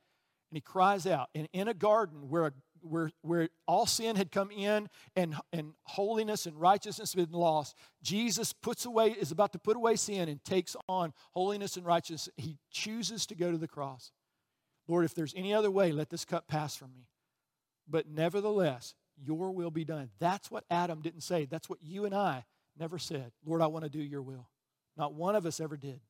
And 0.52 0.58
he 0.58 0.62
cries 0.62 1.08
out. 1.08 1.30
And 1.34 1.48
in 1.54 1.70
a 1.70 1.74
garden 1.74 2.30
where, 2.30 2.52
where, 2.82 3.12
where 3.22 3.50
all 3.66 3.86
sin 3.86 4.18
had 4.18 4.32
come 4.32 4.52
in 4.52 4.90
and, 5.16 5.36
and 5.54 5.74
holiness 5.84 6.46
and 6.46 6.60
righteousness 6.60 7.14
had 7.14 7.32
been 7.32 7.40
lost, 7.40 7.78
Jesus 8.04 8.52
puts 8.52 8.86
away, 8.86 9.12
is 9.12 9.32
about 9.32 9.54
to 9.54 9.60
put 9.60 9.78
away 9.78 9.96
sin 9.96 10.28
and 10.28 10.44
takes 10.44 10.76
on 10.90 11.14
holiness 11.32 11.78
and 11.78 11.86
righteousness. 11.86 12.30
He 12.36 12.58
chooses 12.70 13.26
to 13.28 13.36
go 13.36 13.50
to 13.50 13.58
the 13.58 13.68
cross. 13.68 14.12
Lord, 14.88 15.06
if 15.06 15.16
there's 15.16 15.34
any 15.38 15.54
other 15.54 15.72
way, 15.72 15.94
let 15.94 16.10
this 16.10 16.26
cup 16.26 16.50
pass 16.50 16.76
from 16.76 16.94
me. 16.94 17.08
But 17.88 18.10
nevertheless, 18.10 18.94
your 19.24 19.52
will 19.52 19.72
be 19.72 19.86
done. 19.86 20.10
That's 20.20 20.50
what 20.50 20.64
Adam 20.70 21.02
didn't 21.02 21.22
say. 21.22 21.46
That's 21.46 21.70
what 21.70 21.80
you 21.82 22.06
and 22.06 22.16
I 22.16 22.46
never 22.78 22.98
said. 22.98 23.32
Lord, 23.46 23.62
I 23.62 23.68
want 23.68 23.84
to 23.84 23.90
do 23.90 24.00
your 24.00 24.22
will. 24.22 24.48
Not 24.98 25.14
one 25.14 25.36
of 25.36 25.46
us 25.46 25.60
ever 25.60 25.78
did. 25.78 26.02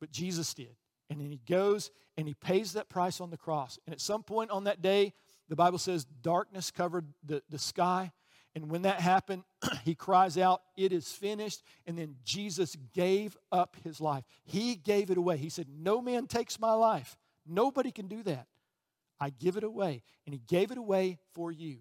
But 0.00 0.12
Jesus 0.12 0.54
did. 0.54 0.76
And 1.10 1.20
then 1.20 1.30
he 1.30 1.40
goes 1.48 1.90
and 2.16 2.28
he 2.28 2.34
pays 2.34 2.74
that 2.74 2.88
price 2.88 3.20
on 3.20 3.30
the 3.30 3.36
cross. 3.36 3.78
And 3.86 3.92
at 3.92 4.00
some 4.00 4.22
point 4.22 4.50
on 4.50 4.64
that 4.64 4.82
day, 4.82 5.14
the 5.48 5.56
Bible 5.56 5.78
says 5.78 6.04
darkness 6.22 6.70
covered 6.70 7.06
the, 7.24 7.42
the 7.48 7.58
sky. 7.58 8.12
And 8.54 8.70
when 8.70 8.82
that 8.82 9.00
happened, 9.00 9.44
he 9.84 9.94
cries 9.94 10.36
out, 10.36 10.62
It 10.76 10.92
is 10.92 11.10
finished. 11.10 11.62
And 11.86 11.98
then 11.98 12.16
Jesus 12.24 12.76
gave 12.92 13.36
up 13.50 13.76
his 13.82 14.00
life. 14.00 14.24
He 14.44 14.74
gave 14.74 15.10
it 15.10 15.16
away. 15.16 15.38
He 15.38 15.48
said, 15.48 15.66
No 15.70 16.02
man 16.02 16.26
takes 16.26 16.60
my 16.60 16.72
life. 16.72 17.16
Nobody 17.46 17.90
can 17.90 18.08
do 18.08 18.22
that. 18.24 18.46
I 19.18 19.30
give 19.30 19.56
it 19.56 19.64
away. 19.64 20.02
And 20.26 20.34
he 20.34 20.42
gave 20.46 20.70
it 20.70 20.78
away 20.78 21.18
for 21.34 21.50
you 21.50 21.78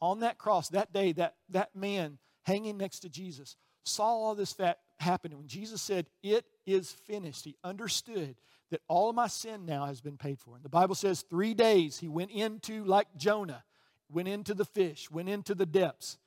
on 0.00 0.20
that 0.20 0.38
cross 0.38 0.68
that 0.70 0.92
day, 0.92 1.12
that, 1.12 1.34
that 1.50 1.74
man 1.74 2.18
hanging 2.44 2.78
next 2.78 3.00
to 3.00 3.08
Jesus 3.08 3.56
saw 3.84 4.04
all 4.04 4.34
this 4.34 4.52
fat 4.52 4.78
happen. 4.98 5.36
When 5.36 5.48
Jesus 5.48 5.80
said, 5.82 6.06
It 6.22 6.44
is 6.66 6.90
finished, 6.90 7.44
he 7.44 7.56
understood 7.64 8.36
that 8.70 8.82
all 8.88 9.10
of 9.10 9.16
my 9.16 9.26
sin 9.26 9.66
now 9.66 9.86
has 9.86 10.00
been 10.00 10.16
paid 10.16 10.38
for. 10.38 10.54
And 10.54 10.64
the 10.64 10.68
Bible 10.68 10.94
says 10.94 11.22
three 11.22 11.54
days 11.54 11.98
he 11.98 12.08
went 12.08 12.30
into, 12.30 12.84
like 12.84 13.08
Jonah, 13.16 13.64
went 14.08 14.28
into 14.28 14.54
the 14.54 14.64
fish, 14.64 15.10
went 15.10 15.28
into 15.28 15.54
the 15.54 15.66
depths. 15.66 16.18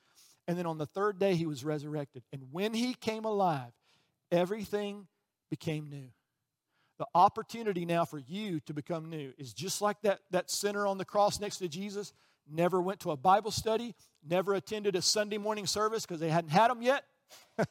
And 0.46 0.58
then 0.58 0.66
on 0.66 0.76
the 0.76 0.86
third 0.86 1.18
day 1.18 1.36
he 1.36 1.46
was 1.46 1.64
resurrected. 1.64 2.22
And 2.32 2.42
when 2.52 2.74
he 2.74 2.94
came 2.94 3.24
alive, 3.24 3.72
everything 4.30 5.06
became 5.48 5.88
new. 5.88 6.08
The 6.98 7.06
opportunity 7.14 7.86
now 7.86 8.04
for 8.04 8.18
you 8.18 8.60
to 8.60 8.74
become 8.74 9.08
new 9.08 9.32
is 9.38 9.52
just 9.52 9.80
like 9.80 10.00
that, 10.02 10.20
that 10.30 10.50
sinner 10.50 10.86
on 10.86 10.98
the 10.98 11.04
cross 11.04 11.40
next 11.40 11.58
to 11.58 11.68
Jesus 11.68 12.12
never 12.50 12.80
went 12.80 13.00
to 13.00 13.10
a 13.10 13.16
Bible 13.16 13.50
study, 13.50 13.94
never 14.26 14.54
attended 14.54 14.96
a 14.96 15.02
Sunday 15.02 15.38
morning 15.38 15.66
service 15.66 16.04
because 16.04 16.20
they 16.20 16.30
hadn't 16.30 16.50
had 16.50 16.70
them 16.70 16.82
yet. 16.82 17.04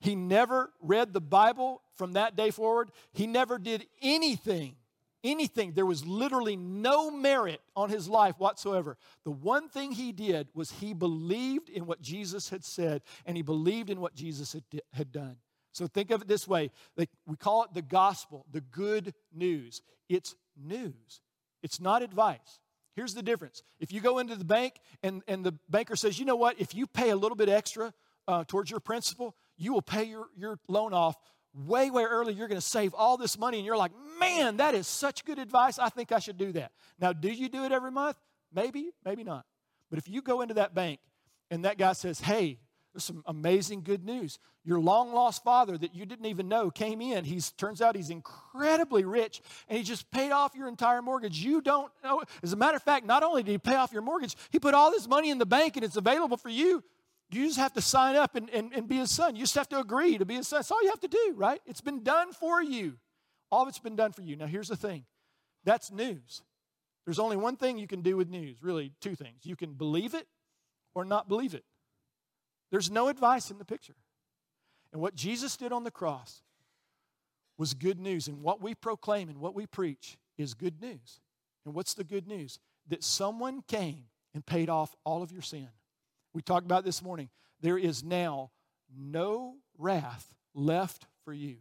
he 0.00 0.14
never 0.14 0.72
read 0.80 1.12
the 1.12 1.20
Bible 1.20 1.82
from 1.96 2.14
that 2.14 2.36
day 2.36 2.50
forward. 2.50 2.90
He 3.12 3.26
never 3.26 3.58
did 3.58 3.86
anything, 4.02 4.76
anything. 5.24 5.72
There 5.72 5.86
was 5.86 6.06
literally 6.06 6.56
no 6.56 7.10
merit 7.10 7.60
on 7.74 7.90
his 7.90 8.08
life 8.08 8.38
whatsoever. 8.38 8.96
The 9.24 9.30
one 9.30 9.68
thing 9.68 9.92
he 9.92 10.12
did 10.12 10.48
was 10.54 10.70
he 10.70 10.94
believed 10.94 11.68
in 11.68 11.86
what 11.86 12.00
Jesus 12.00 12.50
had 12.50 12.64
said 12.64 13.02
and 13.24 13.36
he 13.36 13.42
believed 13.42 13.90
in 13.90 14.00
what 14.00 14.14
Jesus 14.14 14.52
had, 14.52 14.64
had 14.92 15.12
done. 15.12 15.36
So 15.72 15.86
think 15.86 16.10
of 16.10 16.22
it 16.22 16.28
this 16.28 16.48
way 16.48 16.70
we 16.96 17.36
call 17.38 17.64
it 17.64 17.74
the 17.74 17.82
gospel, 17.82 18.46
the 18.50 18.62
good 18.62 19.12
news. 19.34 19.82
It's 20.08 20.34
news, 20.56 21.20
it's 21.62 21.80
not 21.80 22.02
advice. 22.02 22.60
Here's 22.96 23.12
the 23.12 23.22
difference. 23.22 23.62
If 23.78 23.92
you 23.92 24.00
go 24.00 24.18
into 24.18 24.36
the 24.36 24.44
bank 24.44 24.80
and, 25.02 25.22
and 25.28 25.44
the 25.44 25.52
banker 25.68 25.96
says, 25.96 26.18
you 26.18 26.24
know 26.24 26.34
what, 26.34 26.58
if 26.58 26.74
you 26.74 26.86
pay 26.86 27.10
a 27.10 27.16
little 27.16 27.36
bit 27.36 27.50
extra 27.50 27.92
uh, 28.26 28.44
towards 28.48 28.70
your 28.70 28.80
principal, 28.80 29.36
you 29.58 29.74
will 29.74 29.82
pay 29.82 30.04
your, 30.04 30.28
your 30.34 30.58
loan 30.66 30.94
off 30.94 31.14
way, 31.54 31.90
way 31.90 32.04
early. 32.04 32.32
You're 32.32 32.48
going 32.48 32.60
to 32.60 32.66
save 32.66 32.94
all 32.94 33.18
this 33.18 33.38
money. 33.38 33.58
And 33.58 33.66
you're 33.66 33.76
like, 33.76 33.92
man, 34.18 34.56
that 34.56 34.74
is 34.74 34.86
such 34.86 35.26
good 35.26 35.38
advice. 35.38 35.78
I 35.78 35.90
think 35.90 36.10
I 36.10 36.18
should 36.18 36.38
do 36.38 36.52
that. 36.52 36.72
Now, 36.98 37.12
do 37.12 37.28
you 37.28 37.50
do 37.50 37.64
it 37.64 37.72
every 37.72 37.90
month? 37.90 38.16
Maybe, 38.52 38.90
maybe 39.04 39.24
not. 39.24 39.44
But 39.90 39.98
if 39.98 40.08
you 40.08 40.22
go 40.22 40.40
into 40.40 40.54
that 40.54 40.74
bank 40.74 40.98
and 41.50 41.66
that 41.66 41.76
guy 41.76 41.92
says, 41.92 42.20
hey, 42.20 42.58
Some 42.98 43.22
amazing 43.26 43.82
good 43.82 44.04
news. 44.04 44.38
Your 44.64 44.80
long 44.80 45.12
lost 45.12 45.44
father 45.44 45.76
that 45.78 45.94
you 45.94 46.06
didn't 46.06 46.26
even 46.26 46.48
know 46.48 46.70
came 46.70 47.00
in. 47.00 47.24
He's 47.24 47.52
turns 47.52 47.80
out 47.82 47.94
he's 47.96 48.10
incredibly 48.10 49.04
rich 49.04 49.40
and 49.68 49.78
he 49.78 49.84
just 49.84 50.10
paid 50.10 50.32
off 50.32 50.54
your 50.54 50.68
entire 50.68 51.02
mortgage. 51.02 51.38
You 51.38 51.60
don't 51.60 51.92
know. 52.02 52.22
As 52.42 52.52
a 52.52 52.56
matter 52.56 52.76
of 52.76 52.82
fact, 52.82 53.06
not 53.06 53.22
only 53.22 53.42
did 53.42 53.52
he 53.52 53.58
pay 53.58 53.76
off 53.76 53.92
your 53.92 54.02
mortgage, 54.02 54.34
he 54.50 54.58
put 54.58 54.74
all 54.74 54.90
this 54.90 55.06
money 55.06 55.30
in 55.30 55.38
the 55.38 55.46
bank 55.46 55.76
and 55.76 55.84
it's 55.84 55.96
available 55.96 56.36
for 56.36 56.48
you. 56.48 56.82
You 57.30 57.46
just 57.46 57.58
have 57.58 57.72
to 57.74 57.80
sign 57.80 58.16
up 58.16 58.36
and, 58.36 58.48
and, 58.50 58.72
and 58.72 58.88
be 58.88 58.96
his 58.96 59.10
son. 59.10 59.34
You 59.34 59.42
just 59.42 59.56
have 59.56 59.68
to 59.70 59.80
agree 59.80 60.18
to 60.18 60.24
be 60.24 60.34
his 60.36 60.48
son. 60.48 60.58
That's 60.58 60.70
all 60.70 60.82
you 60.82 60.90
have 60.90 61.00
to 61.00 61.08
do, 61.08 61.34
right? 61.36 61.60
It's 61.66 61.80
been 61.80 62.02
done 62.02 62.32
for 62.32 62.62
you. 62.62 62.94
All 63.50 63.62
of 63.62 63.68
it's 63.68 63.78
been 63.78 63.96
done 63.96 64.12
for 64.12 64.22
you. 64.22 64.36
Now, 64.36 64.46
here's 64.46 64.68
the 64.68 64.76
thing 64.76 65.04
that's 65.64 65.90
news. 65.90 66.42
There's 67.04 67.18
only 67.18 67.36
one 67.36 67.56
thing 67.56 67.78
you 67.78 67.86
can 67.86 68.02
do 68.02 68.16
with 68.16 68.28
news, 68.28 68.62
really, 68.62 68.92
two 69.00 69.14
things. 69.14 69.44
You 69.44 69.54
can 69.54 69.74
believe 69.74 70.14
it 70.14 70.26
or 70.94 71.04
not 71.04 71.28
believe 71.28 71.54
it. 71.54 71.64
There's 72.70 72.90
no 72.90 73.08
advice 73.08 73.50
in 73.50 73.58
the 73.58 73.64
picture. 73.64 73.96
And 74.92 75.00
what 75.00 75.14
Jesus 75.14 75.56
did 75.56 75.72
on 75.72 75.84
the 75.84 75.90
cross 75.90 76.42
was 77.58 77.74
good 77.74 77.98
news. 77.98 78.28
And 78.28 78.42
what 78.42 78.60
we 78.60 78.74
proclaim 78.74 79.28
and 79.28 79.38
what 79.38 79.54
we 79.54 79.66
preach 79.66 80.16
is 80.38 80.54
good 80.54 80.80
news. 80.80 81.20
And 81.64 81.74
what's 81.74 81.94
the 81.94 82.04
good 82.04 82.26
news? 82.26 82.58
That 82.88 83.04
someone 83.04 83.62
came 83.62 84.04
and 84.34 84.44
paid 84.44 84.68
off 84.68 84.94
all 85.04 85.22
of 85.22 85.32
your 85.32 85.42
sin. 85.42 85.68
We 86.32 86.42
talked 86.42 86.66
about 86.66 86.84
this 86.84 87.02
morning. 87.02 87.30
There 87.60 87.78
is 87.78 88.04
now 88.04 88.50
no 88.96 89.56
wrath 89.78 90.34
left 90.54 91.06
for 91.24 91.32
you. 91.32 91.56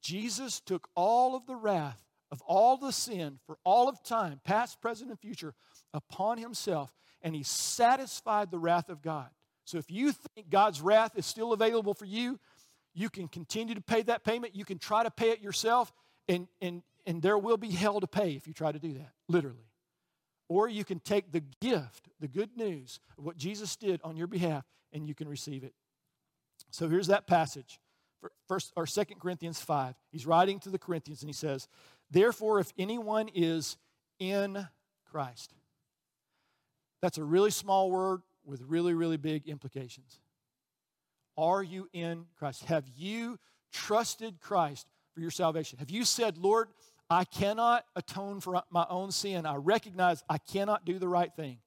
Jesus 0.00 0.60
took 0.60 0.88
all 0.94 1.34
of 1.34 1.46
the 1.46 1.56
wrath 1.56 2.02
of 2.30 2.42
all 2.42 2.76
the 2.76 2.92
sin 2.92 3.38
for 3.46 3.58
all 3.64 3.88
of 3.88 4.02
time, 4.02 4.40
past, 4.44 4.80
present, 4.80 5.10
and 5.10 5.18
future, 5.18 5.54
upon 5.94 6.38
himself, 6.38 6.92
and 7.22 7.34
he 7.34 7.42
satisfied 7.42 8.50
the 8.50 8.58
wrath 8.58 8.88
of 8.88 9.02
God. 9.02 9.30
So 9.66 9.78
if 9.78 9.90
you 9.90 10.12
think 10.12 10.48
God's 10.48 10.80
wrath 10.80 11.16
is 11.16 11.26
still 11.26 11.52
available 11.52 11.92
for 11.92 12.04
you, 12.04 12.38
you 12.94 13.10
can 13.10 13.28
continue 13.28 13.74
to 13.74 13.80
pay 13.80 14.00
that 14.02 14.24
payment. 14.24 14.54
You 14.54 14.64
can 14.64 14.78
try 14.78 15.02
to 15.02 15.10
pay 15.10 15.30
it 15.30 15.42
yourself, 15.42 15.92
and, 16.28 16.46
and, 16.62 16.82
and 17.04 17.20
there 17.20 17.36
will 17.36 17.56
be 17.56 17.70
hell 17.70 18.00
to 18.00 18.06
pay 18.06 18.30
if 18.30 18.46
you 18.46 18.54
try 18.54 18.70
to 18.70 18.78
do 18.78 18.92
that, 18.94 19.10
literally. 19.28 19.68
Or 20.48 20.68
you 20.68 20.84
can 20.84 21.00
take 21.00 21.32
the 21.32 21.42
gift, 21.60 22.08
the 22.20 22.28
good 22.28 22.56
news 22.56 23.00
of 23.18 23.24
what 23.24 23.36
Jesus 23.36 23.74
did 23.74 24.00
on 24.04 24.16
your 24.16 24.28
behalf, 24.28 24.64
and 24.92 25.06
you 25.06 25.14
can 25.14 25.28
receive 25.28 25.64
it. 25.64 25.74
So 26.70 26.88
here's 26.88 27.08
that 27.08 27.26
passage. 27.26 27.80
First 28.48 28.72
or 28.76 28.86
Second 28.86 29.20
Corinthians 29.20 29.60
5. 29.60 29.96
He's 30.12 30.26
writing 30.26 30.60
to 30.60 30.70
the 30.70 30.78
Corinthians 30.78 31.22
and 31.22 31.28
he 31.28 31.34
says, 31.34 31.68
Therefore, 32.10 32.60
if 32.60 32.72
anyone 32.78 33.28
is 33.34 33.76
in 34.18 34.66
Christ. 35.10 35.52
That's 37.02 37.18
a 37.18 37.24
really 37.24 37.50
small 37.50 37.90
word 37.90 38.22
with 38.46 38.62
really, 38.62 38.94
really 38.94 39.16
big 39.16 39.46
implications. 39.48 40.20
Are 41.36 41.62
you 41.62 41.88
in 41.92 42.26
Christ? 42.38 42.64
Have 42.64 42.84
you 42.96 43.38
trusted 43.72 44.40
Christ 44.40 44.86
for 45.12 45.20
your 45.20 45.30
salvation? 45.30 45.78
Have 45.78 45.90
you 45.90 46.04
said, 46.04 46.38
Lord, 46.38 46.68
I 47.08 47.24
cannot 47.24 47.84
atone 47.94 48.40
for 48.40 48.62
my 48.70 48.86
own 48.88 49.12
sin. 49.12 49.46
I 49.46 49.56
recognize 49.56 50.24
I 50.28 50.38
cannot 50.38 50.84
do 50.84 50.98
the 50.98 51.08
right 51.08 51.32
thing. 51.36 51.58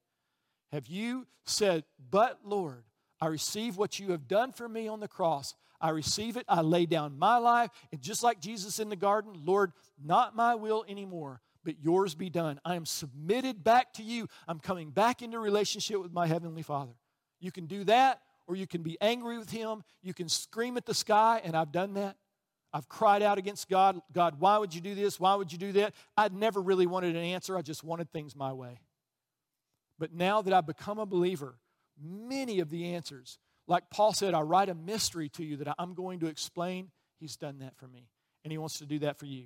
Have 0.71 0.87
you 0.87 1.27
said, 1.45 1.83
But 2.09 2.39
Lord, 2.43 2.83
I 3.21 3.27
receive 3.27 3.77
what 3.77 3.99
you 3.99 4.11
have 4.11 4.27
done 4.27 4.51
for 4.51 4.67
me 4.67 4.87
on 4.87 4.99
the 4.99 5.07
cross. 5.07 5.53
I 5.81 5.89
receive 5.89 6.35
it. 6.35 6.45
I 6.49 6.61
lay 6.61 6.85
down 6.85 7.17
my 7.17 7.37
life. 7.37 7.69
And 7.91 8.01
just 8.01 8.21
like 8.21 8.41
Jesus 8.41 8.79
in 8.79 8.89
the 8.89 8.95
garden, 8.95 9.33
Lord, 9.45 9.71
not 10.03 10.35
my 10.35 10.55
will 10.55 10.83
anymore, 10.87 11.41
but 11.63 11.75
yours 11.81 12.15
be 12.15 12.29
done. 12.29 12.59
I 12.63 12.75
am 12.75 12.85
submitted 12.85 13.63
back 13.63 13.93
to 13.93 14.03
you. 14.03 14.27
I'm 14.47 14.59
coming 14.59 14.91
back 14.91 15.21
into 15.21 15.39
relationship 15.39 16.01
with 16.01 16.13
my 16.13 16.27
Heavenly 16.27 16.61
Father. 16.61 16.93
You 17.39 17.51
can 17.51 17.65
do 17.65 17.83
that, 17.85 18.21
or 18.47 18.55
you 18.55 18.67
can 18.67 18.81
be 18.81 18.97
angry 19.01 19.37
with 19.37 19.49
Him. 19.49 19.83
You 20.01 20.13
can 20.13 20.29
scream 20.29 20.77
at 20.77 20.85
the 20.85 20.93
sky, 20.93 21.41
and 21.43 21.55
I've 21.55 21.71
done 21.71 21.93
that. 21.93 22.17
I've 22.71 22.87
cried 22.87 23.23
out 23.23 23.37
against 23.37 23.67
God 23.67 23.99
God, 24.11 24.39
why 24.39 24.57
would 24.57 24.73
you 24.73 24.81
do 24.81 24.95
this? 24.95 25.19
Why 25.19 25.35
would 25.35 25.51
you 25.51 25.57
do 25.57 25.71
that? 25.73 25.93
I'd 26.15 26.33
never 26.33 26.61
really 26.61 26.85
wanted 26.85 27.15
an 27.15 27.23
answer. 27.23 27.57
I 27.57 27.61
just 27.61 27.83
wanted 27.83 28.11
things 28.11 28.35
my 28.35 28.53
way. 28.53 28.79
But 29.97 30.13
now 30.13 30.41
that 30.41 30.53
I've 30.53 30.67
become 30.67 30.99
a 30.99 31.05
believer, 31.05 31.55
many 32.01 32.59
of 32.59 32.69
the 32.69 32.93
answers, 32.93 33.37
like 33.67 33.89
Paul 33.89 34.13
said, 34.13 34.33
I 34.33 34.41
write 34.41 34.69
a 34.69 34.75
mystery 34.75 35.29
to 35.29 35.43
you 35.43 35.57
that 35.57 35.75
I'm 35.77 35.93
going 35.93 36.19
to 36.21 36.27
explain. 36.27 36.89
He's 37.19 37.35
done 37.35 37.59
that 37.59 37.75
for 37.77 37.87
me, 37.87 38.07
and 38.43 38.51
He 38.51 38.57
wants 38.57 38.79
to 38.79 38.85
do 38.85 38.99
that 38.99 39.17
for 39.17 39.25
you. 39.25 39.45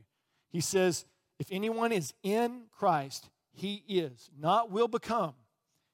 He 0.49 0.61
says, 0.61 1.05
if 1.39 1.47
anyone 1.51 1.91
is 1.91 2.13
in 2.23 2.63
Christ, 2.71 3.29
he 3.51 3.83
is, 3.87 4.29
not 4.39 4.71
will 4.71 4.87
become. 4.87 5.33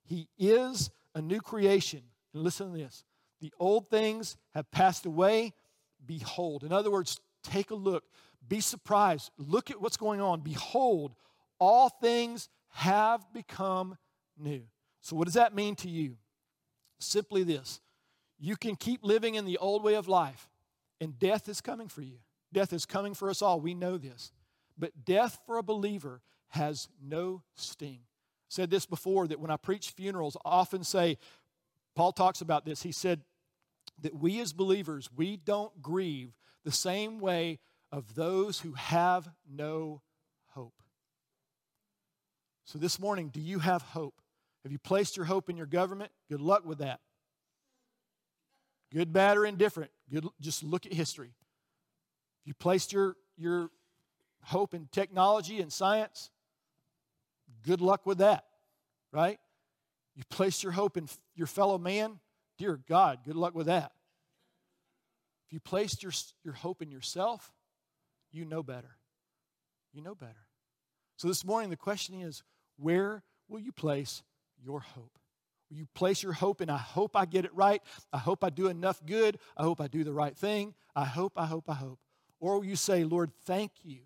He 0.03 0.27
is 0.37 0.89
a 1.15 1.21
new 1.21 1.41
creation. 1.41 2.01
And 2.33 2.43
listen 2.43 2.71
to 2.71 2.77
this 2.77 3.03
the 3.41 3.53
old 3.59 3.89
things 3.89 4.37
have 4.53 4.69
passed 4.71 5.05
away. 5.05 5.53
Behold. 6.05 6.63
In 6.63 6.71
other 6.71 6.91
words, 6.91 7.19
take 7.43 7.71
a 7.71 7.75
look. 7.75 8.03
Be 8.47 8.61
surprised. 8.61 9.31
Look 9.37 9.69
at 9.69 9.81
what's 9.81 9.97
going 9.97 10.21
on. 10.21 10.41
Behold, 10.41 11.13
all 11.59 11.89
things 11.89 12.49
have 12.69 13.25
become 13.33 13.97
new. 14.37 14.63
So, 15.01 15.15
what 15.15 15.25
does 15.25 15.35
that 15.35 15.53
mean 15.55 15.75
to 15.77 15.89
you? 15.89 16.17
Simply 16.99 17.43
this 17.43 17.79
you 18.39 18.55
can 18.55 18.75
keep 18.75 19.03
living 19.03 19.35
in 19.35 19.45
the 19.45 19.57
old 19.57 19.83
way 19.83 19.95
of 19.95 20.07
life, 20.07 20.49
and 21.01 21.19
death 21.19 21.49
is 21.49 21.61
coming 21.61 21.87
for 21.87 22.01
you. 22.01 22.17
Death 22.51 22.73
is 22.73 22.85
coming 22.85 23.13
for 23.13 23.29
us 23.29 23.41
all. 23.41 23.59
We 23.59 23.73
know 23.73 23.97
this. 23.97 24.31
But 24.79 25.03
death 25.03 25.39
for 25.45 25.57
a 25.57 25.63
believer 25.63 26.21
has 26.49 26.87
no 27.03 27.43
sting. 27.55 27.99
I 28.01 28.47
said 28.47 28.69
this 28.69 28.85
before 28.85 29.27
that 29.27 29.39
when 29.39 29.51
I 29.51 29.57
preach 29.57 29.91
funerals, 29.91 30.37
I 30.45 30.49
often 30.49 30.83
say, 30.83 31.17
Paul 31.95 32.13
talks 32.13 32.41
about 32.41 32.65
this. 32.65 32.81
He 32.81 32.93
said 32.93 33.21
that 34.01 34.15
we 34.15 34.39
as 34.39 34.53
believers, 34.53 35.09
we 35.15 35.37
don't 35.37 35.81
grieve 35.81 36.31
the 36.63 36.71
same 36.71 37.19
way 37.19 37.59
of 37.91 38.15
those 38.15 38.61
who 38.61 38.73
have 38.73 39.29
no 39.51 40.01
hope. 40.51 40.81
So 42.65 42.79
this 42.79 42.99
morning, 42.99 43.29
do 43.29 43.41
you 43.41 43.59
have 43.59 43.81
hope? 43.81 44.21
Have 44.63 44.71
you 44.71 44.79
placed 44.79 45.17
your 45.17 45.25
hope 45.25 45.49
in 45.49 45.57
your 45.57 45.65
government? 45.65 46.11
Good 46.29 46.41
luck 46.41 46.65
with 46.65 46.79
that. 46.79 46.99
Good, 48.91 49.13
bad, 49.13 49.37
or 49.37 49.45
indifferent. 49.45 49.91
Good, 50.11 50.25
just 50.39 50.63
look 50.63 50.85
at 50.85 50.93
history. 50.93 51.33
If 52.41 52.47
you 52.47 52.53
placed 52.53 52.93
your, 52.93 53.15
your 53.37 53.69
hope 54.43 54.73
in 54.73 54.87
technology 54.91 55.61
and 55.61 55.71
science, 55.71 56.31
good 57.65 57.81
luck 57.81 58.05
with 58.05 58.19
that, 58.19 58.45
right? 59.11 59.39
You 60.15 60.23
place 60.29 60.63
your 60.63 60.71
hope 60.71 60.97
in 60.97 61.07
your 61.35 61.47
fellow 61.47 61.77
man, 61.77 62.19
dear 62.57 62.79
God, 62.87 63.19
good 63.25 63.35
luck 63.35 63.55
with 63.55 63.67
that. 63.67 63.91
If 65.47 65.53
you 65.53 65.59
placed 65.59 66.03
your, 66.03 66.11
your 66.43 66.53
hope 66.53 66.81
in 66.81 66.91
yourself, 66.91 67.51
you 68.31 68.45
know 68.45 68.61
better. 68.61 68.97
You 69.93 70.01
know 70.01 70.15
better. 70.15 70.45
So 71.17 71.27
this 71.27 71.43
morning, 71.43 71.69
the 71.69 71.75
question 71.75 72.21
is 72.21 72.43
where 72.77 73.23
will 73.47 73.59
you 73.59 73.71
place 73.71 74.23
your 74.63 74.79
hope? 74.79 75.17
Will 75.69 75.77
you 75.77 75.87
place 75.93 76.23
your 76.23 76.33
hope 76.33 76.61
in, 76.61 76.69
I 76.69 76.77
hope 76.77 77.15
I 77.15 77.25
get 77.25 77.45
it 77.45 77.53
right? 77.53 77.81
I 78.11 78.17
hope 78.17 78.43
I 78.43 78.49
do 78.49 78.67
enough 78.67 79.01
good. 79.05 79.39
I 79.55 79.63
hope 79.63 79.81
I 79.81 79.87
do 79.87 80.03
the 80.03 80.13
right 80.13 80.35
thing. 80.35 80.73
I 80.95 81.05
hope, 81.05 81.33
I 81.35 81.45
hope, 81.45 81.69
I 81.69 81.75
hope. 81.75 81.99
Or 82.39 82.57
will 82.57 82.65
you 82.65 82.75
say, 82.75 83.03
Lord, 83.03 83.31
thank 83.45 83.71
you 83.83 83.99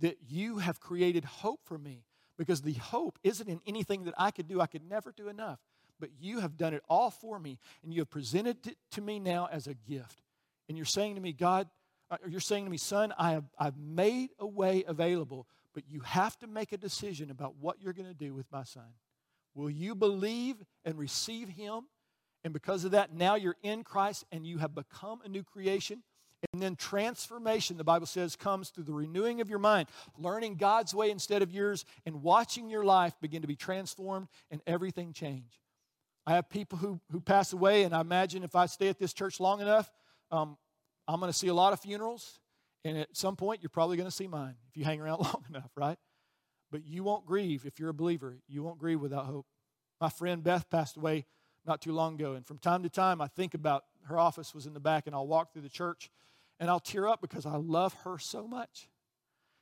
that 0.00 0.18
you 0.28 0.58
have 0.58 0.80
created 0.80 1.24
hope 1.24 1.60
for 1.64 1.78
me 1.78 2.04
because 2.36 2.62
the 2.62 2.74
hope 2.74 3.18
isn't 3.22 3.48
in 3.48 3.60
anything 3.66 4.04
that 4.04 4.14
I 4.18 4.30
could 4.30 4.48
do. 4.48 4.60
I 4.60 4.66
could 4.66 4.88
never 4.88 5.12
do 5.12 5.28
enough. 5.28 5.58
But 5.98 6.10
you 6.20 6.40
have 6.40 6.56
done 6.58 6.74
it 6.74 6.82
all 6.88 7.10
for 7.10 7.38
me, 7.38 7.58
and 7.82 7.92
you 7.92 8.00
have 8.02 8.10
presented 8.10 8.66
it 8.66 8.76
to 8.92 9.00
me 9.00 9.18
now 9.18 9.48
as 9.50 9.66
a 9.66 9.74
gift. 9.74 10.20
And 10.68 10.76
you're 10.76 10.84
saying 10.84 11.14
to 11.14 11.20
me, 11.20 11.32
God, 11.32 11.68
uh, 12.10 12.18
you're 12.28 12.40
saying 12.40 12.64
to 12.64 12.70
me, 12.70 12.76
son, 12.76 13.14
I 13.18 13.32
have, 13.32 13.44
I've 13.58 13.78
made 13.78 14.30
a 14.38 14.46
way 14.46 14.84
available, 14.86 15.46
but 15.74 15.84
you 15.88 16.00
have 16.00 16.38
to 16.40 16.46
make 16.46 16.72
a 16.72 16.76
decision 16.76 17.30
about 17.30 17.54
what 17.60 17.80
you're 17.80 17.92
going 17.92 18.08
to 18.08 18.14
do 18.14 18.34
with 18.34 18.46
my 18.52 18.64
son. 18.64 18.94
Will 19.54 19.70
you 19.70 19.94
believe 19.94 20.56
and 20.84 20.98
receive 20.98 21.48
him? 21.48 21.86
And 22.44 22.52
because 22.52 22.84
of 22.84 22.90
that, 22.92 23.14
now 23.14 23.34
you're 23.34 23.56
in 23.62 23.82
Christ 23.82 24.24
and 24.30 24.46
you 24.46 24.58
have 24.58 24.74
become 24.74 25.20
a 25.24 25.28
new 25.28 25.42
creation. 25.42 26.02
And 26.52 26.62
then 26.62 26.76
transformation, 26.76 27.76
the 27.76 27.84
Bible 27.84 28.06
says, 28.06 28.36
comes 28.36 28.68
through 28.68 28.84
the 28.84 28.92
renewing 28.92 29.40
of 29.40 29.48
your 29.48 29.58
mind, 29.58 29.88
learning 30.18 30.56
God's 30.56 30.94
way 30.94 31.10
instead 31.10 31.42
of 31.42 31.50
yours, 31.50 31.84
and 32.04 32.22
watching 32.22 32.68
your 32.68 32.84
life 32.84 33.14
begin 33.20 33.42
to 33.42 33.48
be 33.48 33.56
transformed 33.56 34.28
and 34.50 34.60
everything 34.66 35.12
change. 35.12 35.60
I 36.26 36.34
have 36.34 36.50
people 36.50 36.78
who, 36.78 37.00
who 37.10 37.20
pass 37.20 37.52
away, 37.52 37.84
and 37.84 37.94
I 37.94 38.00
imagine 38.00 38.42
if 38.42 38.56
I 38.56 38.66
stay 38.66 38.88
at 38.88 38.98
this 38.98 39.12
church 39.12 39.38
long 39.40 39.60
enough, 39.60 39.90
um, 40.30 40.56
I'm 41.06 41.20
going 41.20 41.32
to 41.32 41.38
see 41.38 41.48
a 41.48 41.54
lot 41.54 41.72
of 41.72 41.80
funerals, 41.80 42.40
and 42.84 42.98
at 42.98 43.16
some 43.16 43.36
point, 43.36 43.62
you're 43.62 43.70
probably 43.70 43.96
going 43.96 44.08
to 44.08 44.14
see 44.14 44.26
mine 44.26 44.56
if 44.68 44.76
you 44.76 44.84
hang 44.84 45.00
around 45.00 45.18
long 45.20 45.44
enough, 45.48 45.70
right? 45.76 45.98
But 46.70 46.84
you 46.84 47.04
won't 47.04 47.26
grieve 47.26 47.64
if 47.64 47.78
you're 47.78 47.90
a 47.90 47.94
believer. 47.94 48.38
You 48.48 48.62
won't 48.62 48.78
grieve 48.78 49.00
without 49.00 49.26
hope. 49.26 49.46
My 50.00 50.08
friend 50.08 50.42
Beth 50.42 50.68
passed 50.68 50.96
away 50.96 51.26
not 51.64 51.80
too 51.80 51.92
long 51.92 52.14
ago, 52.14 52.34
and 52.34 52.44
from 52.44 52.58
time 52.58 52.82
to 52.82 52.88
time, 52.88 53.20
I 53.20 53.28
think 53.28 53.54
about 53.54 53.84
her 54.06 54.18
office 54.18 54.54
was 54.54 54.66
in 54.66 54.74
the 54.74 54.80
back, 54.80 55.06
and 55.06 55.14
I'll 55.14 55.26
walk 55.26 55.52
through 55.52 55.62
the 55.62 55.68
church 55.68 56.10
and 56.58 56.70
I'll 56.70 56.80
tear 56.80 57.06
up 57.06 57.20
because 57.20 57.44
I 57.44 57.56
love 57.56 57.92
her 58.04 58.18
so 58.18 58.46
much. 58.48 58.88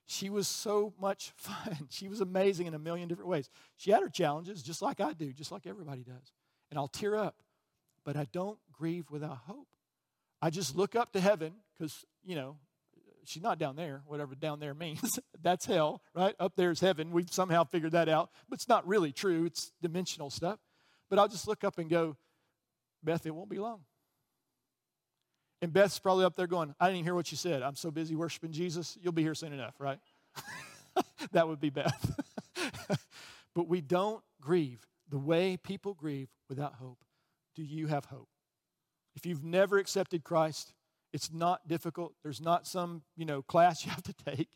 She 0.07 0.31
was 0.31 0.47
so 0.47 0.95
much 1.01 1.33
fun. 1.37 1.89
She 1.91 2.09
was 2.09 2.21
amazing 2.21 2.67
in 2.67 2.75
a 2.75 2.79
million 2.79 3.09
different 3.09 3.31
ways. 3.31 3.49
She 3.77 3.91
had 3.91 4.03
her 4.03 4.09
challenges, 4.09 4.63
just 4.63 4.81
like 4.81 5.01
I 5.01 5.13
do, 5.13 5.33
just 5.33 5.51
like 5.51 5.67
everybody 5.67 6.03
does. 6.03 6.33
And 6.71 6.79
I'll 6.79 6.89
tear 6.89 7.17
up 7.17 7.37
but 8.05 8.17
I 8.17 8.27
don't 8.33 8.59
grieve 8.73 9.11
without 9.11 9.39
hope. 9.47 9.67
I 10.41 10.51
just 10.51 10.77
look 10.77 10.95
up 10.95 11.13
to 11.13 11.21
heaven 11.21 11.55
because, 11.73 12.05
you 12.23 12.37
know, 12.37 12.57
she's 13.25 13.43
not 13.43 13.59
down 13.59 13.77
there, 13.77 14.03
whatever 14.07 14.35
down 14.35 14.61
there 14.61 14.75
means. 14.75 15.19
That's 15.43 15.65
hell, 15.65 16.03
right? 16.15 16.35
Up 16.39 16.55
there 16.57 16.71
is 16.71 16.81
heaven. 16.81 17.11
We've 17.11 17.31
somehow 17.31 17.65
figured 17.65 17.93
that 17.93 18.09
out, 18.09 18.31
but 18.49 18.57
it's 18.57 18.69
not 18.69 18.87
really 18.87 19.13
true. 19.13 19.47
It's 19.47 19.73
dimensional 19.81 20.31
stuff. 20.31 20.59
But 21.09 21.19
I'll 21.19 21.29
just 21.29 21.49
look 21.49 21.65
up 21.65 21.79
and 21.79 21.89
go, 21.89 22.17
Beth, 23.03 23.27
it 23.27 23.35
won't 23.35 23.51
be 23.51 23.59
long. 23.59 23.81
And 25.65 25.73
Beth's 25.73 25.99
probably 25.99 26.27
up 26.27 26.37
there 26.37 26.47
going, 26.47 26.75
I 26.79 26.89
didn't 26.89 26.97
even 26.97 27.07
hear 27.07 27.15
what 27.15 27.31
you 27.31 27.39
said. 27.39 27.63
I'm 27.63 27.75
so 27.75 27.91
busy 27.91 28.15
worshiping 28.15 28.53
Jesus. 28.53 28.99
You'll 29.01 29.15
be 29.15 29.23
here 29.23 29.35
soon 29.35 29.55
enough, 29.55 29.73
right? 29.79 29.99
that 31.33 31.49
would 31.49 31.59
be 31.59 31.71
Beth. 31.71 32.21
but 33.55 33.67
we 33.67 33.81
don't 33.81 34.23
grieve 34.43 34.87
the 35.09 35.17
way 35.17 35.57
people 35.57 35.95
grieve 35.95 36.29
without 36.51 36.75
hope. 36.75 36.99
Do 37.57 37.63
you 37.63 37.87
have 37.87 38.05
hope? 38.05 38.29
If 39.17 39.25
you've 39.25 39.43
never 39.43 39.79
accepted 39.79 40.23
Christ, 40.23 40.75
it's 41.15 41.33
not 41.33 41.67
difficult. 41.67 42.13
There's 42.23 42.43
not 42.43 42.67
some, 42.67 43.01
you 43.17 43.25
know, 43.25 43.41
class 43.41 43.85
you 43.87 43.91
have 43.91 44.03
to 44.03 44.13
take. 44.13 44.51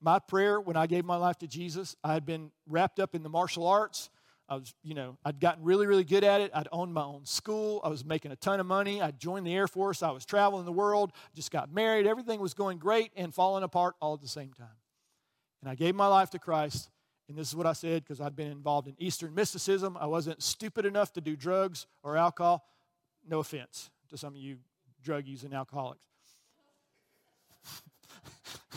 My 0.00 0.20
prayer 0.20 0.60
when 0.60 0.76
I 0.76 0.86
gave 0.86 1.04
my 1.04 1.16
life 1.16 1.38
to 1.38 1.48
Jesus, 1.48 1.96
I 2.04 2.12
had 2.12 2.24
been 2.24 2.52
wrapped 2.68 3.00
up 3.00 3.16
in 3.16 3.24
the 3.24 3.28
martial 3.28 3.66
arts. 3.66 4.10
I 4.52 4.56
was, 4.56 4.74
you 4.82 4.92
know, 4.92 5.16
I'd 5.24 5.40
gotten 5.40 5.64
really, 5.64 5.86
really 5.86 6.04
good 6.04 6.24
at 6.24 6.42
it. 6.42 6.50
I'd 6.52 6.68
owned 6.72 6.92
my 6.92 7.02
own 7.02 7.24
school. 7.24 7.80
I 7.82 7.88
was 7.88 8.04
making 8.04 8.32
a 8.32 8.36
ton 8.36 8.60
of 8.60 8.66
money. 8.66 9.00
I'd 9.00 9.18
joined 9.18 9.46
the 9.46 9.54
Air 9.54 9.66
Force. 9.66 10.02
I 10.02 10.10
was 10.10 10.26
traveling 10.26 10.66
the 10.66 10.72
world. 10.72 11.12
Just 11.34 11.50
got 11.50 11.72
married. 11.72 12.06
Everything 12.06 12.38
was 12.38 12.52
going 12.52 12.76
great 12.76 13.12
and 13.16 13.34
falling 13.34 13.64
apart 13.64 13.94
all 13.98 14.12
at 14.12 14.20
the 14.20 14.28
same 14.28 14.52
time. 14.52 14.76
And 15.62 15.70
I 15.70 15.74
gave 15.74 15.94
my 15.94 16.06
life 16.06 16.28
to 16.30 16.38
Christ. 16.38 16.90
And 17.30 17.38
this 17.38 17.48
is 17.48 17.56
what 17.56 17.66
I 17.66 17.72
said 17.72 18.04
because 18.04 18.20
I'd 18.20 18.36
been 18.36 18.52
involved 18.52 18.88
in 18.88 18.94
Eastern 18.98 19.34
mysticism. 19.34 19.96
I 19.98 20.04
wasn't 20.04 20.42
stupid 20.42 20.84
enough 20.84 21.14
to 21.14 21.22
do 21.22 21.34
drugs 21.34 21.86
or 22.02 22.18
alcohol. 22.18 22.62
No 23.26 23.38
offense 23.38 23.88
to 24.10 24.18
some 24.18 24.34
of 24.34 24.40
you 24.42 24.58
drug 25.02 25.26
using 25.26 25.54
alcoholics. 25.54 26.11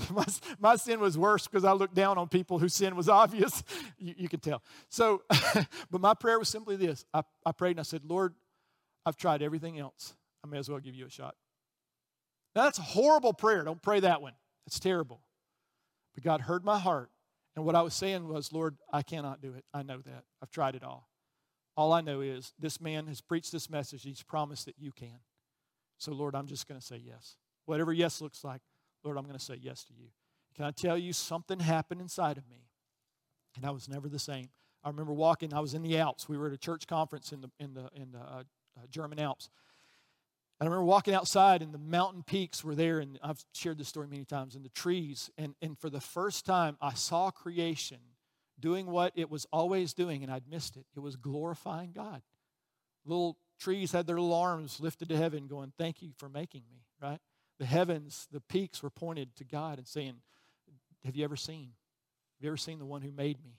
my, 0.13 0.26
my 0.59 0.76
sin 0.76 0.99
was 0.99 1.17
worse 1.17 1.47
because 1.47 1.63
I 1.63 1.73
looked 1.73 1.95
down 1.95 2.17
on 2.17 2.27
people 2.27 2.59
whose 2.59 2.73
sin 2.73 2.95
was 2.95 3.09
obvious. 3.09 3.63
you, 3.97 4.13
you 4.17 4.30
can 4.30 4.39
tell. 4.39 4.63
So, 4.89 5.23
but 5.91 6.01
my 6.01 6.13
prayer 6.13 6.39
was 6.39 6.49
simply 6.49 6.76
this 6.76 7.05
I, 7.13 7.23
I 7.45 7.51
prayed 7.51 7.72
and 7.72 7.80
I 7.80 7.84
said, 7.84 8.01
Lord, 8.05 8.34
I've 9.05 9.17
tried 9.17 9.41
everything 9.41 9.80
else. 9.80 10.15
I 10.43 10.47
may 10.47 10.57
as 10.57 10.69
well 10.69 10.80
give 10.80 10.95
you 10.95 11.05
a 11.05 11.09
shot. 11.09 11.35
Now, 12.55 12.63
that's 12.63 12.80
a 12.80 12.84
horrible 12.84 13.34
prayer. 13.34 13.63
Don't 13.63 13.81
pray 13.81 13.99
that 13.99 14.22
one. 14.22 14.34
It's 14.65 14.80
terrible. 14.80 15.22
But 16.13 16.23
God 16.23 16.41
heard 16.41 16.63
my 16.63 16.80
heart. 16.80 17.09
And 17.55 17.65
what 17.65 17.76
I 17.76 17.81
was 17.81 17.93
saying 17.93 18.27
was, 18.27 18.51
Lord, 18.51 18.77
I 18.91 19.01
cannot 19.01 19.41
do 19.41 19.53
it. 19.53 19.65
I 19.73 19.84
know 19.84 19.99
that. 19.99 20.23
I've 20.41 20.51
tried 20.51 20.76
it 20.76 20.84
all. 20.84 21.09
All 21.77 21.93
I 21.93 22.01
know 22.01 22.22
is 22.22 22.53
this 22.57 22.80
man 22.80 23.07
has 23.07 23.22
preached 23.22 23.51
this 23.51 23.69
message. 23.69 24.03
He's 24.03 24.23
promised 24.23 24.65
that 24.65 24.76
you 24.77 24.91
can. 24.91 25.19
So, 25.97 26.13
Lord, 26.13 26.35
I'm 26.35 26.47
just 26.47 26.67
going 26.67 26.80
to 26.80 26.85
say 26.85 27.01
yes. 27.03 27.38
Whatever 27.65 27.91
yes 27.91 28.22
looks 28.22 28.43
like, 28.43 28.61
Lord, 29.06 29.18
I'm 29.18 29.23
going 29.23 29.38
to 29.38 29.44
say 29.44 29.60
yes 29.61 29.86
to 29.86 29.94
you. 29.94 30.07
Can 30.56 30.65
I 30.65 30.72
tell 30.72 30.98
you 30.98 31.14
something 31.14 31.60
happened 31.60 32.02
inside 32.02 32.38
of 32.38 32.49
me? 32.49 32.65
And 33.56 33.65
I 33.65 33.69
was 33.69 33.88
never 33.88 34.10
the 34.10 34.19
same. 34.19 34.49
I 34.84 34.90
remember 34.90 35.14
walking, 35.14 35.53
I 35.53 35.60
was 35.60 35.73
in 35.73 35.84
the 35.84 35.98
Alps. 35.98 36.27
We 36.27 36.38
were 36.38 36.48
at 36.48 36.53
a 36.53 36.57
church 36.57 36.88
conference 36.88 37.32
in 37.32 37.41
the, 37.41 37.49
in 37.60 37.73
the, 37.73 37.90
in 37.95 38.11
the 38.11 38.19
uh, 38.19 38.44
uh, 38.77 38.82
German 38.90 39.19
Alps. 39.19 39.49
And 40.60 40.68
I 40.68 40.69
remember 40.69 40.86
walking 40.86 41.14
outside 41.14 41.61
and 41.61 41.73
the 41.73 41.77
mountain 41.77 42.23
peaks 42.23 42.64
were 42.64 42.76
there, 42.76 42.99
and 42.99 43.19
I've 43.22 43.44
shared 43.53 43.77
this 43.77 43.88
story 43.88 44.07
many 44.07 44.26
times, 44.26 44.56
and 44.56 44.64
the 44.64 44.69
trees. 44.69 45.30
And, 45.38 45.56
and 45.61 45.77
for 45.77 45.90
the 45.90 46.02
first 46.02 46.45
time, 46.45 46.77
I 46.82 46.94
saw 46.94 47.30
creation 47.30 47.99
doing 48.60 48.88
what 48.88 49.11
it 49.15 49.30
was 49.30 49.45
always 49.52 49.94
doing, 49.94 50.23
and 50.23 50.32
I'd 50.32 50.48
missed 50.49 50.77
it. 50.77 50.86
It 50.95 50.99
was 50.99 51.15
glorifying 51.15 51.91
God. 51.91 52.22
Little 53.06 53.38
trees 53.60 53.91
had 53.91 54.07
their 54.07 54.19
little 54.19 54.34
arms 54.34 54.80
lifted 54.80 55.10
to 55.10 55.18
heaven, 55.18 55.48
going, 55.48 55.73
Thank 55.77 56.02
you 56.02 56.11
for 56.18 56.30
making 56.30 56.64
me, 56.72 56.84
right? 57.02 57.19
The 57.60 57.65
heavens, 57.65 58.27
the 58.32 58.41
peaks 58.41 58.84
were 58.84 58.90
pointed 58.90 59.36
to 59.38 59.44
God 59.44 59.77
and 59.77 59.88
saying, 59.88 60.15
Have 61.06 61.15
you 61.15 61.23
ever 61.23 61.36
seen? 61.36 61.72
Have 62.38 62.44
you 62.44 62.49
ever 62.49 62.57
seen 62.57 62.80
the 62.80 62.86
one 62.86 63.02
who 63.02 63.11
made 63.11 63.44
me? 63.44 63.57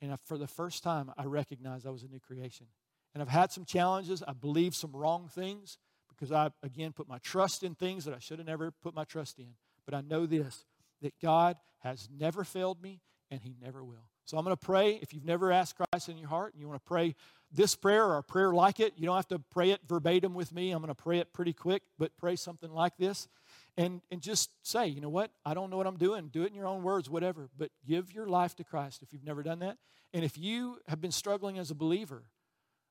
And 0.00 0.16
for 0.24 0.38
the 0.38 0.46
first 0.46 0.82
time, 0.82 1.12
I 1.16 1.24
recognized 1.24 1.86
I 1.86 1.90
was 1.90 2.02
a 2.02 2.08
new 2.08 2.20
creation. 2.20 2.66
And 3.14 3.22
I've 3.22 3.28
had 3.28 3.50
some 3.52 3.64
challenges. 3.64 4.22
I 4.26 4.32
believed 4.32 4.74
some 4.74 4.92
wrong 4.92 5.28
things 5.28 5.78
because 6.08 6.32
I, 6.32 6.50
again, 6.62 6.92
put 6.92 7.08
my 7.08 7.18
trust 7.18 7.62
in 7.62 7.74
things 7.74 8.04
that 8.04 8.14
I 8.14 8.18
should 8.18 8.38
have 8.38 8.46
never 8.46 8.70
put 8.70 8.94
my 8.94 9.04
trust 9.04 9.38
in. 9.38 9.54
But 9.84 9.94
I 9.94 10.00
know 10.00 10.26
this 10.26 10.64
that 11.00 11.14
God 11.22 11.56
has 11.80 12.08
never 12.12 12.42
failed 12.42 12.82
me 12.82 13.00
and 13.30 13.40
He 13.40 13.54
never 13.62 13.84
will. 13.84 14.10
So 14.24 14.36
I'm 14.36 14.44
going 14.44 14.56
to 14.56 14.64
pray. 14.64 14.98
If 15.00 15.14
you've 15.14 15.24
never 15.24 15.52
asked 15.52 15.76
Christ 15.76 16.08
in 16.08 16.18
your 16.18 16.28
heart 16.28 16.52
and 16.52 16.60
you 16.60 16.68
want 16.68 16.82
to 16.82 16.88
pray 16.88 17.14
this 17.52 17.74
prayer 17.74 18.04
or 18.06 18.18
a 18.18 18.22
prayer 18.22 18.52
like 18.52 18.80
it, 18.80 18.94
you 18.96 19.06
don't 19.06 19.16
have 19.16 19.28
to 19.28 19.38
pray 19.38 19.70
it 19.70 19.80
verbatim 19.86 20.34
with 20.34 20.52
me. 20.52 20.70
I'm 20.70 20.82
going 20.82 20.88
to 20.88 20.94
pray 20.94 21.18
it 21.18 21.32
pretty 21.32 21.52
quick, 21.52 21.82
but 21.98 22.16
pray 22.16 22.36
something 22.36 22.70
like 22.70 22.96
this. 22.98 23.28
And, 23.76 24.02
and 24.10 24.20
just 24.20 24.50
say, 24.62 24.88
you 24.88 25.00
know 25.00 25.08
what? 25.08 25.30
I 25.46 25.54
don't 25.54 25.70
know 25.70 25.76
what 25.76 25.86
I'm 25.86 25.96
doing. 25.96 26.28
Do 26.28 26.42
it 26.42 26.48
in 26.48 26.54
your 26.54 26.66
own 26.66 26.82
words, 26.82 27.08
whatever. 27.08 27.48
But 27.56 27.70
give 27.86 28.12
your 28.12 28.26
life 28.26 28.56
to 28.56 28.64
Christ 28.64 29.02
if 29.02 29.12
you've 29.12 29.24
never 29.24 29.42
done 29.42 29.60
that. 29.60 29.78
And 30.12 30.24
if 30.24 30.36
you 30.36 30.78
have 30.88 31.00
been 31.00 31.12
struggling 31.12 31.58
as 31.58 31.70
a 31.70 31.74
believer, 31.74 32.24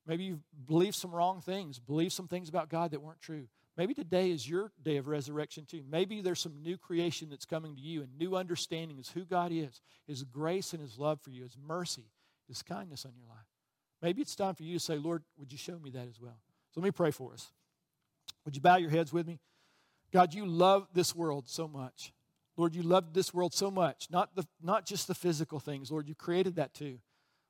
Maybe 0.07 0.23
you've 0.23 0.43
believed 0.65 0.95
some 0.95 1.11
wrong 1.11 1.41
things, 1.41 1.79
believed 1.79 2.13
some 2.13 2.29
things 2.29 2.47
about 2.47 2.69
God 2.69 2.91
that 2.91 3.01
weren't 3.01 3.21
true. 3.21 3.47
Maybe 3.75 3.93
today 3.93 4.31
is 4.31 4.49
your 4.49 4.71
day 4.81 4.97
of 4.97 5.07
resurrection 5.07 5.65
too. 5.65 5.83
Maybe 5.87 6.21
there's 6.21 6.39
some 6.39 6.63
new 6.63 6.77
creation 6.77 7.29
that's 7.29 7.45
coming 7.45 7.75
to 7.75 7.81
you 7.81 8.01
and 8.01 8.17
new 8.17 8.35
understanding 8.35 8.97
is 8.97 9.09
who 9.09 9.25
God 9.25 9.51
is, 9.51 9.81
His 10.07 10.23
grace 10.23 10.71
and 10.71 10.81
His 10.81 10.97
love 10.97 11.19
for 11.21 11.29
you, 11.29 11.43
His 11.43 11.57
mercy, 11.61 12.05
His 12.47 12.63
kindness 12.63 13.05
on 13.05 13.11
your 13.15 13.27
life. 13.27 13.45
Maybe 14.01 14.21
it's 14.21 14.35
time 14.35 14.55
for 14.55 14.63
you 14.63 14.77
to 14.77 14.83
say, 14.83 14.97
Lord, 14.97 15.23
would 15.37 15.51
you 15.51 15.57
show 15.57 15.77
me 15.79 15.89
that 15.91 16.07
as 16.07 16.19
well? 16.21 16.37
So 16.71 16.79
let 16.81 16.85
me 16.85 16.91
pray 16.91 17.11
for 17.11 17.33
us. 17.33 17.47
Would 18.45 18.55
you 18.55 18.61
bow 18.61 18.77
your 18.77 18.89
heads 18.89 19.11
with 19.11 19.27
me? 19.27 19.39
God, 20.11 20.33
you 20.33 20.45
love 20.45 20.87
this 20.93 21.15
world 21.15 21.47
so 21.47 21.67
much. 21.67 22.13
Lord, 22.55 22.75
you 22.75 22.81
loved 22.81 23.13
this 23.13 23.33
world 23.33 23.53
so 23.53 23.69
much, 23.69 24.07
not, 24.09 24.35
the, 24.35 24.45
not 24.61 24.85
just 24.85 25.07
the 25.07 25.13
physical 25.13 25.59
things. 25.59 25.91
Lord, 25.91 26.07
you 26.07 26.15
created 26.15 26.55
that 26.55 26.73
too. 26.73 26.99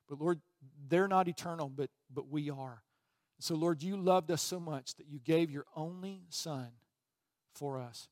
But 0.08 0.20
Lord, 0.20 0.40
they're 0.88 1.08
not 1.08 1.28
eternal, 1.28 1.68
but, 1.68 1.90
but 2.12 2.28
we 2.28 2.50
are. 2.50 2.82
So, 3.40 3.54
Lord, 3.54 3.82
you 3.82 3.96
loved 3.96 4.30
us 4.30 4.42
so 4.42 4.58
much 4.58 4.96
that 4.96 5.06
you 5.06 5.18
gave 5.18 5.50
your 5.50 5.64
only 5.76 6.22
Son 6.28 6.68
for 7.54 7.78
us. 7.78 8.08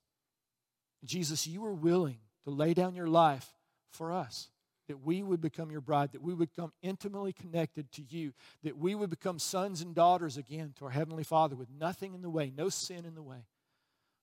Jesus, 1.04 1.46
you 1.46 1.62
were 1.62 1.74
willing 1.74 2.18
to 2.44 2.50
lay 2.50 2.74
down 2.74 2.94
your 2.94 3.08
life 3.08 3.48
for 3.90 4.12
us, 4.12 4.48
that 4.88 5.02
we 5.02 5.22
would 5.22 5.40
become 5.40 5.70
your 5.70 5.80
bride, 5.80 6.12
that 6.12 6.22
we 6.22 6.34
would 6.34 6.54
become 6.54 6.72
intimately 6.82 7.32
connected 7.32 7.90
to 7.92 8.02
you, 8.02 8.32
that 8.62 8.76
we 8.76 8.94
would 8.94 9.10
become 9.10 9.38
sons 9.38 9.80
and 9.80 9.94
daughters 9.94 10.36
again 10.36 10.72
to 10.78 10.84
our 10.84 10.90
Heavenly 10.90 11.24
Father 11.24 11.56
with 11.56 11.68
nothing 11.70 12.14
in 12.14 12.22
the 12.22 12.30
way, 12.30 12.52
no 12.56 12.68
sin 12.68 13.04
in 13.04 13.14
the 13.14 13.22
way. 13.22 13.46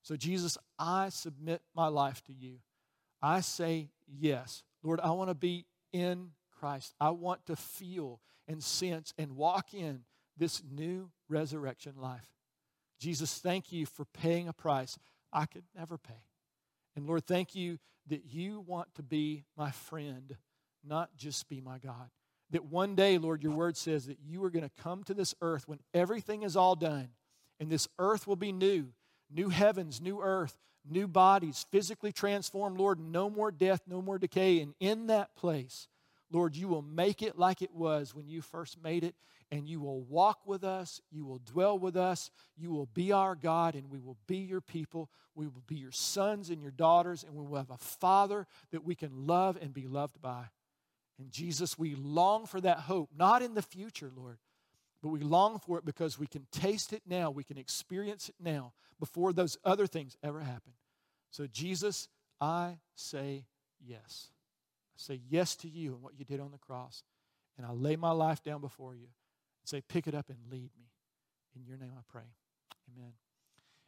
So, 0.01 0.15
Jesus, 0.15 0.57
I 0.77 1.09
submit 1.09 1.61
my 1.73 1.87
life 1.87 2.23
to 2.25 2.33
you. 2.33 2.57
I 3.21 3.39
say 3.39 3.89
yes. 4.07 4.63
Lord, 4.83 4.99
I 4.99 5.11
want 5.11 5.29
to 5.29 5.35
be 5.35 5.65
in 5.93 6.31
Christ. 6.51 6.93
I 6.99 7.11
want 7.11 7.45
to 7.45 7.55
feel 7.55 8.19
and 8.47 8.61
sense 8.61 9.13
and 9.17 9.35
walk 9.37 9.73
in 9.73 10.03
this 10.37 10.61
new 10.69 11.09
resurrection 11.29 11.93
life. 11.97 12.27
Jesus, 12.99 13.37
thank 13.39 13.71
you 13.71 13.85
for 13.85 14.05
paying 14.05 14.47
a 14.47 14.53
price 14.53 14.97
I 15.31 15.45
could 15.45 15.63
never 15.75 15.97
pay. 15.97 16.23
And 16.95 17.07
Lord, 17.07 17.25
thank 17.25 17.55
you 17.55 17.79
that 18.07 18.25
you 18.25 18.59
want 18.61 18.93
to 18.95 19.03
be 19.03 19.45
my 19.57 19.71
friend, 19.71 20.37
not 20.85 21.15
just 21.17 21.49
be 21.49 21.61
my 21.61 21.79
God. 21.79 22.09
That 22.51 22.65
one 22.65 22.95
day, 22.95 23.17
Lord, 23.17 23.41
your 23.41 23.53
word 23.53 23.77
says 23.77 24.05
that 24.07 24.19
you 24.23 24.43
are 24.43 24.49
going 24.49 24.67
to 24.67 24.83
come 24.83 25.03
to 25.05 25.13
this 25.13 25.33
earth 25.41 25.67
when 25.67 25.79
everything 25.93 26.43
is 26.43 26.55
all 26.55 26.75
done, 26.75 27.09
and 27.59 27.69
this 27.69 27.87
earth 27.99 28.27
will 28.27 28.35
be 28.35 28.51
new 28.51 28.93
new 29.33 29.49
heavens, 29.49 29.99
new 29.99 30.21
earth, 30.21 30.55
new 30.87 31.07
bodies, 31.07 31.65
physically 31.71 32.11
transformed, 32.11 32.77
Lord, 32.77 32.99
no 32.99 33.29
more 33.29 33.51
death, 33.51 33.81
no 33.87 34.01
more 34.01 34.19
decay. 34.19 34.61
And 34.61 34.75
in 34.79 35.07
that 35.07 35.35
place, 35.35 35.87
Lord, 36.31 36.55
you 36.55 36.67
will 36.67 36.81
make 36.81 37.21
it 37.21 37.37
like 37.37 37.61
it 37.61 37.73
was 37.73 38.13
when 38.13 38.27
you 38.27 38.41
first 38.41 38.81
made 38.81 39.03
it, 39.03 39.15
and 39.51 39.67
you 39.67 39.79
will 39.79 40.01
walk 40.01 40.39
with 40.45 40.63
us, 40.63 40.99
you 41.11 41.25
will 41.25 41.39
dwell 41.39 41.77
with 41.77 41.95
us, 41.95 42.31
you 42.57 42.71
will 42.71 42.87
be 42.87 43.11
our 43.11 43.35
God, 43.35 43.75
and 43.75 43.89
we 43.89 43.99
will 43.99 44.17
be 44.27 44.37
your 44.37 44.61
people. 44.61 45.09
We 45.35 45.47
will 45.47 45.63
be 45.65 45.75
your 45.75 45.91
sons 45.91 46.49
and 46.49 46.61
your 46.61 46.71
daughters, 46.71 47.23
and 47.23 47.33
we 47.35 47.45
will 47.45 47.57
have 47.57 47.71
a 47.71 47.77
Father 47.77 48.45
that 48.71 48.83
we 48.83 48.95
can 48.95 49.27
love 49.27 49.57
and 49.61 49.73
be 49.73 49.87
loved 49.87 50.21
by. 50.21 50.45
And 51.19 51.31
Jesus, 51.31 51.77
we 51.77 51.95
long 51.95 52.45
for 52.45 52.59
that 52.61 52.79
hope, 52.79 53.09
not 53.15 53.41
in 53.41 53.53
the 53.53 53.61
future, 53.61 54.11
Lord, 54.15 54.37
but 55.01 55.09
we 55.09 55.19
long 55.19 55.59
for 55.59 55.77
it 55.77 55.85
because 55.85 56.17
we 56.17 56.27
can 56.27 56.47
taste 56.51 56.93
it 56.93 57.03
now, 57.05 57.29
we 57.29 57.43
can 57.43 57.57
experience 57.57 58.29
it 58.29 58.35
now 58.39 58.73
before 58.99 59.33
those 59.33 59.57
other 59.63 59.85
things 59.85 60.17
ever 60.23 60.39
happen. 60.39 60.73
So, 61.29 61.47
Jesus, 61.47 62.07
I 62.39 62.77
say 62.95 63.45
yes. 63.85 64.29
I 64.95 64.97
say 64.97 65.21
yes 65.29 65.55
to 65.57 65.69
you 65.69 65.93
and 65.93 66.01
what 66.01 66.17
you 66.17 66.25
did 66.25 66.39
on 66.39 66.51
the 66.51 66.57
cross. 66.57 67.03
And 67.57 67.65
I 67.65 67.71
lay 67.71 67.95
my 67.95 68.11
life 68.11 68.43
down 68.43 68.61
before 68.61 68.95
you 68.95 69.01
and 69.01 69.65
say, 69.65 69.81
pick 69.81 70.07
it 70.07 70.15
up 70.15 70.29
and 70.29 70.37
lead 70.49 70.71
me. 70.77 70.91
In 71.55 71.65
your 71.65 71.77
name 71.77 71.91
I 71.95 72.01
pray. 72.07 72.23
Amen. 72.95 73.13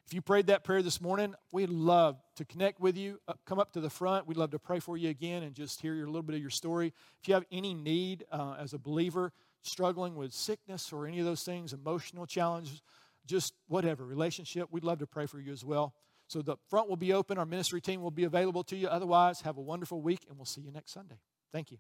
If 0.06 0.14
you 0.14 0.22
prayed 0.22 0.48
that 0.48 0.64
prayer 0.64 0.84
this 0.84 1.02
morning, 1.02 1.34
we'd 1.52 1.70
love 1.70 2.22
to 2.36 2.46
connect 2.46 2.80
with 2.80 2.96
you. 2.96 3.20
Uh, 3.28 3.34
come 3.46 3.60
up 3.60 3.74
to 3.74 3.82
the 3.82 3.90
front. 3.90 4.28
We'd 4.28 4.38
love 4.38 4.52
to 4.52 4.60
pray 4.60 4.80
for 4.80 4.98
you 4.98 5.10
again 5.10 5.42
and 5.42 5.56
just 5.56 5.82
hear 5.82 5.96
your, 5.96 6.06
a 6.06 6.10
little 6.10 6.22
bit 6.22 6.36
of 6.36 6.42
your 6.42 6.52
story. 6.52 6.94
If 7.22 7.28
you 7.28 7.34
have 7.34 7.46
any 7.52 7.74
need 7.74 8.24
uh, 8.32 8.56
as 8.60 8.74
a 8.74 8.78
believer, 8.78 9.34
struggling 9.64 10.16
with 10.16 10.32
sickness 10.32 10.94
or 10.94 11.08
any 11.08 11.20
of 11.20 11.26
those 11.26 11.42
things, 11.42 11.74
emotional 11.74 12.28
challenges, 12.28 12.84
just 13.26 13.54
whatever, 13.68 14.06
relationship, 14.06 14.68
we'd 14.72 14.84
love 14.84 15.00
to 15.00 15.08
pray 15.08 15.26
for 15.26 15.40
you 15.40 15.52
as 15.52 15.66
well. 15.66 15.96
So 16.28 16.44
the 16.44 16.58
front 16.70 16.88
will 16.88 16.98
be 16.98 17.12
open. 17.12 17.40
Our 17.40 17.46
ministry 17.46 17.82
team 17.82 18.02
will 18.02 18.12
be 18.12 18.26
available 18.26 18.64
to 18.66 18.76
you. 18.76 18.88
Otherwise, 18.88 19.42
have 19.42 19.58
a 19.58 19.62
wonderful 19.62 20.02
week, 20.02 20.26
and 20.30 20.38
we'll 20.38 20.46
see 20.46 20.62
you 20.62 20.72
next 20.72 20.92
Sunday. 20.92 21.18
Thank 21.52 21.72
you. 21.72 21.78